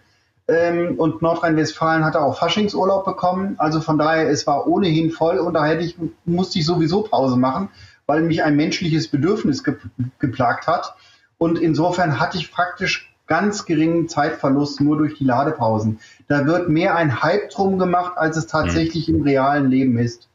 Ähm, 0.47 0.95
und 0.97 1.21
Nordrhein-Westfalen 1.21 2.03
hatte 2.03 2.21
auch 2.21 2.37
Faschingsurlaub 2.37 3.05
bekommen. 3.05 3.55
Also 3.57 3.79
von 3.79 3.97
daher, 3.97 4.29
es 4.29 4.45
war 4.45 4.67
ohnehin 4.67 5.11
voll 5.11 5.37
und 5.37 5.53
da 5.53 5.65
hätte 5.65 5.83
ich, 5.83 5.95
musste 6.25 6.59
ich 6.59 6.65
sowieso 6.65 7.03
Pause 7.03 7.37
machen, 7.37 7.69
weil 8.05 8.21
mich 8.21 8.43
ein 8.43 8.55
menschliches 8.55 9.07
Bedürfnis 9.07 9.63
ge 9.63 9.75
geplagt 10.19 10.67
hat. 10.67 10.95
Und 11.37 11.59
insofern 11.59 12.19
hatte 12.19 12.37
ich 12.37 12.51
praktisch 12.51 13.13
ganz 13.27 13.65
geringen 13.65 14.09
Zeitverlust 14.09 14.81
nur 14.81 14.97
durch 14.97 15.17
die 15.17 15.23
Ladepausen. 15.23 15.99
Da 16.27 16.45
wird 16.45 16.69
mehr 16.69 16.95
ein 16.95 17.23
Hype 17.23 17.49
drum 17.49 17.79
gemacht, 17.79 18.17
als 18.17 18.37
es 18.37 18.47
tatsächlich 18.47 19.07
mhm. 19.07 19.15
im 19.15 19.21
realen 19.23 19.69
Leben 19.69 19.97
ist. 19.97 20.29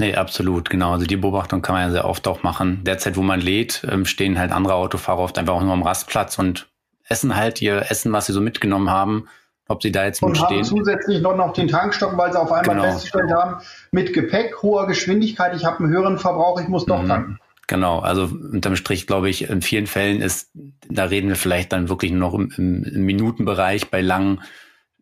Nee, 0.00 0.16
absolut, 0.16 0.70
genau. 0.70 0.92
Also 0.92 1.06
die 1.06 1.16
Beobachtung 1.16 1.62
kann 1.62 1.76
man 1.76 1.86
ja 1.86 1.90
sehr 1.92 2.04
oft 2.04 2.26
auch 2.26 2.42
machen. 2.42 2.82
Derzeit, 2.82 3.16
wo 3.16 3.22
man 3.22 3.40
lädt, 3.40 3.86
ähm, 3.88 4.04
stehen 4.04 4.38
halt 4.38 4.50
andere 4.50 4.74
Autofahrer 4.74 5.20
oft 5.20 5.38
einfach 5.38 5.54
auch 5.54 5.62
nur 5.62 5.72
am 5.72 5.84
Rastplatz 5.84 6.36
und 6.38 6.66
essen 7.14 7.36
halt 7.36 7.62
ihr 7.62 7.90
Essen, 7.90 8.12
was 8.12 8.26
sie 8.26 8.32
so 8.32 8.40
mitgenommen 8.40 8.90
haben. 8.90 9.28
Ob 9.66 9.82
sie 9.82 9.90
da 9.90 10.04
jetzt 10.04 10.22
und 10.22 10.38
haben 10.38 10.46
stehen. 10.46 10.64
zusätzlich 10.64 11.22
noch, 11.22 11.34
noch 11.36 11.54
den 11.54 11.68
Tankstock, 11.68 12.18
weil 12.18 12.30
sie 12.30 12.38
auf 12.38 12.52
einmal 12.52 12.76
genau. 12.76 12.82
festgestellt 12.82 13.30
haben, 13.30 13.62
mit 13.92 14.12
Gepäck, 14.12 14.62
hoher 14.62 14.86
Geschwindigkeit, 14.86 15.56
ich 15.56 15.64
habe 15.64 15.78
einen 15.78 15.88
höheren 15.88 16.18
Verbrauch, 16.18 16.60
ich 16.60 16.68
muss 16.68 16.84
doch 16.84 17.02
mhm. 17.02 17.08
tanken. 17.08 17.38
Genau, 17.66 18.00
also 18.00 18.24
unterm 18.24 18.76
Strich 18.76 19.06
glaube 19.06 19.30
ich, 19.30 19.48
in 19.48 19.62
vielen 19.62 19.86
Fällen 19.86 20.20
ist, 20.20 20.50
da 20.90 21.04
reden 21.04 21.28
wir 21.28 21.36
vielleicht 21.36 21.72
dann 21.72 21.88
wirklich 21.88 22.12
nur 22.12 22.20
noch 22.20 22.34
im, 22.34 22.52
im, 22.58 22.84
im 22.84 23.04
Minutenbereich 23.06 23.90
bei 23.90 24.02
langen 24.02 24.42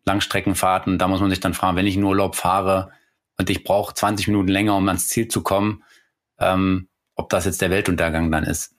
Langstreckenfahrten. 0.05 0.97
Da 0.97 1.09
muss 1.09 1.19
man 1.19 1.29
sich 1.29 1.41
dann 1.41 1.53
fragen, 1.53 1.75
wenn 1.75 1.87
ich 1.87 1.97
in 1.97 2.03
Urlaub 2.03 2.35
fahre 2.35 2.91
und 3.37 3.49
ich 3.49 3.65
brauche 3.65 3.93
20 3.93 4.27
Minuten 4.27 4.47
länger, 4.47 4.77
um 4.77 4.87
ans 4.87 5.09
Ziel 5.09 5.27
zu 5.27 5.43
kommen, 5.43 5.83
ähm, 6.39 6.87
ob 7.15 7.29
das 7.29 7.43
jetzt 7.43 7.61
der 7.61 7.69
Weltuntergang 7.69 8.31
dann 8.31 8.45
ist. 8.45 8.75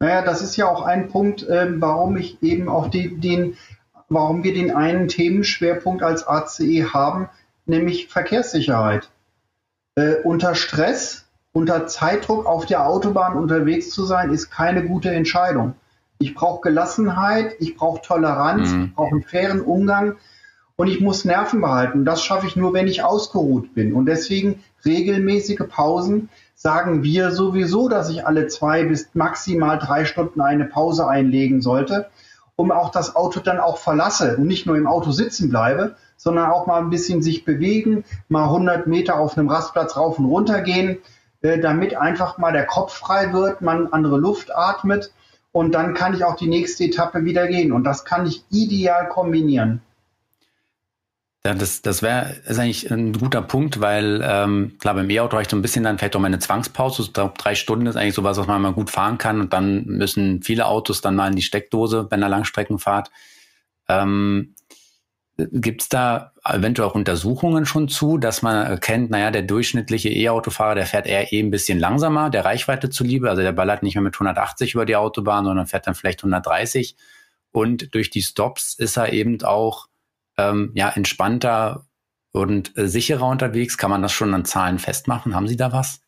Naja, 0.00 0.22
das 0.22 0.42
ist 0.42 0.56
ja 0.56 0.68
auch 0.68 0.82
ein 0.82 1.08
Punkt, 1.08 1.42
äh, 1.42 1.80
warum 1.80 2.16
ich 2.16 2.42
eben 2.42 2.68
auch 2.68 2.88
die, 2.88 3.16
den, 3.18 3.56
warum 4.08 4.44
wir 4.44 4.54
den 4.54 4.74
einen 4.74 5.08
Themenschwerpunkt 5.08 6.02
als 6.02 6.26
ACE 6.26 6.92
haben, 6.92 7.28
nämlich 7.64 8.08
Verkehrssicherheit. 8.08 9.10
Äh, 9.94 10.16
unter 10.22 10.54
Stress 10.54 11.26
unter 11.56 11.86
Zeitdruck 11.86 12.44
auf 12.44 12.66
der 12.66 12.86
Autobahn 12.86 13.32
unterwegs 13.32 13.88
zu 13.88 14.04
sein, 14.04 14.30
ist 14.30 14.50
keine 14.50 14.84
gute 14.84 15.10
Entscheidung. 15.10 15.72
Ich 16.18 16.34
brauche 16.34 16.60
Gelassenheit, 16.60 17.56
ich 17.60 17.76
brauche 17.76 18.02
Toleranz, 18.02 18.72
mhm. 18.72 18.84
ich 18.84 18.94
brauche 18.94 19.12
einen 19.12 19.22
fairen 19.22 19.60
Umgang 19.62 20.16
und 20.76 20.88
ich 20.88 21.00
muss 21.00 21.24
Nerven 21.24 21.62
behalten. 21.62 22.04
Das 22.04 22.22
schaffe 22.22 22.46
ich 22.46 22.56
nur, 22.56 22.74
wenn 22.74 22.88
ich 22.88 23.02
ausgeruht 23.02 23.72
bin. 23.72 23.94
Und 23.94 24.04
deswegen 24.04 24.62
regelmäßige 24.84 25.62
Pausen 25.66 26.28
sagen 26.66 27.04
wir 27.04 27.30
sowieso, 27.30 27.88
dass 27.88 28.10
ich 28.10 28.26
alle 28.26 28.48
zwei 28.48 28.82
bis 28.82 29.10
maximal 29.14 29.78
drei 29.78 30.04
Stunden 30.04 30.40
eine 30.40 30.64
Pause 30.64 31.06
einlegen 31.06 31.62
sollte, 31.62 32.08
um 32.56 32.72
auch 32.72 32.90
das 32.90 33.14
Auto 33.14 33.38
dann 33.38 33.60
auch 33.60 33.78
verlasse 33.78 34.36
und 34.36 34.48
nicht 34.48 34.66
nur 34.66 34.76
im 34.76 34.88
Auto 34.88 35.12
sitzen 35.12 35.48
bleibe, 35.48 35.94
sondern 36.16 36.50
auch 36.50 36.66
mal 36.66 36.80
ein 36.80 36.90
bisschen 36.90 37.22
sich 37.22 37.44
bewegen, 37.44 38.02
mal 38.28 38.46
100 38.46 38.88
Meter 38.88 39.20
auf 39.20 39.38
einem 39.38 39.48
Rastplatz 39.48 39.96
rauf 39.96 40.18
und 40.18 40.24
runter 40.24 40.60
gehen, 40.62 40.98
äh, 41.40 41.60
damit 41.60 41.96
einfach 41.96 42.36
mal 42.36 42.52
der 42.52 42.66
Kopf 42.66 42.94
frei 42.94 43.32
wird, 43.32 43.62
man 43.62 43.92
andere 43.92 44.18
Luft 44.18 44.52
atmet 44.52 45.12
und 45.52 45.72
dann 45.72 45.94
kann 45.94 46.14
ich 46.14 46.24
auch 46.24 46.34
die 46.34 46.48
nächste 46.48 46.82
Etappe 46.82 47.24
wieder 47.24 47.46
gehen. 47.46 47.70
Und 47.70 47.84
das 47.84 48.04
kann 48.04 48.26
ich 48.26 48.42
ideal 48.50 49.08
kombinieren. 49.08 49.82
Ja, 51.46 51.54
das, 51.54 51.80
das 51.80 52.02
wäre 52.02 52.34
ist 52.44 52.58
eigentlich 52.58 52.90
ein 52.90 53.12
guter 53.12 53.40
Punkt, 53.40 53.80
weil 53.80 54.20
ähm, 54.24 54.72
klar, 54.80 54.94
beim 54.94 55.08
E-Auto 55.08 55.36
reicht 55.36 55.52
so 55.52 55.56
ein 55.56 55.62
bisschen 55.62 55.84
dann 55.84 55.96
vielleicht 55.96 56.16
auch 56.16 56.20
mal 56.20 56.26
eine 56.26 56.40
Zwangspause. 56.40 57.08
Glaube, 57.12 57.34
drei 57.38 57.54
Stunden 57.54 57.86
ist 57.86 57.94
eigentlich 57.94 58.14
sowas, 58.14 58.36
was 58.36 58.48
man 58.48 58.60
mal 58.60 58.72
gut 58.72 58.90
fahren 58.90 59.16
kann. 59.16 59.40
Und 59.40 59.52
dann 59.52 59.84
müssen 59.84 60.42
viele 60.42 60.66
Autos 60.66 61.02
dann 61.02 61.14
mal 61.14 61.28
in 61.28 61.36
die 61.36 61.42
Steckdose 61.42 62.02
bei 62.02 62.16
einer 62.16 62.28
Langstreckenfahrt. 62.28 63.12
Ähm, 63.88 64.56
Gibt 65.36 65.82
es 65.82 65.88
da 65.88 66.32
eventuell 66.42 66.88
auch 66.88 66.96
Untersuchungen 66.96 67.64
schon 67.64 67.86
zu, 67.86 68.18
dass 68.18 68.42
man 68.42 68.66
erkennt, 68.66 69.10
naja, 69.10 69.30
der 69.30 69.42
durchschnittliche 69.42 70.08
E-Autofahrer, 70.08 70.74
der 70.74 70.86
fährt 70.86 71.06
eher 71.06 71.32
eh 71.32 71.38
ein 71.38 71.52
bisschen 71.52 71.78
langsamer, 71.78 72.28
der 72.28 72.44
Reichweite 72.44 72.90
zuliebe, 72.90 73.30
also 73.30 73.42
der 73.42 73.52
ballert 73.52 73.84
nicht 73.84 73.94
mehr 73.94 74.02
mit 74.02 74.16
180 74.16 74.74
über 74.74 74.84
die 74.84 74.96
Autobahn, 74.96 75.44
sondern 75.44 75.68
fährt 75.68 75.86
dann 75.86 75.94
vielleicht 75.94 76.24
130. 76.24 76.96
Und 77.52 77.94
durch 77.94 78.10
die 78.10 78.22
Stops 78.22 78.74
ist 78.74 78.96
er 78.96 79.12
eben 79.12 79.40
auch 79.44 79.86
ähm, 80.38 80.72
ja, 80.74 80.88
entspannter 80.90 81.86
und 82.32 82.76
äh, 82.76 82.88
sicherer 82.88 83.28
unterwegs. 83.28 83.78
Kann 83.78 83.90
man 83.90 84.02
das 84.02 84.12
schon 84.12 84.34
an 84.34 84.44
Zahlen 84.44 84.78
festmachen? 84.78 85.34
Haben 85.34 85.48
Sie 85.48 85.56
da 85.56 85.72
was? 85.72 86.00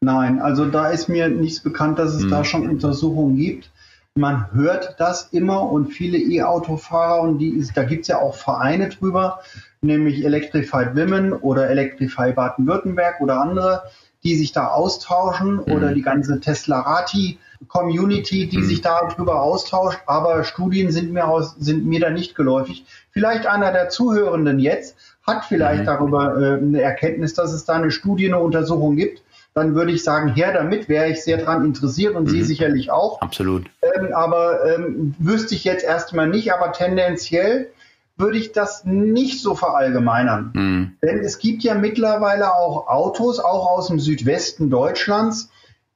Nein, 0.00 0.40
also 0.40 0.66
da 0.66 0.88
ist 0.88 1.08
mir 1.08 1.28
nichts 1.28 1.60
bekannt, 1.60 1.98
dass 1.98 2.14
es 2.14 2.22
hm. 2.22 2.30
da 2.30 2.44
schon 2.44 2.68
Untersuchungen 2.68 3.36
gibt 3.36 3.70
man 4.16 4.52
hört 4.52 4.96
das 4.98 5.28
immer 5.32 5.70
und 5.70 5.88
viele 5.88 6.18
E-Autofahrer 6.18 7.22
und 7.22 7.38
die 7.38 7.50
ist, 7.50 7.76
da 7.76 7.84
gibt 7.84 8.02
es 8.02 8.08
ja 8.08 8.18
auch 8.18 8.34
Vereine 8.34 8.88
drüber, 8.88 9.40
nämlich 9.82 10.24
Electrified 10.24 10.96
Women 10.96 11.32
oder 11.32 11.70
Electrify 11.70 12.32
Baden-Württemberg 12.32 13.20
oder 13.20 13.40
andere, 13.40 13.84
die 14.24 14.36
sich 14.36 14.52
da 14.52 14.68
austauschen 14.68 15.54
mhm. 15.54 15.72
oder 15.72 15.94
die 15.94 16.02
ganze 16.02 16.40
Teslarati 16.40 17.38
Community, 17.68 18.48
die 18.48 18.58
mhm. 18.58 18.64
sich 18.64 18.80
darüber 18.80 19.42
austauscht, 19.42 20.00
aber 20.06 20.44
Studien 20.44 20.90
sind 20.90 21.12
mir 21.12 21.26
aus, 21.26 21.54
sind 21.58 21.86
mir 21.86 22.00
da 22.00 22.10
nicht 22.10 22.34
geläufig. 22.34 22.86
Vielleicht 23.12 23.46
einer 23.46 23.72
der 23.72 23.88
Zuhörenden 23.88 24.58
jetzt 24.58 24.96
hat 25.26 25.44
vielleicht 25.44 25.82
mhm. 25.82 25.86
darüber 25.86 26.40
äh, 26.40 26.58
eine 26.58 26.80
Erkenntnis, 26.80 27.34
dass 27.34 27.52
es 27.52 27.64
da 27.64 27.74
eine 27.74 27.90
Studie, 27.90 28.26
eine 28.26 28.38
Untersuchung 28.38 28.96
gibt. 28.96 29.22
dann 29.52 29.74
würde 29.74 29.92
ich 29.92 30.04
sagen, 30.04 30.28
her 30.28 30.52
damit, 30.52 30.88
wäre 30.88 31.08
ich 31.08 31.24
sehr 31.24 31.38
daran 31.38 31.64
interessiert 31.64 32.14
und 32.14 32.24
mhm. 32.24 32.28
Sie 32.28 32.42
sicherlich 32.44 32.90
auch. 32.90 33.20
Absolut. 33.20 33.66
Ähm, 33.82 34.12
aber 34.12 34.64
ähm, 34.64 35.14
wüsste 35.18 35.54
ich 35.54 35.64
jetzt 35.64 35.84
erstmal 35.84 36.28
nicht, 36.28 36.52
aber 36.52 36.72
tendenziell 36.72 37.70
würde 38.16 38.38
ich 38.38 38.52
das 38.52 38.84
nicht 38.84 39.42
so 39.42 39.54
verallgemeinern. 39.54 40.50
Mhm. 40.54 40.92
Denn 41.02 41.18
es 41.18 41.38
gibt 41.38 41.62
ja 41.62 41.74
mittlerweile 41.74 42.54
auch 42.54 42.86
Autos, 42.86 43.40
auch 43.40 43.66
aus 43.66 43.88
dem 43.88 43.98
Südwesten 43.98 44.70
Deutschlands, 44.70 45.50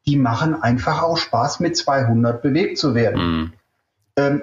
die 0.07 0.17
machen 0.17 0.61
einfach 0.61 1.03
auch 1.03 1.17
Spaß, 1.17 1.61
mit 1.61 1.77
200 1.77 2.43
bewegt 2.43 2.79
zu 2.79 2.95
werden. 2.95 3.53
Ähm, 4.17 4.43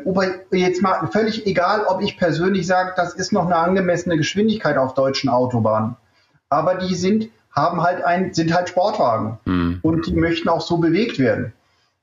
jetzt 0.51 0.81
mal 0.81 1.07
völlig 1.07 1.47
egal, 1.47 1.85
ob 1.85 2.01
ich 2.01 2.17
persönlich 2.17 2.67
sage, 2.67 2.93
das 2.97 3.13
ist 3.13 3.31
noch 3.31 3.45
eine 3.45 3.55
angemessene 3.55 4.17
Geschwindigkeit 4.17 4.77
auf 4.77 4.93
deutschen 4.93 5.29
Autobahnen. 5.29 5.95
Aber 6.49 6.75
die 6.75 6.93
sind, 6.95 7.29
haben 7.51 7.81
halt 7.81 8.03
ein, 8.03 8.33
sind 8.33 8.53
halt 8.53 8.69
Sportwagen. 8.69 9.39
Mhm. 9.45 9.79
Und 9.81 10.07
die 10.07 10.13
möchten 10.13 10.49
auch 10.49 10.61
so 10.61 10.77
bewegt 10.77 11.19
werden. 11.19 11.53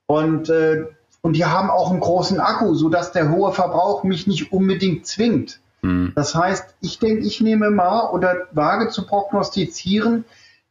Und, 0.07 0.49
äh, 0.49 0.87
und 1.21 1.37
die 1.37 1.45
haben 1.45 1.69
auch 1.69 1.91
einen 1.91 2.01
großen 2.01 2.41
Akku, 2.41 2.75
sodass 2.75 3.13
der 3.13 3.31
hohe 3.31 3.53
Verbrauch 3.53 4.03
mich 4.03 4.27
nicht 4.27 4.51
unbedingt 4.51 5.07
zwingt. 5.07 5.61
Mhm. 5.83 6.13
Das 6.15 6.35
heißt, 6.35 6.75
ich 6.81 6.99
denke, 6.99 7.27
ich 7.27 7.43
nehme 7.43 7.71
mal 7.71 8.09
oder 8.11 8.47
wage 8.53 8.89
zu 8.89 9.07
prognostizieren, 9.07 10.25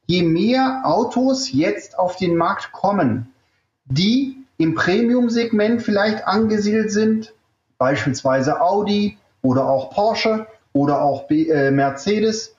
je 0.07 0.23
mehr 0.23 0.81
Autos 0.83 1.51
jetzt 1.51 1.99
auf 1.99 2.15
den 2.15 2.35
Markt 2.35 2.71
kommen, 2.71 3.31
die 3.85 4.46
im 4.57 4.75
Premium-Segment 4.75 5.81
vielleicht 5.81 6.27
angesiedelt 6.27 6.91
sind, 6.91 7.33
beispielsweise 7.77 8.61
Audi 8.61 9.17
oder 9.41 9.67
auch 9.69 9.91
Porsche 9.91 10.47
oder 10.73 11.01
auch 11.01 11.27
B 11.27 11.49
äh, 11.49 11.71
Mercedes, 11.71 12.55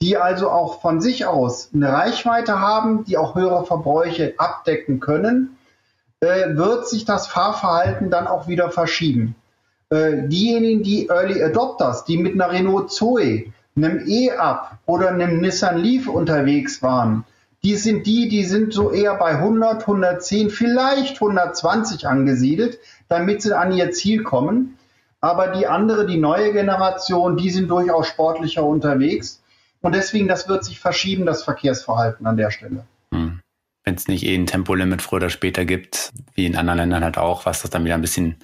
die 0.00 0.16
also 0.16 0.50
auch 0.50 0.80
von 0.80 1.00
sich 1.00 1.26
aus 1.26 1.70
eine 1.74 1.92
Reichweite 1.92 2.60
haben, 2.60 3.04
die 3.04 3.16
auch 3.16 3.34
höhere 3.34 3.64
Verbräuche 3.64 4.34
abdecken 4.38 5.00
können, 5.00 5.56
äh, 6.20 6.56
wird 6.56 6.88
sich 6.88 7.04
das 7.04 7.26
Fahrverhalten 7.26 8.10
dann 8.10 8.26
auch 8.26 8.48
wieder 8.48 8.70
verschieben. 8.70 9.34
Äh, 9.90 10.28
diejenigen, 10.28 10.82
die 10.82 11.08
Early 11.08 11.42
Adopters, 11.42 12.04
die 12.04 12.18
mit 12.18 12.34
einer 12.34 12.50
Renault 12.50 12.90
Zoe, 12.90 13.52
einem 13.76 14.04
E-Up 14.06 14.78
oder 14.86 15.08
einem 15.08 15.40
Nissan 15.40 15.78
Leaf 15.78 16.08
unterwegs 16.08 16.82
waren, 16.82 17.24
die 17.64 17.76
sind 17.76 18.06
die, 18.06 18.28
die 18.28 18.44
sind 18.44 18.72
so 18.72 18.90
eher 18.90 19.14
bei 19.14 19.36
100, 19.36 19.82
110, 19.82 20.50
vielleicht 20.50 21.14
120 21.14 22.08
angesiedelt, 22.08 22.78
damit 23.08 23.42
sie 23.42 23.56
an 23.56 23.72
ihr 23.72 23.92
Ziel 23.92 24.22
kommen. 24.22 24.78
Aber 25.20 25.48
die 25.48 25.68
andere, 25.68 26.04
die 26.06 26.16
neue 26.16 26.52
Generation, 26.52 27.36
die 27.36 27.50
sind 27.50 27.68
durchaus 27.68 28.08
sportlicher 28.08 28.64
unterwegs. 28.64 29.40
Und 29.80 29.94
deswegen, 29.94 30.26
das 30.26 30.48
wird 30.48 30.64
sich 30.64 30.80
verschieben, 30.80 31.26
das 31.26 31.44
Verkehrsverhalten 31.44 32.26
an 32.26 32.36
der 32.36 32.50
Stelle. 32.50 32.84
Hm. 33.12 33.40
Wenn 33.84 33.94
es 33.94 34.08
nicht 34.08 34.24
eh 34.24 34.34
ein 34.34 34.46
Tempolimit 34.46 35.02
früher 35.02 35.18
oder 35.18 35.30
später 35.30 35.64
gibt, 35.64 36.12
wie 36.34 36.46
in 36.46 36.56
anderen 36.56 36.78
Ländern 36.78 37.04
halt 37.04 37.18
auch, 37.18 37.46
was 37.46 37.62
das 37.62 37.70
dann 37.70 37.84
wieder 37.84 37.94
ein 37.94 38.00
bisschen 38.00 38.36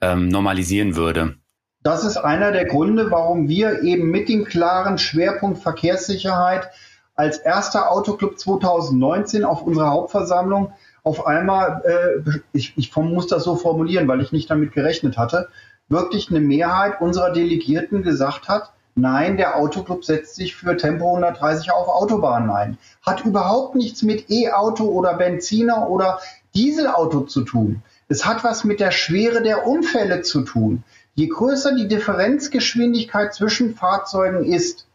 ähm, 0.00 0.28
normalisieren 0.28 0.94
würde. 0.94 1.36
Das 1.82 2.04
ist 2.04 2.16
einer 2.16 2.52
der 2.52 2.64
Gründe, 2.64 3.10
warum 3.10 3.48
wir 3.48 3.82
eben 3.82 4.10
mit 4.10 4.28
dem 4.28 4.44
klaren 4.44 4.98
Schwerpunkt 4.98 5.58
Verkehrssicherheit 5.58 6.68
als 7.16 7.38
erster 7.38 7.90
Autoclub 7.90 8.38
2019 8.38 9.44
auf 9.44 9.62
unserer 9.62 9.90
Hauptversammlung 9.90 10.72
auf 11.02 11.26
einmal, 11.26 11.82
äh, 11.84 12.30
ich, 12.52 12.74
ich 12.76 12.94
muss 12.96 13.26
das 13.26 13.44
so 13.44 13.56
formulieren, 13.56 14.08
weil 14.08 14.20
ich 14.20 14.32
nicht 14.32 14.50
damit 14.50 14.72
gerechnet 14.72 15.16
hatte, 15.16 15.48
wirklich 15.88 16.30
eine 16.30 16.40
Mehrheit 16.40 17.00
unserer 17.00 17.32
Delegierten 17.32 18.02
gesagt 18.02 18.48
hat, 18.48 18.72
nein, 18.96 19.36
der 19.36 19.56
Autoclub 19.56 20.04
setzt 20.04 20.34
sich 20.34 20.56
für 20.56 20.76
Tempo 20.76 21.14
130 21.14 21.70
auf 21.70 21.88
Autobahnen 21.88 22.50
ein. 22.50 22.78
Hat 23.04 23.24
überhaupt 23.24 23.76
nichts 23.76 24.02
mit 24.02 24.30
E-Auto 24.30 24.84
oder 24.84 25.14
Benziner 25.14 25.88
oder 25.88 26.18
Dieselauto 26.54 27.20
zu 27.20 27.42
tun. 27.42 27.82
Es 28.08 28.24
hat 28.24 28.42
was 28.42 28.64
mit 28.64 28.80
der 28.80 28.90
Schwere 28.90 29.42
der 29.42 29.66
Unfälle 29.66 30.22
zu 30.22 30.42
tun. 30.42 30.82
Je 31.14 31.28
größer 31.28 31.74
die 31.74 31.88
Differenzgeschwindigkeit 31.88 33.32
zwischen 33.34 33.74
Fahrzeugen 33.74 34.44
ist, 34.44 34.85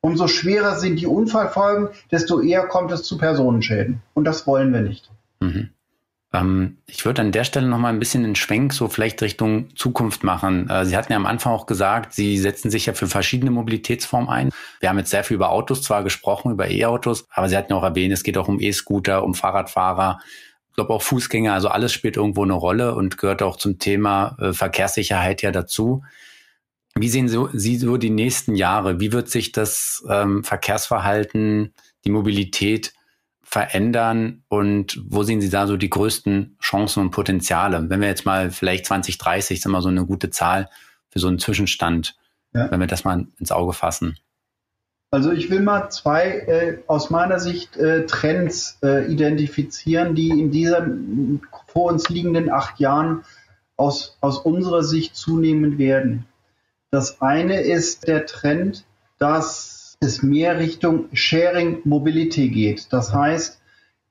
umso 0.00 0.28
schwerer 0.28 0.78
sind 0.78 0.96
die 0.96 1.06
Unfallfolgen, 1.06 1.88
desto 2.10 2.40
eher 2.40 2.66
kommt 2.66 2.92
es 2.92 3.02
zu 3.02 3.18
Personenschäden. 3.18 4.02
Und 4.14 4.24
das 4.24 4.46
wollen 4.46 4.72
wir 4.72 4.80
nicht. 4.80 5.10
Mhm. 5.40 5.70
Ähm, 6.32 6.78
ich 6.86 7.04
würde 7.04 7.22
an 7.22 7.32
der 7.32 7.44
Stelle 7.44 7.66
noch 7.66 7.78
mal 7.78 7.88
ein 7.88 7.98
bisschen 7.98 8.22
den 8.22 8.36
Schwenk 8.36 8.72
so 8.72 8.88
vielleicht 8.88 9.20
Richtung 9.20 9.74
Zukunft 9.74 10.22
machen. 10.22 10.70
Äh, 10.70 10.86
Sie 10.86 10.96
hatten 10.96 11.12
ja 11.12 11.16
am 11.16 11.26
Anfang 11.26 11.52
auch 11.52 11.66
gesagt, 11.66 12.14
Sie 12.14 12.38
setzen 12.38 12.70
sich 12.70 12.86
ja 12.86 12.92
für 12.92 13.08
verschiedene 13.08 13.50
Mobilitätsformen 13.50 14.28
ein. 14.28 14.50
Wir 14.78 14.88
haben 14.88 14.98
jetzt 14.98 15.10
sehr 15.10 15.24
viel 15.24 15.34
über 15.34 15.50
Autos 15.50 15.82
zwar 15.82 16.04
gesprochen, 16.04 16.52
über 16.52 16.70
E-Autos, 16.70 17.26
aber 17.30 17.48
Sie 17.48 17.56
hatten 17.56 17.72
ja 17.72 17.78
auch 17.78 17.82
erwähnt, 17.82 18.12
es 18.12 18.22
geht 18.22 18.38
auch 18.38 18.48
um 18.48 18.60
E-Scooter, 18.60 19.24
um 19.24 19.34
Fahrradfahrer 19.34 20.20
ich 20.70 20.76
glaube 20.76 20.94
auch 20.94 21.02
Fußgänger, 21.02 21.52
also 21.52 21.68
alles 21.68 21.92
spielt 21.92 22.16
irgendwo 22.16 22.44
eine 22.44 22.54
Rolle 22.54 22.94
und 22.94 23.18
gehört 23.18 23.42
auch 23.42 23.56
zum 23.56 23.78
Thema 23.78 24.36
äh, 24.40 24.52
Verkehrssicherheit 24.52 25.42
ja 25.42 25.50
dazu. 25.50 26.04
Wie 26.94 27.08
sehen 27.08 27.28
Sie 27.28 27.76
so 27.76 27.96
die 27.96 28.10
nächsten 28.10 28.54
Jahre? 28.56 29.00
Wie 29.00 29.12
wird 29.12 29.28
sich 29.28 29.52
das 29.52 30.04
ähm, 30.08 30.44
Verkehrsverhalten, 30.44 31.72
die 32.04 32.10
Mobilität 32.10 32.92
verändern 33.42 34.44
und 34.48 35.00
wo 35.08 35.22
sehen 35.22 35.40
Sie 35.40 35.50
da 35.50 35.66
so 35.66 35.76
die 35.76 35.90
größten 35.90 36.56
Chancen 36.60 37.00
und 37.00 37.10
Potenziale? 37.10 37.88
Wenn 37.88 38.00
wir 38.00 38.08
jetzt 38.08 38.26
mal 38.26 38.50
vielleicht 38.50 38.86
2030 38.86 39.58
ist 39.58 39.66
immer 39.66 39.82
so 39.82 39.88
eine 39.88 40.04
gute 40.04 40.30
Zahl 40.30 40.68
für 41.10 41.18
so 41.18 41.28
einen 41.28 41.38
Zwischenstand, 41.38 42.16
ja. 42.52 42.70
wenn 42.70 42.80
wir 42.80 42.86
das 42.86 43.04
mal 43.04 43.26
ins 43.38 43.52
Auge 43.52 43.72
fassen. 43.72 44.16
Also 45.12 45.32
ich 45.32 45.50
will 45.50 45.60
mal 45.60 45.90
zwei 45.90 46.24
äh, 46.24 46.78
aus 46.86 47.10
meiner 47.10 47.40
Sicht 47.40 47.76
äh, 47.76 48.06
Trends 48.06 48.78
äh, 48.82 49.10
identifizieren, 49.12 50.14
die 50.14 50.28
in 50.28 50.52
diesen 50.52 51.42
vor 51.66 51.90
uns 51.90 52.08
liegenden 52.08 52.50
acht 52.50 52.78
Jahren 52.78 53.24
aus, 53.76 54.16
aus 54.20 54.38
unserer 54.38 54.84
Sicht 54.84 55.16
zunehmen 55.16 55.78
werden. 55.78 56.26
Das 56.90 57.22
eine 57.22 57.60
ist 57.60 58.08
der 58.08 58.26
Trend, 58.26 58.84
dass 59.18 59.96
es 60.00 60.22
mehr 60.22 60.58
Richtung 60.58 61.06
Sharing 61.12 61.80
Mobility 61.84 62.48
geht. 62.48 62.92
Das 62.92 63.12
heißt, 63.12 63.60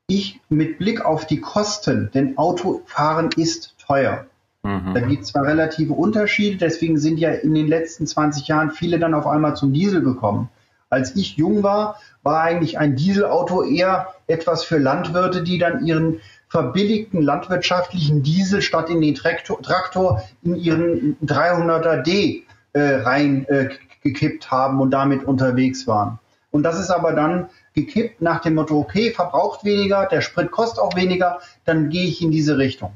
ich 0.06 0.40
mit 0.48 0.78
Blick 0.78 1.04
auf 1.04 1.26
die 1.26 1.40
Kosten, 1.40 2.10
denn 2.14 2.38
Autofahren 2.38 3.30
ist 3.36 3.76
teuer. 3.78 4.26
Mhm. 4.62 4.94
Da 4.94 5.00
gibt 5.00 5.22
es 5.22 5.28
zwar 5.28 5.44
relative 5.44 5.92
Unterschiede, 5.92 6.56
deswegen 6.56 6.98
sind 6.98 7.18
ja 7.18 7.30
in 7.30 7.54
den 7.54 7.68
letzten 7.68 8.06
20 8.06 8.48
Jahren 8.48 8.70
viele 8.70 8.98
dann 8.98 9.14
auf 9.14 9.26
einmal 9.26 9.56
zum 9.56 9.72
Diesel 9.72 10.02
gekommen. 10.02 10.48
Als 10.88 11.14
ich 11.14 11.36
jung 11.36 11.62
war, 11.62 12.00
war 12.22 12.42
eigentlich 12.42 12.78
ein 12.78 12.96
Dieselauto 12.96 13.62
eher 13.62 14.14
etwas 14.26 14.64
für 14.64 14.78
Landwirte, 14.78 15.42
die 15.42 15.58
dann 15.58 15.86
ihren 15.86 16.20
verbilligten 16.48 17.22
landwirtschaftlichen 17.22 18.22
Diesel 18.22 18.60
statt 18.60 18.90
in 18.90 19.00
den 19.00 19.14
Traktor, 19.14 19.62
Traktor 19.62 20.22
in 20.42 20.56
ihren 20.56 21.16
300er 21.24 22.02
D 22.02 22.44
äh, 22.72 22.80
reingekippt 22.80 24.44
äh, 24.44 24.48
haben 24.48 24.80
und 24.80 24.90
damit 24.90 25.24
unterwegs 25.24 25.86
waren. 25.86 26.18
Und 26.50 26.62
das 26.64 26.78
ist 26.78 26.90
aber 26.90 27.12
dann 27.12 27.48
gekippt 27.74 28.20
nach 28.20 28.40
dem 28.40 28.56
Motto, 28.56 28.78
okay, 28.78 29.12
verbraucht 29.12 29.64
weniger, 29.64 30.06
der 30.06 30.20
Sprit 30.20 30.50
kostet 30.50 30.80
auch 30.80 30.96
weniger, 30.96 31.38
dann 31.64 31.90
gehe 31.90 32.06
ich 32.06 32.22
in 32.22 32.30
diese 32.30 32.58
Richtung. 32.58 32.92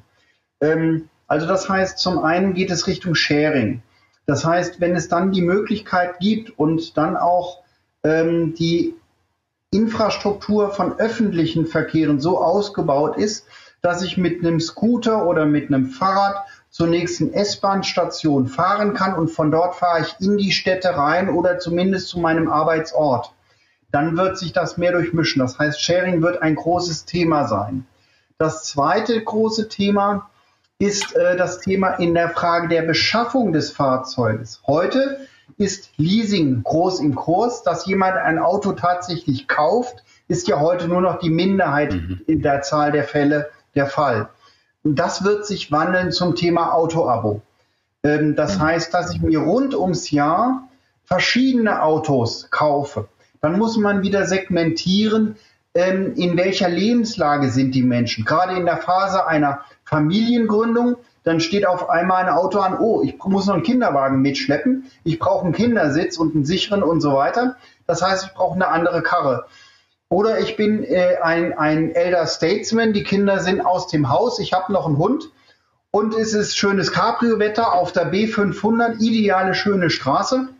Ähm, 0.60 1.08
also 1.26 1.46
das 1.46 1.68
heißt, 1.68 1.98
zum 1.98 2.18
einen 2.18 2.54
geht 2.54 2.70
es 2.70 2.86
Richtung 2.86 3.14
Sharing. 3.14 3.82
Das 4.26 4.44
heißt, 4.44 4.80
wenn 4.80 4.96
es 4.96 5.08
dann 5.08 5.32
die 5.32 5.42
Möglichkeit 5.42 6.18
gibt 6.18 6.58
und 6.58 6.96
dann 6.96 7.16
auch 7.16 7.62
ähm, 8.02 8.54
die 8.54 8.94
Infrastruktur 9.70 10.70
von 10.70 10.98
öffentlichen 10.98 11.66
Verkehren 11.66 12.20
so 12.20 12.38
ausgebaut 12.40 13.16
ist, 13.16 13.46
dass 13.82 14.02
ich 14.02 14.16
mit 14.16 14.40
einem 14.40 14.60
Scooter 14.60 15.26
oder 15.26 15.46
mit 15.46 15.68
einem 15.68 15.86
Fahrrad 15.86 16.46
zur 16.74 16.88
nächsten 16.88 17.32
S-Bahn-Station 17.32 18.48
fahren 18.48 18.94
kann 18.94 19.14
und 19.14 19.28
von 19.28 19.52
dort 19.52 19.76
fahre 19.76 20.00
ich 20.00 20.16
in 20.18 20.38
die 20.38 20.50
Städte 20.50 20.96
rein 20.96 21.28
oder 21.28 21.60
zumindest 21.60 22.08
zu 22.08 22.18
meinem 22.18 22.50
Arbeitsort. 22.50 23.32
Dann 23.92 24.16
wird 24.16 24.36
sich 24.36 24.52
das 24.52 24.76
mehr 24.76 24.90
durchmischen. 24.90 25.38
Das 25.38 25.56
heißt, 25.56 25.80
Sharing 25.80 26.20
wird 26.20 26.42
ein 26.42 26.56
großes 26.56 27.04
Thema 27.04 27.46
sein. 27.46 27.86
Das 28.38 28.64
zweite 28.64 29.22
große 29.22 29.68
Thema 29.68 30.28
ist 30.80 31.14
äh, 31.14 31.36
das 31.36 31.60
Thema 31.60 31.90
in 31.90 32.12
der 32.12 32.30
Frage 32.30 32.66
der 32.66 32.82
Beschaffung 32.82 33.52
des 33.52 33.70
Fahrzeuges. 33.70 34.60
Heute 34.66 35.28
ist 35.56 35.90
Leasing 35.96 36.64
groß 36.64 36.98
im 36.98 37.14
Kurs. 37.14 37.62
Dass 37.62 37.86
jemand 37.86 38.16
ein 38.16 38.40
Auto 38.40 38.72
tatsächlich 38.72 39.46
kauft, 39.46 40.02
ist 40.26 40.48
ja 40.48 40.58
heute 40.58 40.88
nur 40.88 41.02
noch 41.02 41.20
die 41.20 41.30
Minderheit 41.30 41.92
mhm. 41.92 42.22
in 42.26 42.42
der 42.42 42.62
Zahl 42.62 42.90
der 42.90 43.04
Fälle 43.04 43.48
der 43.76 43.86
Fall. 43.86 44.28
Und 44.84 44.98
das 44.98 45.24
wird 45.24 45.46
sich 45.46 45.72
wandeln 45.72 46.12
zum 46.12 46.36
Thema 46.36 46.72
Autoabo. 46.72 47.40
Ähm, 48.02 48.36
das 48.36 48.58
mhm. 48.58 48.62
heißt, 48.62 48.94
dass 48.94 49.12
ich 49.14 49.20
mir 49.20 49.40
rund 49.40 49.74
ums 49.74 50.10
Jahr 50.10 50.68
verschiedene 51.04 51.82
Autos 51.82 52.48
kaufe. 52.50 53.08
Dann 53.40 53.58
muss 53.58 53.76
man 53.76 54.02
wieder 54.02 54.26
segmentieren, 54.26 55.36
ähm, 55.74 56.14
in 56.14 56.36
welcher 56.36 56.68
Lebenslage 56.68 57.50
sind 57.50 57.74
die 57.74 57.82
Menschen. 57.82 58.24
Gerade 58.24 58.56
in 58.56 58.64
der 58.64 58.76
Phase 58.76 59.26
einer 59.26 59.62
Familiengründung 59.84 60.96
dann 61.24 61.40
steht 61.40 61.66
auf 61.66 61.88
einmal 61.88 62.24
ein 62.24 62.32
Auto 62.32 62.60
an, 62.60 62.78
oh, 62.78 63.02
ich 63.02 63.16
muss 63.24 63.46
noch 63.46 63.54
einen 63.54 63.62
Kinderwagen 63.62 64.20
mitschleppen, 64.20 64.90
ich 65.04 65.18
brauche 65.18 65.44
einen 65.44 65.54
Kindersitz 65.54 66.18
und 66.18 66.34
einen 66.34 66.44
sicheren 66.44 66.82
und 66.82 67.00
so 67.00 67.14
weiter. 67.14 67.56
Das 67.86 68.02
heißt, 68.02 68.26
ich 68.26 68.34
brauche 68.34 68.54
eine 68.54 68.68
andere 68.68 69.02
Karre. 69.02 69.46
Oder 70.14 70.38
ich 70.38 70.54
bin 70.54 70.84
äh, 70.84 71.16
ein, 71.20 71.58
ein 71.58 71.92
Elder 71.92 72.28
Statesman, 72.28 72.92
die 72.92 73.02
Kinder 73.02 73.40
sind 73.40 73.60
aus 73.60 73.88
dem 73.88 74.10
Haus, 74.10 74.38
ich 74.38 74.52
habe 74.52 74.72
noch 74.72 74.86
einen 74.86 74.96
Hund 74.96 75.24
und 75.90 76.14
es 76.14 76.34
ist 76.34 76.56
schönes 76.56 76.92
Cabrio-Wetter 76.92 77.72
auf 77.72 77.90
der 77.90 78.12
B500, 78.12 79.00
ideale 79.00 79.54
schöne 79.54 79.90
Straße. 79.90 80.50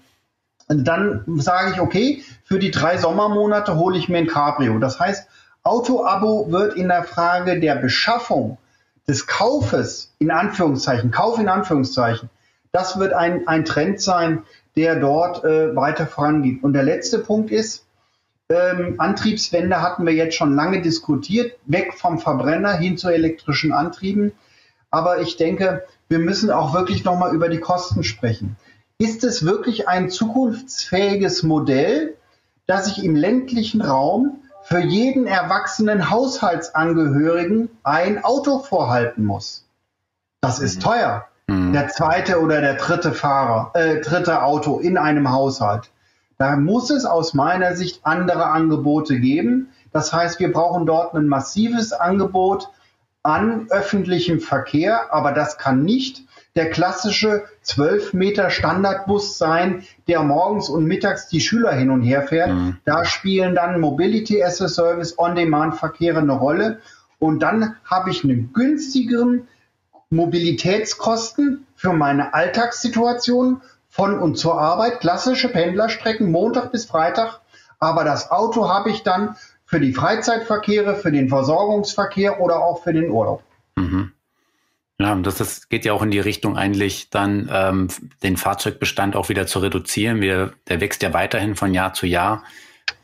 Und 0.67 0.85
dann 0.89 1.23
sage 1.37 1.71
ich, 1.71 1.81
okay, 1.81 2.25
für 2.43 2.59
die 2.59 2.73
drei 2.73 2.99
Sommermonate 2.99 3.77
hole 3.77 3.97
ich 3.97 4.09
mir 4.09 4.19
ein 4.19 4.27
Cabrio. 4.27 4.81
Das 4.81 4.99
heißt, 4.99 5.29
Auto-Abo 5.63 6.51
wird 6.51 6.75
in 6.75 6.89
der 6.89 7.05
Frage 7.05 7.61
der 7.61 7.77
Beschaffung 7.77 8.59
des 9.07 9.29
Kaufes, 9.29 10.17
in 10.19 10.33
Anführungszeichen, 10.33 11.13
Kauf 11.13 11.39
in 11.39 11.49
Anführungszeichen, 11.49 12.29
das 12.73 12.99
wird 12.99 13.13
ein, 13.13 13.47
ein 13.47 13.65
Trend 13.65 14.01
sein, 14.01 14.43
der 14.75 14.97
dort 14.97 15.45
äh, 15.45 15.77
weiter 15.77 16.09
vorangeht. 16.09 16.65
Und 16.65 16.73
der 16.73 16.83
letzte 16.83 17.21
Punkt 17.21 17.53
ist, 17.53 17.85
ähm, 18.51 18.97
Antriebswende 18.99 19.81
hatten 19.81 20.07
wir 20.07 20.13
jetzt 20.13 20.37
schon 20.37 20.55
lange 20.55 20.83
diskutiert, 20.83 21.57
weg 21.67 21.95
vom 21.95 22.19
Verbrenner 22.19 22.75
hin 22.75 22.97
zu 22.97 23.09
elektrischen 23.09 23.73
Antrieben. 23.73 24.33
Aber 24.91 25.21
ich 25.21 25.37
denke, 25.37 25.85
wir 26.09 26.19
müssen 26.19 26.51
auch 26.51 26.75
wirklich 26.75 27.05
nochmal 27.05 27.35
über 27.35 27.49
die 27.49 27.61
Kosten 27.61 28.05
sprechen. 28.05 28.57
Ist 28.99 29.25
es 29.25 29.45
wirklich 29.45 29.89
ein 29.89 30.11
zukunftsfähiges 30.11 31.43
Modell, 31.43 32.17
dass 32.67 32.87
ich 32.87 33.05
im 33.05 33.17
ländlichen 33.17 33.81
Raum 33.81 34.43
für 34.63 34.79
jeden 34.79 35.27
erwachsenen 35.27 36.11
Haushaltsangehörigen 36.11 37.71
ein 37.83 38.23
Auto 38.25 38.61
vorhalten 38.61 39.25
muss? 39.25 39.67
Das 40.41 40.61
ist 40.61 40.77
mhm. 40.77 40.81
teuer. 40.81 41.25
Mhm. 41.49 41.73
Der 41.73 41.89
zweite 41.89 42.41
oder 42.41 42.61
der 42.61 42.75
dritte 42.75 43.13
Fahrer, 43.13 43.73
äh, 43.75 44.01
dritte 44.01 44.43
Auto 44.43 44.79
in 44.79 44.97
einem 44.97 45.33
Haushalt. 45.33 45.91
Da 46.39 46.57
muss 46.57 46.91
es 46.91 47.05
aus 47.05 47.35
meiner 47.35 47.77
Sicht 47.77 48.01
andere 48.03 48.47
Angebote 48.47 49.21
geben. 49.21 49.69
Das 49.93 50.13
heißt, 50.13 50.41
wir 50.41 50.53
brauchen 50.53 50.87
dort 50.87 51.15
ein 51.15 51.29
massives 51.29 51.93
Angebot 51.93 52.69
an 53.23 53.69
öffentlichem 53.71 54.41
Verkehr, 54.41 55.13
aber 55.13 55.33
das 55.33 55.57
kann 55.57 55.83
nicht 55.83 56.25
der 56.57 56.71
klassische 56.71 57.45
12 57.63 58.13
Meter 58.13 58.51
Standardbus 58.51 59.39
sein, 59.39 59.85
der 60.07 60.23
morgens 60.23 60.69
und 60.69 60.85
mittags 60.85 61.29
die 61.29 61.41
Schüler 61.41 61.73
hin 61.73 61.91
und 61.91 62.03
her 62.03 62.23
fährt. 62.23 62.51
Mhm. 62.51 62.77
Da 62.85 63.05
spielen 63.05 63.55
dann 63.55 63.81
Mobility 63.81 64.43
as 64.43 64.61
a 64.61 64.69
Service, 64.69 65.19
On-Demand-Verkehre 65.19 66.19
eine 66.19 66.33
Rolle. 66.33 66.81
Und 67.19 67.41
dann 67.41 67.77
habe 67.85 68.11
ich 68.11 68.23
einen 68.23 68.53
günstigeren 68.53 69.49
Mobilitätskosten 70.11 71.67
für 71.75 71.93
meine 71.93 72.35
Alltagssituation 72.35 73.63
von 73.95 74.19
und 74.19 74.37
zur 74.37 74.61
Arbeit, 74.61 74.99
klassische 74.99 75.49
Pendlerstrecken, 75.49 76.29
Montag 76.33 76.73
bis 76.73 76.85
Freitag. 76.85 77.39
Aber 77.79 78.03
das 78.03 78.33
Auto 78.33 78.69
habe 78.69 78.91
ich 78.91 79.05
dann 79.05 79.37
für 79.67 79.79
die 79.79 79.93
Freizeitverkehre, 79.93 80.97
für 80.97 81.13
den 81.13 81.29
Versorgungsverkehr 81.29 82.41
oder 82.41 82.59
auch 82.59 82.83
für 82.83 82.93
den 82.93 83.09
Urlaub. 83.09 83.45
Mhm. 83.77 84.11
Ja, 84.99 85.15
das, 85.15 85.37
das 85.37 85.69
geht 85.69 85.85
ja 85.85 85.93
auch 85.93 86.03
in 86.03 86.11
die 86.11 86.19
Richtung 86.19 86.59
eigentlich 86.59 87.09
dann 87.11 87.49
ähm, 87.53 87.87
den 88.25 88.37
Fahrzeugbestand 88.37 89.15
auch 89.15 89.29
wieder 89.29 89.47
zu 89.47 89.61
reduzieren. 89.61 90.21
Wir, 90.21 90.51
der 90.67 90.81
wächst 90.81 91.05
ja 91.05 91.13
weiterhin 91.13 91.55
von 91.55 91.73
Jahr 91.73 91.93
zu 91.93 92.07
Jahr. 92.07 92.43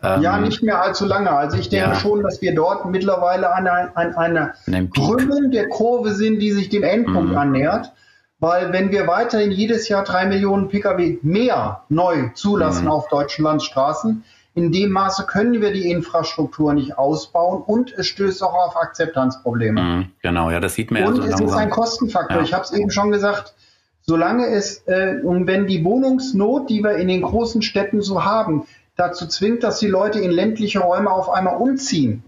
Ähm, 0.03 0.23
ja, 0.23 0.39
nicht 0.39 0.61
mehr 0.61 0.83
allzu 0.83 1.07
lange. 1.07 1.31
Also 1.31 1.57
ich 1.57 1.69
denke 1.69 1.91
ja. 1.91 1.95
schon, 1.95 2.25
dass 2.25 2.43
wir 2.43 2.53
dort 2.53 2.87
mittlerweile 2.87 3.55
an, 3.55 3.69
an 3.69 4.17
einer 4.17 4.55
Krümmung 4.93 5.53
der 5.53 5.69
Kurve 5.69 6.15
sind, 6.15 6.41
die 6.41 6.51
sich 6.51 6.69
dem 6.69 6.83
Endpunkt 6.83 7.31
mhm. 7.31 7.39
annähert. 7.39 7.93
Weil 8.41 8.73
wenn 8.73 8.91
wir 8.91 9.07
weiterhin 9.07 9.51
jedes 9.51 9.89
Jahr 9.89 10.03
drei 10.03 10.27
Millionen 10.27 10.69
Pkw 10.69 11.19
mehr 11.23 11.83
neu 11.91 12.31
zulassen 12.35 12.87
mhm. 12.87 12.91
auf 12.91 13.09
deutschen 13.09 13.45
Landstraßen, 13.45 14.25
in 14.55 14.73
dem 14.73 14.91
Maße 14.91 15.27
können 15.27 15.61
wir 15.61 15.73
die 15.73 15.91
Infrastruktur 15.91 16.75
nicht 16.75 16.99
ausbauen 16.99 17.63
und 17.63 17.93
es 17.93 18.09
stößt 18.09 18.43
auch 18.43 18.55
auf 18.55 18.77
Akzeptanzprobleme. 18.77 19.81
Mhm, 19.81 20.07
genau, 20.23 20.51
ja, 20.51 20.59
das 20.59 20.75
sieht 20.75 20.91
man. 20.91 21.05
Und 21.05 21.17
ja 21.25 21.37
so 21.37 21.45
es 21.45 21.51
ist 21.53 21.57
ein 21.57 21.71
Kostenfaktor. 21.71 22.39
Ja. 22.39 22.43
Ich 22.43 22.53
habe 22.53 22.65
es 22.65 22.73
eben 22.73 22.91
schon 22.91 23.11
gesagt. 23.11 23.55
Solange 24.03 24.47
es 24.47 24.83
äh, 24.87 25.21
und 25.23 25.47
wenn 25.47 25.67
die 25.67 25.85
Wohnungsnot, 25.85 26.69
die 26.69 26.83
wir 26.83 26.97
in 26.97 27.07
den 27.07 27.23
großen 27.23 27.63
Städten 27.63 28.01
so 28.01 28.25
haben, 28.25 28.67
dazu 28.97 29.27
zwingt, 29.29 29.63
dass 29.63 29.79
die 29.79 29.87
Leute 29.87 30.19
in 30.19 30.31
ländliche 30.31 30.81
Räume 30.81 31.11
auf 31.11 31.31
einmal 31.31 31.57
umziehen 31.59 32.25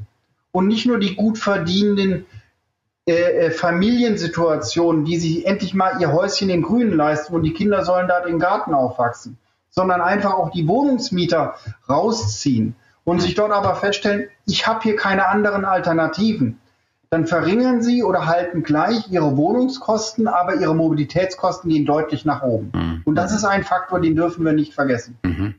und 0.52 0.68
nicht 0.68 0.86
nur 0.86 0.98
die 0.98 1.16
gut 1.16 1.38
verdienenden 1.38 2.26
äh, 3.05 3.12
äh, 3.46 3.50
Familiensituationen, 3.50 5.05
die 5.05 5.18
sich 5.18 5.44
endlich 5.44 5.74
mal 5.74 6.00
ihr 6.00 6.12
Häuschen 6.12 6.50
im 6.50 6.62
Grünen 6.62 6.96
leisten 6.96 7.34
und 7.34 7.42
die 7.42 7.53
Kinder 7.53 7.84
sollen 7.84 8.07
da 8.07 8.20
den 8.20 8.38
Garten 8.38 8.74
aufwachsen, 8.74 9.38
sondern 9.70 10.00
einfach 10.00 10.34
auch 10.34 10.50
die 10.50 10.68
Wohnungsmieter 10.68 11.57
rausziehen 11.88 12.76
und 13.03 13.20
sich 13.20 13.34
dort 13.34 13.50
aber 13.50 13.74
feststellen, 13.74 14.28
ich 14.46 14.68
habe 14.68 14.82
hier 14.82 14.94
keine 14.94 15.26
anderen 15.26 15.64
Alternativen. 15.64 16.61
Dann 17.11 17.26
verringern 17.26 17.82
sie 17.82 18.05
oder 18.05 18.26
halten 18.26 18.62
gleich 18.62 19.11
ihre 19.11 19.36
Wohnungskosten, 19.36 20.28
aber 20.28 20.55
ihre 20.55 20.74
Mobilitätskosten 20.74 21.70
gehen 21.70 21.84
deutlich 21.84 22.24
nach 22.24 22.42
oben. 22.42 22.70
Mhm. 22.72 23.03
Und 23.05 23.16
das 23.16 23.32
ist 23.32 23.44
ein 23.44 23.64
Faktor, 23.64 24.00
den 24.00 24.14
dürfen 24.14 24.44
wir 24.44 24.53
nicht 24.53 24.74
vergessen. 24.74 25.18
Mhm. 25.24 25.57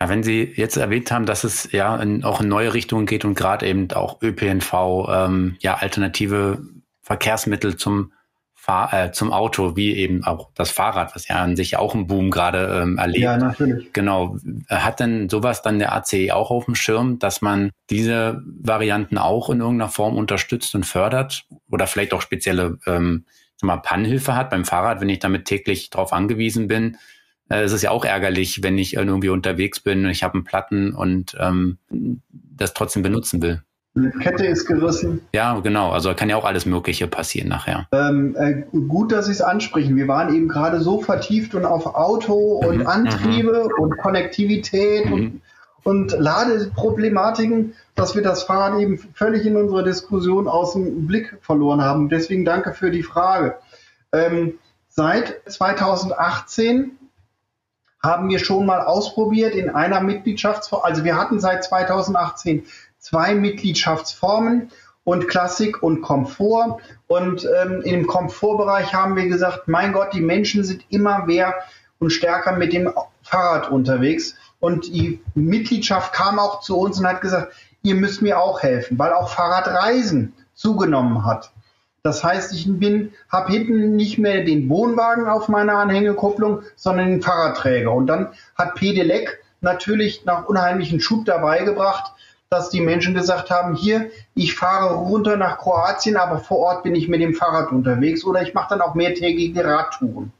Ja, 0.00 0.08
wenn 0.08 0.22
Sie 0.22 0.52
jetzt 0.56 0.76
erwähnt 0.76 1.12
haben, 1.12 1.26
dass 1.26 1.44
es 1.44 1.70
ja 1.72 1.96
in, 1.96 2.24
auch 2.24 2.40
in 2.40 2.48
neue 2.48 2.72
Richtungen 2.72 3.04
geht 3.06 3.24
und 3.24 3.34
gerade 3.34 3.66
eben 3.66 3.90
auch 3.92 4.22
ÖPNV, 4.22 4.72
ähm, 5.10 5.56
ja 5.60 5.74
alternative 5.74 6.62
Verkehrsmittel 7.02 7.76
zum 7.76 8.12
Fahr 8.54 8.92
äh, 8.92 9.10
zum 9.12 9.32
Auto, 9.32 9.74
wie 9.74 9.94
eben 9.96 10.22
auch 10.24 10.50
das 10.54 10.70
Fahrrad, 10.70 11.14
was 11.14 11.28
ja 11.28 11.36
an 11.36 11.56
sich 11.56 11.78
auch 11.78 11.94
einen 11.94 12.06
Boom 12.06 12.30
gerade 12.30 12.80
ähm, 12.82 12.98
erlebt. 12.98 13.24
Ja, 13.24 13.38
natürlich. 13.38 13.92
Genau. 13.94 14.36
Hat 14.68 15.00
denn 15.00 15.30
sowas 15.30 15.62
dann 15.62 15.78
der 15.78 15.94
ACE 15.94 16.30
auch 16.32 16.50
auf 16.50 16.66
dem 16.66 16.74
Schirm, 16.74 17.18
dass 17.18 17.40
man 17.40 17.70
diese 17.88 18.42
Varianten 18.46 19.16
auch 19.16 19.48
in 19.48 19.60
irgendeiner 19.60 19.90
Form 19.90 20.16
unterstützt 20.16 20.74
und 20.74 20.84
fördert 20.84 21.44
oder 21.70 21.86
vielleicht 21.86 22.12
auch 22.12 22.20
spezielle 22.20 22.78
ähm, 22.86 23.24
sag 23.56 23.66
mal, 23.66 23.76
Pannhilfe 23.78 24.36
hat 24.36 24.50
beim 24.50 24.64
Fahrrad, 24.64 25.00
wenn 25.00 25.08
ich 25.08 25.20
damit 25.20 25.46
täglich 25.46 25.90
drauf 25.90 26.12
angewiesen 26.12 26.68
bin? 26.68 26.98
Äh, 27.50 27.62
es 27.62 27.72
ist 27.72 27.82
ja 27.82 27.90
auch 27.90 28.04
ärgerlich, 28.04 28.62
wenn 28.62 28.78
ich 28.78 28.94
irgendwie 28.94 29.28
unterwegs 29.28 29.80
bin 29.80 30.04
und 30.04 30.10
ich 30.10 30.22
habe 30.22 30.34
einen 30.34 30.44
Platten 30.44 30.94
und 30.94 31.36
ähm, 31.38 31.78
das 32.32 32.72
trotzdem 32.72 33.02
benutzen 33.02 33.42
will. 33.42 33.62
Die 33.96 34.08
Kette 34.20 34.46
ist 34.46 34.66
gerissen. 34.66 35.20
Ja, 35.34 35.58
genau. 35.58 35.90
Also 35.90 36.14
kann 36.14 36.30
ja 36.30 36.36
auch 36.36 36.44
alles 36.44 36.64
Mögliche 36.64 37.08
passieren 37.08 37.48
nachher. 37.48 37.88
Ähm, 37.90 38.36
äh, 38.38 38.62
gut, 38.86 39.10
dass 39.10 39.26
Sie 39.26 39.32
es 39.32 39.42
ansprechen. 39.42 39.96
Wir 39.96 40.06
waren 40.06 40.32
eben 40.32 40.46
gerade 40.46 40.80
so 40.80 41.00
vertieft 41.00 41.56
und 41.56 41.64
auf 41.64 41.86
Auto 41.86 42.34
und 42.34 42.78
mhm. 42.78 42.86
Antriebe 42.86 43.64
mhm. 43.64 43.82
und 43.82 43.98
Konnektivität 43.98 45.06
mhm. 45.06 45.12
und, 45.12 45.42
und 45.82 46.12
Ladeproblematiken, 46.12 47.74
dass 47.96 48.14
wir 48.14 48.22
das 48.22 48.44
Fahrrad 48.44 48.80
eben 48.80 48.96
völlig 49.14 49.44
in 49.44 49.56
unserer 49.56 49.82
Diskussion 49.82 50.46
aus 50.46 50.74
dem 50.74 51.08
Blick 51.08 51.38
verloren 51.40 51.82
haben. 51.82 52.08
Deswegen 52.08 52.44
danke 52.44 52.72
für 52.74 52.92
die 52.92 53.02
Frage. 53.02 53.56
Ähm, 54.12 54.54
seit 54.88 55.40
2018 55.50 56.92
haben 58.02 58.28
wir 58.28 58.38
schon 58.38 58.66
mal 58.66 58.80
ausprobiert 58.80 59.54
in 59.54 59.70
einer 59.70 60.00
Mitgliedschaftsform. 60.00 60.82
Also 60.82 61.04
wir 61.04 61.16
hatten 61.16 61.40
seit 61.40 61.64
2018 61.64 62.66
zwei 62.98 63.34
Mitgliedschaftsformen 63.34 64.70
und 65.04 65.28
Klassik 65.28 65.82
und 65.82 66.02
Komfort. 66.02 66.78
Und 67.06 67.46
ähm, 67.62 67.82
im 67.82 68.06
Komfortbereich 68.06 68.94
haben 68.94 69.16
wir 69.16 69.28
gesagt, 69.28 69.68
mein 69.68 69.92
Gott, 69.92 70.12
die 70.14 70.20
Menschen 70.20 70.64
sind 70.64 70.84
immer 70.88 71.26
mehr 71.26 71.54
und 71.98 72.10
stärker 72.10 72.56
mit 72.56 72.72
dem 72.72 72.92
Fahrrad 73.22 73.70
unterwegs. 73.70 74.34
Und 74.60 74.86
die 74.86 75.20
Mitgliedschaft 75.34 76.12
kam 76.12 76.38
auch 76.38 76.60
zu 76.60 76.78
uns 76.78 76.98
und 76.98 77.06
hat 77.06 77.20
gesagt, 77.20 77.52
ihr 77.82 77.94
müsst 77.94 78.22
mir 78.22 78.40
auch 78.40 78.62
helfen, 78.62 78.98
weil 78.98 79.12
auch 79.12 79.30
Fahrradreisen 79.30 80.34
zugenommen 80.54 81.24
hat. 81.24 81.50
Das 82.02 82.24
heißt, 82.24 82.54
ich 82.54 82.66
bin, 82.66 83.12
habe 83.30 83.52
hinten 83.52 83.96
nicht 83.96 84.18
mehr 84.18 84.42
den 84.44 84.68
Wohnwagen 84.68 85.26
auf 85.26 85.48
meiner 85.48 85.74
Anhängekupplung, 85.74 86.62
sondern 86.76 87.08
den 87.08 87.22
Fahrradträger. 87.22 87.92
Und 87.92 88.06
dann 88.06 88.28
hat 88.56 88.74
Pedelec 88.74 89.42
natürlich 89.60 90.24
nach 90.24 90.46
unheimlichen 90.46 91.00
Schub 91.00 91.26
dabei 91.26 91.64
gebracht, 91.64 92.12
dass 92.48 92.70
die 92.70 92.80
Menschen 92.80 93.14
gesagt 93.14 93.50
haben, 93.50 93.76
hier, 93.76 94.10
ich 94.34 94.54
fahre 94.54 94.94
runter 94.94 95.36
nach 95.36 95.58
Kroatien, 95.58 96.16
aber 96.16 96.38
vor 96.38 96.58
Ort 96.58 96.82
bin 96.82 96.94
ich 96.94 97.06
mit 97.06 97.20
dem 97.20 97.34
Fahrrad 97.34 97.70
unterwegs 97.70 98.24
oder 98.24 98.42
ich 98.42 98.54
mache 98.54 98.70
dann 98.70 98.80
auch 98.80 98.94
mehrtägige 98.94 99.64
Radtouren. 99.64 100.32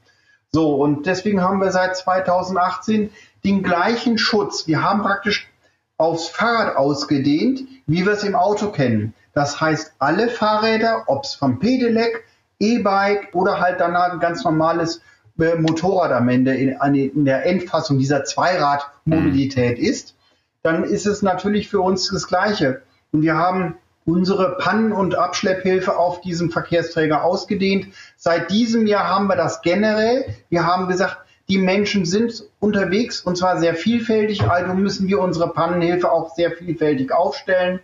So, 0.51 0.75
und 0.75 1.05
deswegen 1.05 1.41
haben 1.41 1.61
wir 1.61 1.71
seit 1.71 1.95
2018 1.95 3.11
den 3.45 3.63
gleichen 3.63 4.17
Schutz. 4.17 4.67
Wir 4.67 4.83
haben 4.83 5.01
praktisch 5.01 5.49
aufs 5.97 6.27
Fahrrad 6.27 6.75
ausgedehnt, 6.75 7.61
wie 7.87 8.05
wir 8.05 8.13
es 8.13 8.23
im 8.23 8.35
Auto 8.35 8.71
kennen. 8.71 9.13
Das 9.33 9.61
heißt, 9.61 9.93
alle 9.99 10.29
Fahrräder, 10.29 11.03
ob 11.07 11.23
es 11.23 11.35
vom 11.35 11.59
Pedelec, 11.59 12.25
E-Bike 12.59 13.33
oder 13.33 13.59
halt 13.59 13.79
danach 13.79 14.11
ein 14.11 14.19
ganz 14.19 14.43
normales 14.43 15.01
äh, 15.39 15.55
Motorrad 15.55 16.11
am 16.11 16.29
Ende 16.29 16.53
in, 16.55 16.69
in, 16.93 17.25
der 17.25 17.45
Endfassung 17.45 17.97
dieser 17.97 18.23
Zweiradmobilität 18.23 19.79
mhm. 19.79 19.83
ist, 19.83 20.15
dann 20.61 20.83
ist 20.83 21.07
es 21.07 21.21
natürlich 21.21 21.69
für 21.69 21.81
uns 21.81 22.09
das 22.09 22.27
Gleiche. 22.27 22.83
Und 23.11 23.23
wir 23.23 23.35
haben 23.35 23.77
unsere 24.05 24.57
Pannen- 24.57 24.91
und 24.91 25.15
Abschlepphilfe 25.15 25.97
auf 25.97 26.21
diesem 26.21 26.51
Verkehrsträger 26.51 27.23
ausgedehnt. 27.23 27.87
Seit 28.17 28.51
diesem 28.51 28.85
Jahr 28.85 29.07
haben 29.07 29.27
wir 29.27 29.35
das 29.35 29.61
generell. 29.61 30.25
Wir 30.49 30.65
haben 30.65 30.87
gesagt, 30.87 31.17
Die 31.51 31.57
Menschen 31.57 32.05
sind 32.05 32.45
unterwegs 32.61 33.19
und 33.19 33.37
zwar 33.37 33.59
sehr 33.59 33.75
vielfältig, 33.75 34.43
also 34.43 34.73
müssen 34.73 35.09
wir 35.09 35.19
unsere 35.19 35.51
Pannenhilfe 35.51 36.09
auch 36.09 36.33
sehr 36.33 36.51
vielfältig 36.51 37.11
aufstellen 37.11 37.81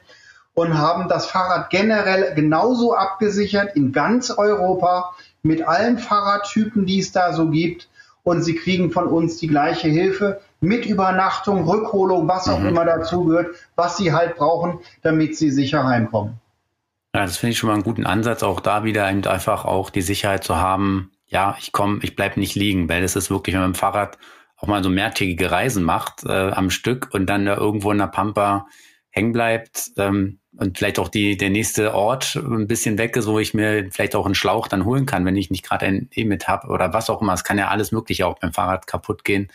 und 0.58 0.76
haben 0.76 1.08
das 1.08 1.28
Fahrrad 1.28 1.70
generell 1.70 2.34
genauso 2.34 2.96
abgesichert 2.96 3.76
in 3.76 3.92
ganz 3.92 4.32
Europa 4.32 5.14
mit 5.44 5.62
allen 5.62 6.00
Fahrradtypen, 6.00 6.88
die 6.88 6.98
es 6.98 7.12
da 7.12 7.32
so 7.32 7.52
gibt. 7.52 7.88
Und 8.24 8.42
sie 8.42 8.56
kriegen 8.56 8.90
von 8.90 9.06
uns 9.06 9.38
die 9.38 9.48
gleiche 9.48 9.88
Hilfe 9.88 10.42
mit 10.60 10.88
Übernachtung, 10.88 11.70
Rückholung, 11.70 12.28
was 12.28 12.50
auch 12.50 12.58
mhm. 12.58 12.70
immer 12.70 12.86
dazugehört, 12.86 13.56
was 13.76 13.98
sie 13.98 14.14
halt 14.14 14.38
brauchen, 14.38 14.80
damit 15.04 15.38
sie 15.38 15.52
sicher 15.52 15.84
heimkommen. 15.86 16.40
Ja, 17.14 17.22
das 17.22 17.38
finde 17.38 17.52
ich 17.52 17.60
schon 17.60 17.68
mal 17.68 17.76
einen 17.76 17.84
guten 17.84 18.08
Ansatz, 18.08 18.42
auch 18.42 18.60
da 18.60 18.84
wieder 18.84 19.06
einfach 19.06 19.64
auch 19.64 19.92
die 19.92 20.02
Sicherheit 20.02 20.44
zu 20.44 20.58
haben, 20.58 21.12
ja, 21.28 21.56
ich 21.60 21.72
komme, 21.72 22.00
ich 22.02 22.16
bleib 22.16 22.36
nicht 22.36 22.56
liegen, 22.56 22.90
weil 22.90 23.04
es 23.04 23.16
ist 23.16 23.30
wirklich, 23.30 23.54
wenn 23.54 23.62
man 23.62 23.70
mit 23.70 23.78
dem 23.78 23.80
Fahrrad 23.80 24.18
auch 24.56 24.68
mal 24.68 24.84
so 24.84 24.90
mehrtägige 24.90 25.52
Reisen 25.52 25.84
macht 25.84 26.24
äh, 26.26 26.50
am 26.50 26.72
Stück 26.72 27.10
und 27.12 27.28
dann 27.28 27.46
da 27.46 27.56
irgendwo 27.56 27.92
in 27.92 28.00
der 28.00 28.08
Pampa 28.08 28.66
hängen 29.18 29.34
bleibt 29.34 29.92
ähm, 29.98 30.40
und 30.58 30.78
vielleicht 30.78 31.00
auch 31.00 31.10
die, 31.10 31.38
der 31.38 31.50
nächste 31.50 31.94
Ort 31.94 32.36
ein 32.36 32.68
bisschen 32.68 32.98
weg 32.98 33.16
ist, 33.16 33.28
wo 33.28 33.40
ich 33.40 33.54
mir 33.54 33.90
vielleicht 33.92 34.16
auch 34.16 34.26
einen 34.26 34.36
Schlauch 34.36 34.68
dann 34.68 34.86
holen 34.86 35.06
kann, 35.06 35.26
wenn 35.26 35.36
ich 35.36 35.50
nicht 35.50 35.64
gerade 35.64 35.86
ein 35.86 36.10
E-Mit 36.14 36.48
habe 36.48 36.68
oder 36.68 36.94
was 36.94 37.10
auch 37.10 37.22
immer. 37.22 37.34
Es 37.34 37.44
kann 37.44 37.58
ja 37.58 37.68
alles 37.68 37.92
Mögliche 37.92 38.28
auch 38.28 38.40
beim 38.40 38.54
Fahrrad 38.54 38.88
kaputt 38.88 39.24
gehen. 39.24 39.50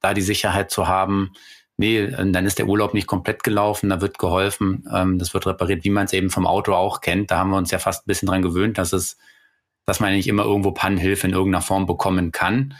Da 0.00 0.14
die 0.14 0.22
Sicherheit 0.22 0.70
zu 0.70 0.88
haben, 0.88 1.32
nee, 1.76 2.06
dann 2.06 2.46
ist 2.46 2.58
der 2.58 2.66
Urlaub 2.66 2.94
nicht 2.94 3.06
komplett 3.06 3.42
gelaufen, 3.42 3.90
da 3.90 4.00
wird 4.00 4.18
geholfen, 4.18 4.88
ähm, 4.92 5.18
das 5.18 5.34
wird 5.34 5.46
repariert, 5.46 5.84
wie 5.84 5.90
man 5.90 6.06
es 6.06 6.12
eben 6.12 6.30
vom 6.30 6.46
Auto 6.46 6.74
auch 6.74 7.00
kennt. 7.00 7.30
Da 7.30 7.38
haben 7.38 7.50
wir 7.50 7.58
uns 7.58 7.70
ja 7.70 7.78
fast 7.78 8.04
ein 8.04 8.08
bisschen 8.08 8.28
dran 8.28 8.42
gewöhnt, 8.42 8.78
dass 8.78 8.92
es 8.92 9.18
dass 9.90 9.98
man 9.98 10.12
nicht 10.12 10.28
immer 10.28 10.44
irgendwo 10.44 10.70
Pannenhilfe 10.70 11.26
in 11.26 11.32
irgendeiner 11.32 11.62
Form 11.62 11.84
bekommen 11.86 12.30
kann. 12.30 12.74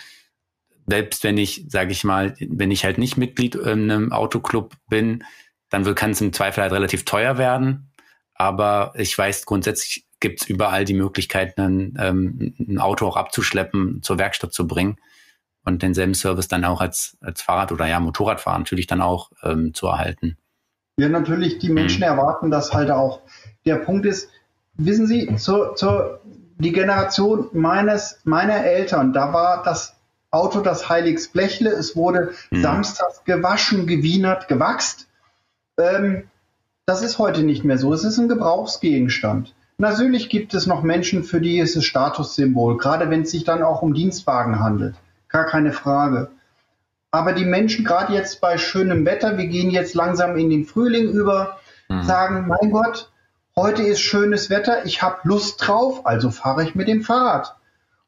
Selbst 0.86 1.24
wenn 1.24 1.38
ich, 1.38 1.64
sage 1.68 1.90
ich 1.90 2.04
mal, 2.04 2.36
wenn 2.38 2.70
ich 2.70 2.84
halt 2.84 2.98
nicht 2.98 3.16
Mitglied 3.16 3.56
in 3.56 3.90
einem 3.90 4.12
Autoclub 4.12 4.76
bin, 4.88 5.24
dann 5.70 5.94
kann 5.94 6.10
es 6.10 6.20
im 6.20 6.32
Zweifel 6.32 6.62
halt 6.62 6.72
relativ 6.72 7.04
teuer 7.04 7.38
werden. 7.38 7.90
Aber 8.34 8.92
ich 8.96 9.16
weiß, 9.16 9.46
grundsätzlich 9.46 10.06
gibt 10.20 10.42
es 10.42 10.48
überall 10.48 10.84
die 10.84 10.94
Möglichkeit, 10.94 11.58
ein, 11.58 11.94
ähm, 11.98 12.54
ein 12.58 12.78
Auto 12.78 13.06
auch 13.06 13.16
abzuschleppen, 13.16 14.02
zur 14.02 14.18
Werkstatt 14.18 14.52
zu 14.52 14.66
bringen 14.66 14.98
und 15.64 15.82
denselben 15.82 16.14
Service 16.14 16.48
dann 16.48 16.64
auch 16.64 16.80
als, 16.80 17.16
als 17.20 17.42
Fahrrad- 17.42 17.72
oder 17.72 17.86
ja, 17.86 18.00
Motorradfahrer 18.00 18.58
natürlich 18.58 18.86
dann 18.86 19.00
auch 19.00 19.30
ähm, 19.42 19.74
zu 19.74 19.86
erhalten. 19.86 20.36
Ja, 20.98 21.08
natürlich, 21.08 21.58
die 21.58 21.70
Menschen 21.70 22.00
mhm. 22.00 22.04
erwarten 22.04 22.50
das 22.50 22.72
halt 22.72 22.90
auch. 22.90 23.22
Der 23.64 23.76
Punkt 23.76 24.06
ist, 24.06 24.28
wissen 24.74 25.06
Sie, 25.06 25.34
zur, 25.36 25.74
zur 25.76 26.20
die 26.58 26.72
Generation 26.72 27.48
meines, 27.52 28.20
meiner 28.24 28.64
Eltern, 28.64 29.12
da 29.12 29.32
war 29.32 29.62
das 29.62 29.96
Auto 30.30 30.60
das 30.60 30.88
Heiligsblechle. 30.88 31.70
Es 31.70 31.96
wurde 31.96 32.34
mhm. 32.50 32.62
samstags 32.62 33.24
gewaschen, 33.24 33.86
gewienert, 33.86 34.48
gewachst. 34.48 35.08
Ähm, 35.80 36.24
das 36.86 37.02
ist 37.02 37.18
heute 37.18 37.42
nicht 37.42 37.64
mehr 37.64 37.78
so. 37.78 37.92
Es 37.92 38.04
ist 38.04 38.18
ein 38.18 38.28
Gebrauchsgegenstand. 38.28 39.54
Natürlich 39.78 40.28
gibt 40.28 40.54
es 40.54 40.66
noch 40.66 40.82
Menschen, 40.82 41.24
für 41.24 41.40
die 41.40 41.58
ist 41.58 41.76
es 41.76 41.84
Statussymbol, 41.84 42.76
gerade 42.76 43.08
wenn 43.08 43.22
es 43.22 43.30
sich 43.30 43.44
dann 43.44 43.62
auch 43.62 43.82
um 43.82 43.94
Dienstwagen 43.94 44.60
handelt. 44.60 44.94
Gar 45.28 45.46
keine 45.46 45.72
Frage. 45.72 46.30
Aber 47.10 47.32
die 47.32 47.44
Menschen, 47.44 47.84
gerade 47.84 48.12
jetzt 48.12 48.40
bei 48.40 48.58
schönem 48.58 49.04
Wetter, 49.06 49.38
wir 49.38 49.46
gehen 49.46 49.70
jetzt 49.70 49.94
langsam 49.94 50.36
in 50.36 50.50
den 50.50 50.64
Frühling 50.64 51.08
über, 51.08 51.58
mhm. 51.88 52.02
sagen, 52.02 52.46
mein 52.46 52.70
Gott, 52.70 53.10
Heute 53.56 53.82
ist 53.82 54.00
schönes 54.00 54.48
Wetter, 54.48 54.86
ich 54.86 55.02
habe 55.02 55.18
Lust 55.24 55.66
drauf, 55.66 56.06
also 56.06 56.30
fahre 56.30 56.62
ich 56.62 56.74
mit 56.74 56.88
dem 56.88 57.02
Fahrrad. 57.02 57.56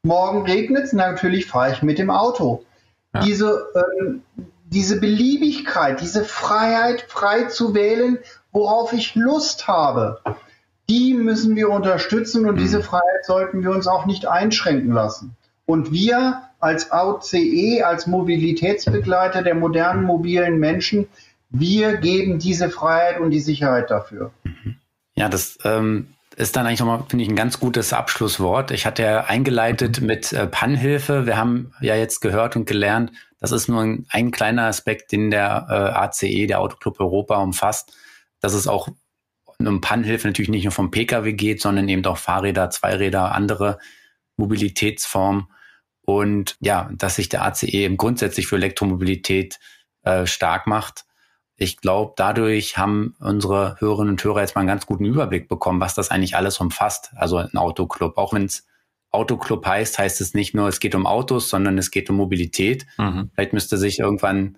Morgen 0.01 0.43
regnet 0.43 0.85
es, 0.85 0.93
natürlich 0.93 1.45
fahre 1.45 1.73
ich 1.73 1.83
mit 1.83 1.99
dem 1.99 2.09
Auto. 2.09 2.63
Ja. 3.13 3.19
Diese, 3.21 3.67
ähm, 3.75 4.23
diese 4.73 4.99
Beliebigkeit, 4.99 6.01
diese 6.01 6.25
Freiheit, 6.25 7.05
frei 7.07 7.43
zu 7.45 7.73
wählen, 7.73 8.19
worauf 8.51 8.93
ich 8.93 9.15
Lust 9.15 9.67
habe, 9.67 10.19
die 10.89 11.13
müssen 11.13 11.55
wir 11.55 11.69
unterstützen 11.69 12.45
und 12.45 12.55
mhm. 12.55 12.59
diese 12.59 12.83
Freiheit 12.83 13.25
sollten 13.25 13.63
wir 13.63 13.71
uns 13.71 13.87
auch 13.87 14.05
nicht 14.05 14.27
einschränken 14.27 14.91
lassen. 14.91 15.35
Und 15.65 15.91
wir 15.91 16.41
als 16.59 16.91
AUCE, 16.91 17.83
als 17.85 18.05
Mobilitätsbegleiter 18.05 19.43
der 19.43 19.55
modernen 19.55 20.03
mobilen 20.03 20.59
Menschen, 20.59 21.07
wir 21.49 21.97
geben 21.97 22.39
diese 22.39 22.69
Freiheit 22.69 23.19
und 23.19 23.31
die 23.31 23.39
Sicherheit 23.39 23.91
dafür. 23.91 24.31
Mhm. 24.43 24.75
Ja, 25.15 25.29
das 25.29 25.57
ähm, 25.63 26.07
ist 26.35 26.55
dann 26.55 26.65
eigentlich 26.65 26.79
nochmal, 26.79 27.03
finde 27.07 27.23
ich, 27.23 27.29
ein 27.29 27.35
ganz 27.35 27.59
gutes 27.59 27.93
Abschlusswort. 27.93 28.71
Ich 28.71 28.85
hatte 28.85 29.03
ja 29.03 29.23
eingeleitet 29.25 30.01
mit 30.01 30.33
äh, 30.33 30.47
Pannhilfe. 30.47 31.25
Wir 31.25 31.37
haben 31.37 31.73
ja 31.79 31.95
jetzt 31.95 32.21
gehört 32.21 32.55
und 32.55 32.65
gelernt, 32.65 33.11
das 33.43 33.51
ist 33.51 33.67
nur 33.67 33.81
ein, 33.81 34.05
ein 34.09 34.31
kleiner 34.31 34.63
Aspekt, 34.63 35.11
den 35.11 35.29
der 35.29 35.67
äh, 35.69 35.73
ACE, 35.73 36.47
der 36.47 36.59
Autoclub 36.59 36.99
Europa, 36.99 37.35
umfasst, 37.37 37.93
dass 38.39 38.53
es 38.53 38.67
auch 38.67 38.87
um 39.59 39.81
Pannhilfe 39.81 40.27
natürlich 40.27 40.49
nicht 40.49 40.63
nur 40.63 40.71
vom 40.71 40.91
Pkw 40.91 41.33
geht, 41.33 41.61
sondern 41.61 41.87
eben 41.87 42.05
auch 42.05 42.17
Fahrräder, 42.17 42.69
Zweiräder, 42.69 43.33
andere 43.33 43.79
Mobilitätsformen. 44.37 45.47
Und 46.05 46.57
ja, 46.59 46.89
dass 46.93 47.15
sich 47.15 47.29
der 47.29 47.43
ACE 47.45 47.67
eben 47.67 47.97
grundsätzlich 47.97 48.47
für 48.47 48.55
Elektromobilität 48.55 49.59
äh, 50.03 50.25
stark 50.25 50.67
macht 50.67 51.05
ich 51.55 51.77
glaube, 51.77 52.13
dadurch 52.15 52.77
haben 52.77 53.15
unsere 53.19 53.75
Hörerinnen 53.79 54.11
und 54.11 54.23
Hörer 54.23 54.41
jetzt 54.41 54.55
mal 54.55 54.61
einen 54.61 54.67
ganz 54.67 54.85
guten 54.85 55.05
Überblick 55.05 55.47
bekommen, 55.47 55.79
was 55.79 55.93
das 55.93 56.09
eigentlich 56.09 56.35
alles 56.35 56.59
umfasst. 56.59 57.11
Also 57.15 57.37
ein 57.37 57.57
Autoclub. 57.57 58.17
Auch 58.17 58.33
wenn 58.33 58.45
es 58.45 58.65
Autoclub 59.13 59.65
heißt, 59.65 59.99
heißt 59.99 60.21
es 60.21 60.33
nicht 60.33 60.55
nur, 60.55 60.67
es 60.67 60.79
geht 60.79 60.95
um 60.95 61.05
Autos, 61.05 61.49
sondern 61.49 61.77
es 61.77 61.91
geht 61.91 62.09
um 62.09 62.17
Mobilität. 62.17 62.85
Mhm. 62.97 63.29
Vielleicht 63.33 63.53
müsste 63.53 63.77
sich 63.77 63.99
irgendwann, 63.99 64.57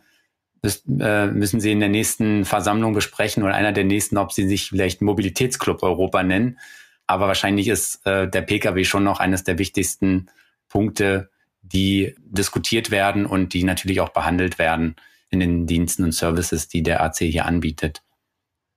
äh, 0.64 1.28
müssen 1.28 1.60
Sie 1.60 1.72
in 1.72 1.82
der 1.82 1.90
nächsten 1.90 2.46
Versammlung 2.46 2.94
besprechen 2.94 3.44
oder 3.44 3.54
einer 3.54 3.74
der 3.74 3.84
nächsten, 3.84 4.18
ob 4.18 4.32
Sie 4.32 4.48
sich 4.48 4.70
vielleicht 4.70 5.02
Mobilitätsclub 5.02 5.84
Europa 5.84 6.24
nennen. 6.24 6.58
Aber 7.06 7.28
wahrscheinlich 7.28 7.68
ist 7.68 8.06
äh, 8.08 8.30
der 8.30 8.42
Pkw 8.42 8.84
schon 8.86 9.04
noch 9.04 9.20
eines 9.20 9.44
der 9.44 9.60
wichtigsten 9.60 10.28
Punkte, 10.70 11.30
die 11.62 12.16
diskutiert 12.20 12.92
werden 12.92 13.26
und 13.26 13.54
die 13.54 13.64
natürlich 13.64 14.00
auch 14.00 14.10
behandelt 14.10 14.58
werden 14.58 14.96
in 15.30 15.40
den 15.40 15.68
Diensten 15.68 16.04
und 16.04 16.14
Services, 16.14 16.68
die 16.68 16.82
der 16.82 17.04
AC 17.04 17.18
hier 17.18 17.46
anbietet? 17.46 18.05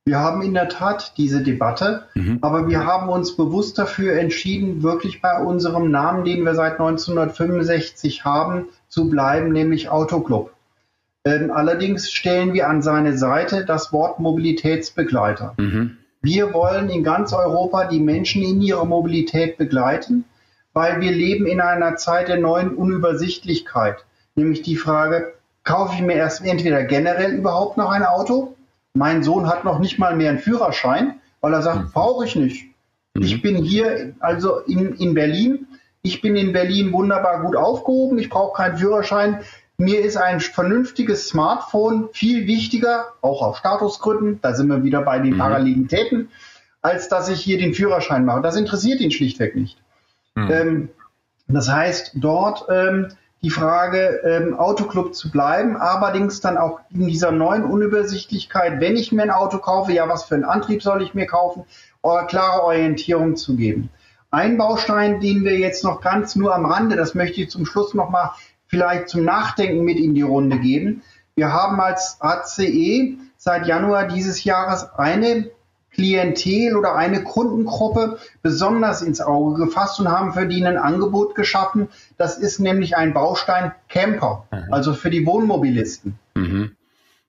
Wir 0.09 0.17
haben 0.17 0.41
in 0.41 0.55
der 0.55 0.69
Tat 0.69 1.13
diese 1.17 1.43
Debatte, 1.43 2.05
mhm. 2.15 2.39
aber 2.41 2.67
wir 2.67 2.83
haben 2.83 3.09
uns 3.09 3.37
bewusst 3.37 3.77
dafür 3.77 4.17
entschieden, 4.17 4.81
wirklich 4.81 5.21
bei 5.21 5.39
unserem 5.39 5.91
Namen, 5.91 6.25
den 6.25 6.43
wir 6.45 6.55
seit 6.55 6.79
1965 6.79 8.25
haben, 8.25 8.69
zu 8.87 9.07
bleiben, 9.07 9.51
nämlich 9.51 9.89
Autoclub. 9.89 10.51
Ähm, 11.25 11.51
allerdings 11.51 12.11
stellen 12.11 12.53
wir 12.53 12.67
an 12.69 12.81
seine 12.81 13.19
Seite 13.19 13.65
das 13.65 13.93
Wort 13.93 14.19
Mobilitätsbegleiter. 14.19 15.53
Mhm. 15.57 15.97
Wir 16.23 16.55
wollen 16.55 16.89
in 16.89 17.03
ganz 17.03 17.31
Europa 17.31 17.85
die 17.85 17.99
Menschen 17.99 18.41
in 18.41 18.61
ihrer 18.61 18.85
Mobilität 18.85 19.59
begleiten, 19.59 20.25
weil 20.73 21.01
wir 21.01 21.11
leben 21.11 21.45
in 21.45 21.61
einer 21.61 21.97
Zeit 21.97 22.29
der 22.29 22.39
neuen 22.39 22.73
Unübersichtlichkeit. 22.73 24.05
Nämlich 24.33 24.63
die 24.63 24.75
Frage, 24.75 25.33
kaufe 25.63 25.93
ich 25.93 26.01
mir 26.01 26.15
erst 26.15 26.43
entweder 26.43 26.83
generell 26.83 27.33
überhaupt 27.33 27.77
noch 27.77 27.91
ein 27.91 28.03
Auto. 28.03 28.55
Mein 28.93 29.23
Sohn 29.23 29.47
hat 29.47 29.63
noch 29.65 29.79
nicht 29.79 29.99
mal 29.99 30.15
mehr 30.15 30.29
einen 30.29 30.39
Führerschein, 30.39 31.19
weil 31.41 31.53
er 31.53 31.61
sagt, 31.61 31.79
mhm. 31.79 31.91
brauche 31.91 32.25
ich 32.25 32.35
nicht. 32.35 32.65
Mhm. 33.13 33.23
Ich 33.23 33.41
bin 33.41 33.55
hier 33.57 34.13
also 34.19 34.59
in, 34.59 34.95
in 34.95 35.13
Berlin. 35.13 35.67
Ich 36.01 36.21
bin 36.21 36.35
in 36.35 36.53
Berlin 36.53 36.91
wunderbar 36.91 37.41
gut 37.41 37.55
aufgehoben. 37.55 38.19
Ich 38.19 38.29
brauche 38.29 38.55
keinen 38.55 38.77
Führerschein. 38.77 39.41
Mir 39.77 40.01
ist 40.01 40.17
ein 40.17 40.41
vernünftiges 40.41 41.29
Smartphone 41.29 42.09
viel 42.11 42.47
wichtiger, 42.47 43.13
auch 43.21 43.41
aus 43.41 43.59
Statusgründen. 43.59 44.39
Da 44.41 44.53
sind 44.53 44.67
wir 44.67 44.83
wieder 44.83 45.01
bei 45.01 45.19
den 45.19 45.35
mhm. 45.35 45.39
Parallelitäten, 45.39 46.29
als 46.81 47.09
dass 47.09 47.29
ich 47.29 47.41
hier 47.41 47.57
den 47.57 47.73
Führerschein 47.73 48.25
mache. 48.25 48.41
Das 48.41 48.55
interessiert 48.55 48.99
ihn 48.99 49.11
schlichtweg 49.11 49.55
nicht. 49.55 49.77
Mhm. 50.35 50.51
Ähm, 50.51 50.89
das 51.47 51.69
heißt, 51.69 52.11
dort 52.15 52.65
ähm, 52.69 53.07
die 53.41 53.49
Frage, 53.49 54.21
ähm, 54.25 54.53
Autoclub 54.53 55.15
zu 55.15 55.31
bleiben, 55.31 55.77
allerdings 55.77 56.41
dann 56.41 56.57
auch 56.57 56.81
in 56.89 57.07
dieser 57.07 57.31
neuen 57.31 57.63
Unübersichtlichkeit, 57.63 58.81
wenn 58.81 58.97
ich 58.97 59.11
mir 59.11 59.23
ein 59.23 59.31
Auto 59.31 59.59
kaufe, 59.59 59.93
ja, 59.93 60.09
was 60.09 60.25
für 60.25 60.35
einen 60.35 60.43
Antrieb 60.43 60.83
soll 60.83 61.01
ich 61.01 61.13
mir 61.13 61.25
kaufen, 61.25 61.63
klare 62.27 62.63
Orientierung 62.63 63.35
zu 63.35 63.55
geben. 63.55 63.89
Ein 64.31 64.57
Baustein, 64.57 65.19
den 65.21 65.43
wir 65.43 65.57
jetzt 65.57 65.83
noch 65.83 66.01
ganz 66.01 66.35
nur 66.35 66.53
am 66.53 66.65
Rande, 66.65 66.95
das 66.95 67.15
möchte 67.15 67.41
ich 67.41 67.49
zum 67.49 67.65
Schluss 67.65 67.93
nochmal 67.93 68.31
vielleicht 68.67 69.09
zum 69.09 69.23
Nachdenken 69.23 69.83
mit 69.83 69.97
in 69.97 70.13
die 70.13 70.21
Runde 70.21 70.59
geben. 70.59 71.01
Wir 71.35 71.51
haben 71.51 71.79
als 71.79 72.17
ACE 72.19 73.17
seit 73.37 73.65
Januar 73.67 74.07
dieses 74.07 74.43
Jahres 74.43 74.93
eine 74.97 75.49
Klientel 75.99 76.77
oder 76.77 76.95
eine 76.95 77.23
Kundengruppe 77.23 78.19
besonders 78.41 79.01
ins 79.01 79.19
Auge 79.19 79.65
gefasst 79.65 79.99
und 79.99 80.09
haben 80.09 80.31
für 80.31 80.45
die 80.45 80.65
ein 80.65 80.77
Angebot 80.77 81.35
geschaffen. 81.35 81.89
Das 82.17 82.37
ist 82.37 82.59
nämlich 82.59 82.95
ein 82.95 83.13
Baustein 83.13 83.73
Camper, 83.89 84.45
mhm. 84.49 84.71
also 84.71 84.93
für 84.93 85.09
die 85.09 85.25
Wohnmobilisten. 85.25 86.17
Mhm. 86.35 86.71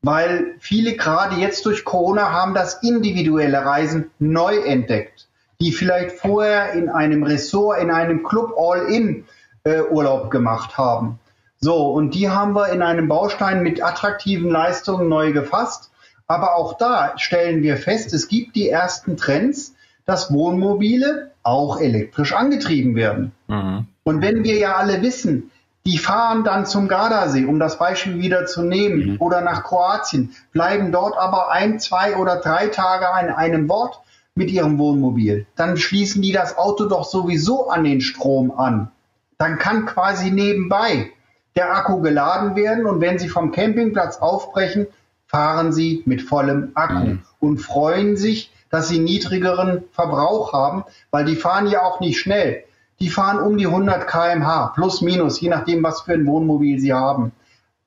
Weil 0.02 0.54
viele 0.60 0.94
gerade 0.94 1.34
jetzt 1.36 1.66
durch 1.66 1.84
Corona 1.84 2.30
haben 2.30 2.54
das 2.54 2.80
individuelle 2.84 3.64
Reisen 3.64 4.12
neu 4.20 4.58
entdeckt, 4.58 5.26
die 5.60 5.72
vielleicht 5.72 6.12
vorher 6.12 6.72
in 6.74 6.88
einem 6.88 7.24
Ressort, 7.24 7.82
in 7.82 7.90
einem 7.90 8.22
Club 8.22 8.54
All-In 8.56 9.24
äh, 9.64 9.82
Urlaub 9.82 10.30
gemacht 10.30 10.78
haben. 10.78 11.18
So, 11.58 11.90
und 11.90 12.14
die 12.14 12.30
haben 12.30 12.54
wir 12.54 12.68
in 12.68 12.82
einem 12.82 13.08
Baustein 13.08 13.64
mit 13.64 13.82
attraktiven 13.82 14.48
Leistungen 14.48 15.08
neu 15.08 15.32
gefasst. 15.32 15.90
Aber 16.30 16.54
auch 16.54 16.74
da 16.74 17.14
stellen 17.16 17.64
wir 17.64 17.76
fest, 17.76 18.14
es 18.14 18.28
gibt 18.28 18.54
die 18.54 18.68
ersten 18.68 19.16
Trends, 19.16 19.74
dass 20.06 20.32
Wohnmobile 20.32 21.32
auch 21.42 21.80
elektrisch 21.80 22.32
angetrieben 22.32 22.94
werden. 22.94 23.32
Mhm. 23.48 23.88
Und 24.04 24.22
wenn 24.22 24.44
wir 24.44 24.56
ja 24.56 24.76
alle 24.76 25.02
wissen, 25.02 25.50
die 25.84 25.98
fahren 25.98 26.44
dann 26.44 26.66
zum 26.66 26.86
Gardasee, 26.86 27.46
um 27.46 27.58
das 27.58 27.80
Beispiel 27.80 28.20
wieder 28.20 28.46
zu 28.46 28.62
nehmen, 28.62 29.14
mhm. 29.14 29.16
oder 29.18 29.40
nach 29.40 29.64
Kroatien, 29.64 30.30
bleiben 30.52 30.92
dort 30.92 31.18
aber 31.18 31.50
ein, 31.50 31.80
zwei 31.80 32.14
oder 32.14 32.36
drei 32.36 32.68
Tage 32.68 33.12
an 33.12 33.30
einem 33.30 33.68
Ort 33.68 33.98
mit 34.36 34.52
ihrem 34.52 34.78
Wohnmobil. 34.78 35.46
Dann 35.56 35.76
schließen 35.76 36.22
die 36.22 36.30
das 36.30 36.56
Auto 36.56 36.84
doch 36.84 37.06
sowieso 37.06 37.70
an 37.70 37.82
den 37.82 38.00
Strom 38.00 38.52
an. 38.52 38.92
Dann 39.36 39.58
kann 39.58 39.84
quasi 39.84 40.30
nebenbei 40.30 41.10
der 41.56 41.74
Akku 41.74 42.00
geladen 42.00 42.54
werden 42.54 42.86
und 42.86 43.00
wenn 43.00 43.18
sie 43.18 43.28
vom 43.28 43.50
Campingplatz 43.50 44.18
aufbrechen, 44.18 44.86
fahren 45.30 45.72
sie 45.72 46.02
mit 46.06 46.22
vollem 46.22 46.72
Akku 46.74 47.04
mhm. 47.04 47.22
und 47.38 47.58
freuen 47.58 48.16
sich, 48.16 48.52
dass 48.68 48.88
sie 48.88 48.98
niedrigeren 48.98 49.84
Verbrauch 49.92 50.52
haben, 50.52 50.82
weil 51.12 51.24
die 51.24 51.36
fahren 51.36 51.68
ja 51.68 51.82
auch 51.82 52.00
nicht 52.00 52.18
schnell. 52.18 52.64
Die 52.98 53.10
fahren 53.10 53.40
um 53.40 53.56
die 53.56 53.66
100 53.66 54.08
kmh, 54.08 54.72
plus 54.74 55.02
minus, 55.02 55.40
je 55.40 55.48
nachdem, 55.48 55.84
was 55.84 56.02
für 56.02 56.14
ein 56.14 56.26
Wohnmobil 56.26 56.80
sie 56.80 56.92
haben. 56.92 57.30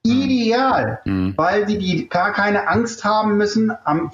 Ideal, 0.03 1.01
mhm. 1.03 1.33
weil 1.35 1.67
sie 1.67 1.77
die 1.77 2.07
gar 2.07 2.31
keine 2.31 2.69
Angst 2.69 3.03
haben 3.03 3.35
müssen, 3.35 3.73
am, 3.83 4.11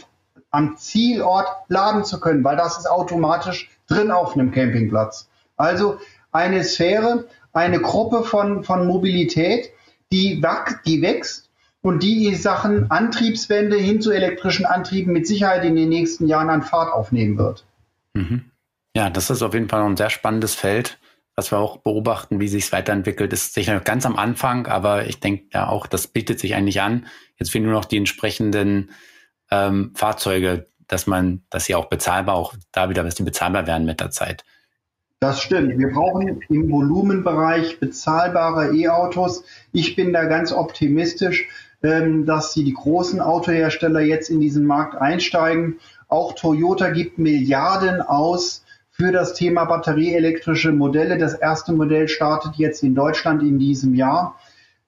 am 0.50 0.76
Zielort 0.78 1.48
laden 1.68 2.06
zu 2.06 2.20
können, 2.20 2.44
weil 2.44 2.58
das 2.58 2.80
ist 2.80 2.90
automatisch 2.90 3.70
drin 3.88 4.10
auf 4.10 4.34
einem 4.34 4.52
Campingplatz. 4.52 5.30
Also 5.56 6.00
eine 6.32 6.64
Sphäre, 6.64 7.26
eine 7.54 7.80
Gruppe 7.80 8.24
von, 8.24 8.64
von 8.64 8.88
Mobilität, 8.88 9.70
die, 10.12 10.44
die 10.86 11.02
wächst 11.04 11.49
und 11.82 12.04
die 12.04 12.36
Sachen 12.36 12.92
Antriebswende 12.92 13.78
hin 13.78 14.02
zu 14.02 14.12
elektrischen 14.12 14.66
Antrieben 14.66 15.14
mit 15.14 15.28
Sicherheit 15.28 15.64
in 15.64 15.76
den 15.76 15.90
nächsten 15.90 16.28
Jahren 16.28 16.50
an 16.50 16.62
Fahrt 16.62 16.92
aufnehmen 16.92 17.38
wird. 17.38 17.66
Mhm. 18.14 18.46
Ja, 18.96 19.10
das 19.10 19.30
ist 19.30 19.42
auf 19.42 19.54
jeden 19.54 19.70
Fall 19.70 19.82
noch 19.82 19.90
ein 19.90 19.98
sehr 19.98 20.10
spannendes 20.10 20.56
Feld, 20.56 21.00
was 21.36 21.52
wir 21.52 21.60
auch 21.60 21.78
beobachten, 21.78 22.40
wie 22.40 22.48
sich 22.48 22.66
es 22.66 22.72
weiterentwickelt. 22.74 23.32
Ist 23.32 23.54
sicher 23.54 23.76
noch 23.76 23.84
ganz 23.84 24.06
am 24.06 24.18
Anfang, 24.18 24.68
aber 24.68 25.08
ich 25.08 25.20
denke 25.20 25.46
ja 25.54 25.68
auch, 25.68 25.88
das 25.88 26.08
bietet 26.08 26.40
sich 26.40 26.56
eigentlich 26.56 26.82
an. 26.82 27.06
Jetzt 27.38 27.52
fehlen 27.52 27.66
nur 27.66 27.74
noch 27.74 27.86
die 27.86 27.98
entsprechenden 27.98 28.92
ähm, 29.52 29.92
Fahrzeuge, 29.96 30.68
dass 30.88 31.08
man, 31.08 31.44
dass 31.50 31.66
sie 31.66 31.76
auch 31.76 31.86
bezahlbar, 31.86 32.36
auch 32.36 32.56
da 32.72 32.90
wieder 32.90 33.04
ein 33.04 33.06
bisschen 33.06 33.26
bezahlbar 33.26 33.68
werden 33.68 33.86
mit 33.86 34.02
der 34.02 34.12
Zeit. 34.12 34.44
Das 35.22 35.42
stimmt. 35.42 35.78
Wir 35.78 35.92
brauchen 35.92 36.42
im 36.48 36.72
Volumenbereich 36.72 37.80
bezahlbare 37.80 38.76
E-Autos. 38.76 39.44
Ich 39.74 39.96
bin 39.96 40.14
da 40.14 40.24
ganz 40.26 40.54
optimistisch, 40.54 41.48
dass 41.82 42.54
sie 42.54 42.64
die 42.64 42.74
großen 42.74 43.22
Autohersteller 43.22 44.02
jetzt 44.02 44.30
in 44.30 44.42
diesen 44.42 44.66
Markt 44.66 44.96
einsteigen. 44.96 45.80
Auch 46.08 46.34
Toyota 46.34 46.90
gibt 46.90 47.18
Milliarden 47.18 48.02
aus 48.02 48.64
für 48.92 49.12
das 49.12 49.34
Thema 49.34 49.64
batterieelektrische 49.66 50.74
Modelle. 50.74 51.18
Das 51.18 51.34
erste 51.34 51.72
Modell 51.72 52.10
startet 52.10 52.56
jetzt 52.56 52.84
in 52.84 52.96
Deutschland 52.96 53.42
in 53.42 53.58
diesem 53.58 53.96
Jahr. 53.96 54.36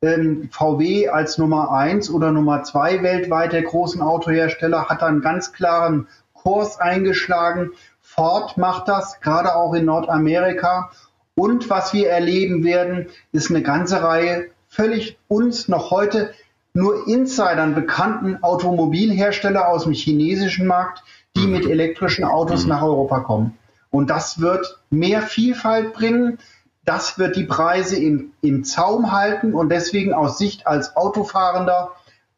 Ähm, 0.01 0.49
VW 0.51 1.07
als 1.09 1.37
Nummer 1.37 1.71
eins 1.71 2.09
oder 2.09 2.31
Nummer 2.31 2.63
zwei 2.63 3.03
weltweit 3.03 3.53
der 3.53 3.61
großen 3.61 4.01
Autohersteller 4.01 4.89
hat 4.89 5.03
einen 5.03 5.21
ganz 5.21 5.53
klaren 5.53 6.07
Kurs 6.33 6.79
eingeschlagen. 6.79 7.71
Ford 8.01 8.57
macht 8.57 8.87
das, 8.89 9.21
gerade 9.21 9.55
auch 9.55 9.73
in 9.73 9.85
Nordamerika. 9.85 10.91
Und 11.35 11.69
was 11.69 11.93
wir 11.93 12.09
erleben 12.09 12.63
werden, 12.65 13.07
ist 13.31 13.49
eine 13.49 13.61
ganze 13.61 14.03
Reihe 14.03 14.49
völlig 14.67 15.17
uns 15.27 15.67
noch 15.67 15.91
heute 15.91 16.33
nur 16.73 17.07
Insidern 17.07 17.75
bekannten 17.75 18.41
Automobilhersteller 18.43 19.67
aus 19.67 19.83
dem 19.83 19.93
chinesischen 19.93 20.67
Markt, 20.67 21.03
die 21.35 21.47
mit 21.47 21.65
elektrischen 21.65 22.23
Autos 22.23 22.65
nach 22.65 22.81
Europa 22.81 23.19
kommen. 23.21 23.57
Und 23.89 24.09
das 24.09 24.39
wird 24.39 24.79
mehr 24.89 25.21
Vielfalt 25.21 25.93
bringen. 25.93 26.39
Das 26.85 27.19
wird 27.19 27.35
die 27.35 27.43
Preise 27.43 27.97
im, 27.97 28.31
im 28.41 28.63
Zaum 28.63 29.11
halten 29.11 29.53
und 29.53 29.69
deswegen 29.69 30.13
aus 30.13 30.37
Sicht 30.37 30.65
als 30.65 30.95
Autofahrender 30.95 31.91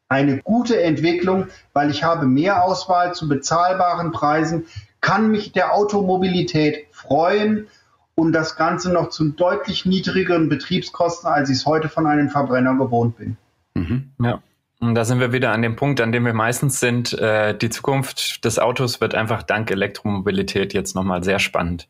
eine 0.10 0.42
gute 0.42 0.82
Entwicklung, 0.82 1.48
weil 1.74 1.90
ich 1.90 2.04
habe 2.04 2.26
mehr 2.26 2.64
Auswahl 2.64 3.14
zu 3.14 3.28
bezahlbaren 3.28 4.12
Preisen, 4.12 4.66
kann 5.02 5.32
mich 5.32 5.52
der 5.52 5.74
Automobilität 5.74 6.88
freuen 6.92 7.68
und 8.16 8.32
das 8.34 8.56
Ganze 8.56 8.92
noch 8.92 9.10
zu 9.10 9.30
deutlich 9.30 9.86
niedrigeren 9.86 10.50
Betriebskosten, 10.50 11.30
als 11.30 11.50
ich 11.50 11.58
es 11.58 11.66
heute 11.66 11.90
von 11.90 12.06
einem 12.06 12.30
Verbrenner 12.30 12.76
gewohnt 12.76 13.18
bin. 13.18 13.38
Mhm. 13.74 14.12
Ja. 14.22 14.42
Und 14.80 14.96
da 14.96 15.06
sind 15.06 15.20
wir 15.20 15.32
wieder 15.32 15.52
an 15.52 15.62
dem 15.62 15.76
Punkt, 15.76 16.02
an 16.02 16.12
dem 16.12 16.26
wir 16.26 16.34
meistens 16.34 16.80
sind. 16.80 17.14
Äh, 17.14 17.58
die 17.58 17.70
Zukunft 17.70 18.44
des 18.44 18.60
Autos 18.60 19.00
wird 19.00 19.16
einfach 19.16 19.44
dank 19.44 19.72
Elektromobilität 19.72 20.74
jetzt 20.74 20.94
nochmal 20.96 21.24
sehr 21.24 21.40
spannend. 21.40 21.88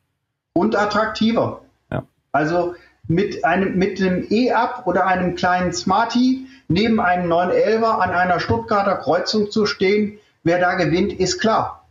Und 0.53 0.75
attraktiver. 0.75 1.61
Ja. 1.91 2.03
Also 2.31 2.75
mit 3.07 3.43
einem, 3.43 3.77
mit 3.77 3.99
E-Up 3.99 4.83
oder 4.85 5.07
einem 5.07 5.35
kleinen 5.35 5.73
Smarty 5.73 6.45
neben 6.67 6.99
einem 6.99 7.31
911er 7.31 7.99
an 7.99 8.11
einer 8.11 8.39
Stuttgarter 8.39 8.95
Kreuzung 8.95 9.51
zu 9.51 9.65
stehen, 9.65 10.19
wer 10.43 10.59
da 10.59 10.75
gewinnt, 10.75 11.13
ist 11.13 11.39
klar. 11.39 11.87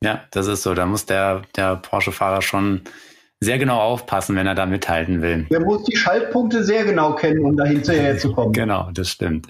Ja, 0.00 0.22
das 0.30 0.46
ist 0.46 0.62
so. 0.62 0.74
Da 0.74 0.86
muss 0.86 1.06
der, 1.06 1.42
der 1.56 1.76
Porsche-Fahrer 1.76 2.42
schon 2.42 2.82
sehr 3.44 3.58
genau 3.58 3.80
aufpassen, 3.80 4.36
wenn 4.36 4.46
er 4.46 4.54
da 4.54 4.66
mithalten 4.66 5.22
will. 5.22 5.46
Der 5.50 5.60
muss 5.60 5.84
die 5.84 5.96
Schaltpunkte 5.96 6.64
sehr 6.64 6.84
genau 6.84 7.14
kennen, 7.14 7.44
um 7.44 7.56
da 7.56 7.64
hinterher 7.64 8.18
zu 8.18 8.32
kommen. 8.32 8.52
genau, 8.54 8.90
das 8.92 9.08
stimmt. 9.10 9.46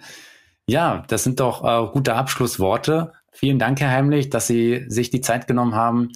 Ja, 0.67 1.05
das 1.09 1.25
sind 1.25 1.41
doch 1.41 1.65
äh, 1.65 1.91
gute 1.93 2.15
Abschlussworte. 2.15 3.13
Vielen 3.33 3.59
Dank, 3.59 3.81
Herr 3.81 3.91
Heimlich, 3.91 4.31
dass 4.31 4.47
Sie 4.47 4.85
sich 4.89 5.11
die 5.11 5.21
Zeit 5.21 5.47
genommen 5.47 5.75
haben, 5.75 6.13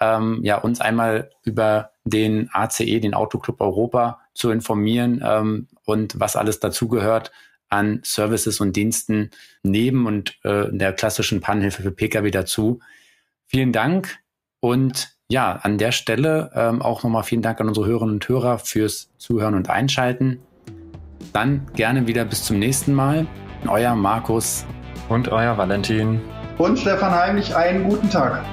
ähm, 0.00 0.40
ja, 0.42 0.56
uns 0.56 0.80
einmal 0.80 1.30
über 1.44 1.90
den 2.04 2.48
ACE, 2.52 3.00
den 3.00 3.14
Autoclub 3.14 3.60
Europa, 3.60 4.20
zu 4.34 4.50
informieren 4.50 5.22
ähm, 5.24 5.68
und 5.84 6.18
was 6.18 6.36
alles 6.36 6.60
dazugehört 6.60 7.30
an 7.68 8.00
Services 8.02 8.60
und 8.60 8.74
Diensten 8.74 9.30
neben 9.62 10.06
und 10.06 10.38
äh, 10.44 10.66
der 10.70 10.92
klassischen 10.92 11.40
Pannenhilfe 11.40 11.82
für 11.82 11.92
Pkw 11.92 12.30
dazu. 12.30 12.80
Vielen 13.46 13.72
Dank 13.72 14.18
und 14.60 15.19
ja, 15.30 15.60
an 15.62 15.78
der 15.78 15.92
Stelle 15.92 16.50
ähm, 16.54 16.82
auch 16.82 17.04
nochmal 17.04 17.22
vielen 17.22 17.40
Dank 17.40 17.60
an 17.60 17.68
unsere 17.68 17.86
Hörerinnen 17.86 18.14
und 18.14 18.28
Hörer 18.28 18.58
fürs 18.58 19.10
Zuhören 19.16 19.54
und 19.54 19.70
Einschalten. 19.70 20.40
Dann 21.32 21.66
gerne 21.74 22.08
wieder 22.08 22.24
bis 22.24 22.44
zum 22.44 22.58
nächsten 22.58 22.92
Mal. 22.92 23.26
Euer 23.68 23.94
Markus. 23.94 24.66
Und 25.08 25.28
euer 25.28 25.56
Valentin. 25.56 26.20
Und 26.58 26.78
Stefan 26.78 27.12
Heimlich, 27.12 27.54
einen 27.54 27.88
guten 27.88 28.10
Tag. 28.10 28.44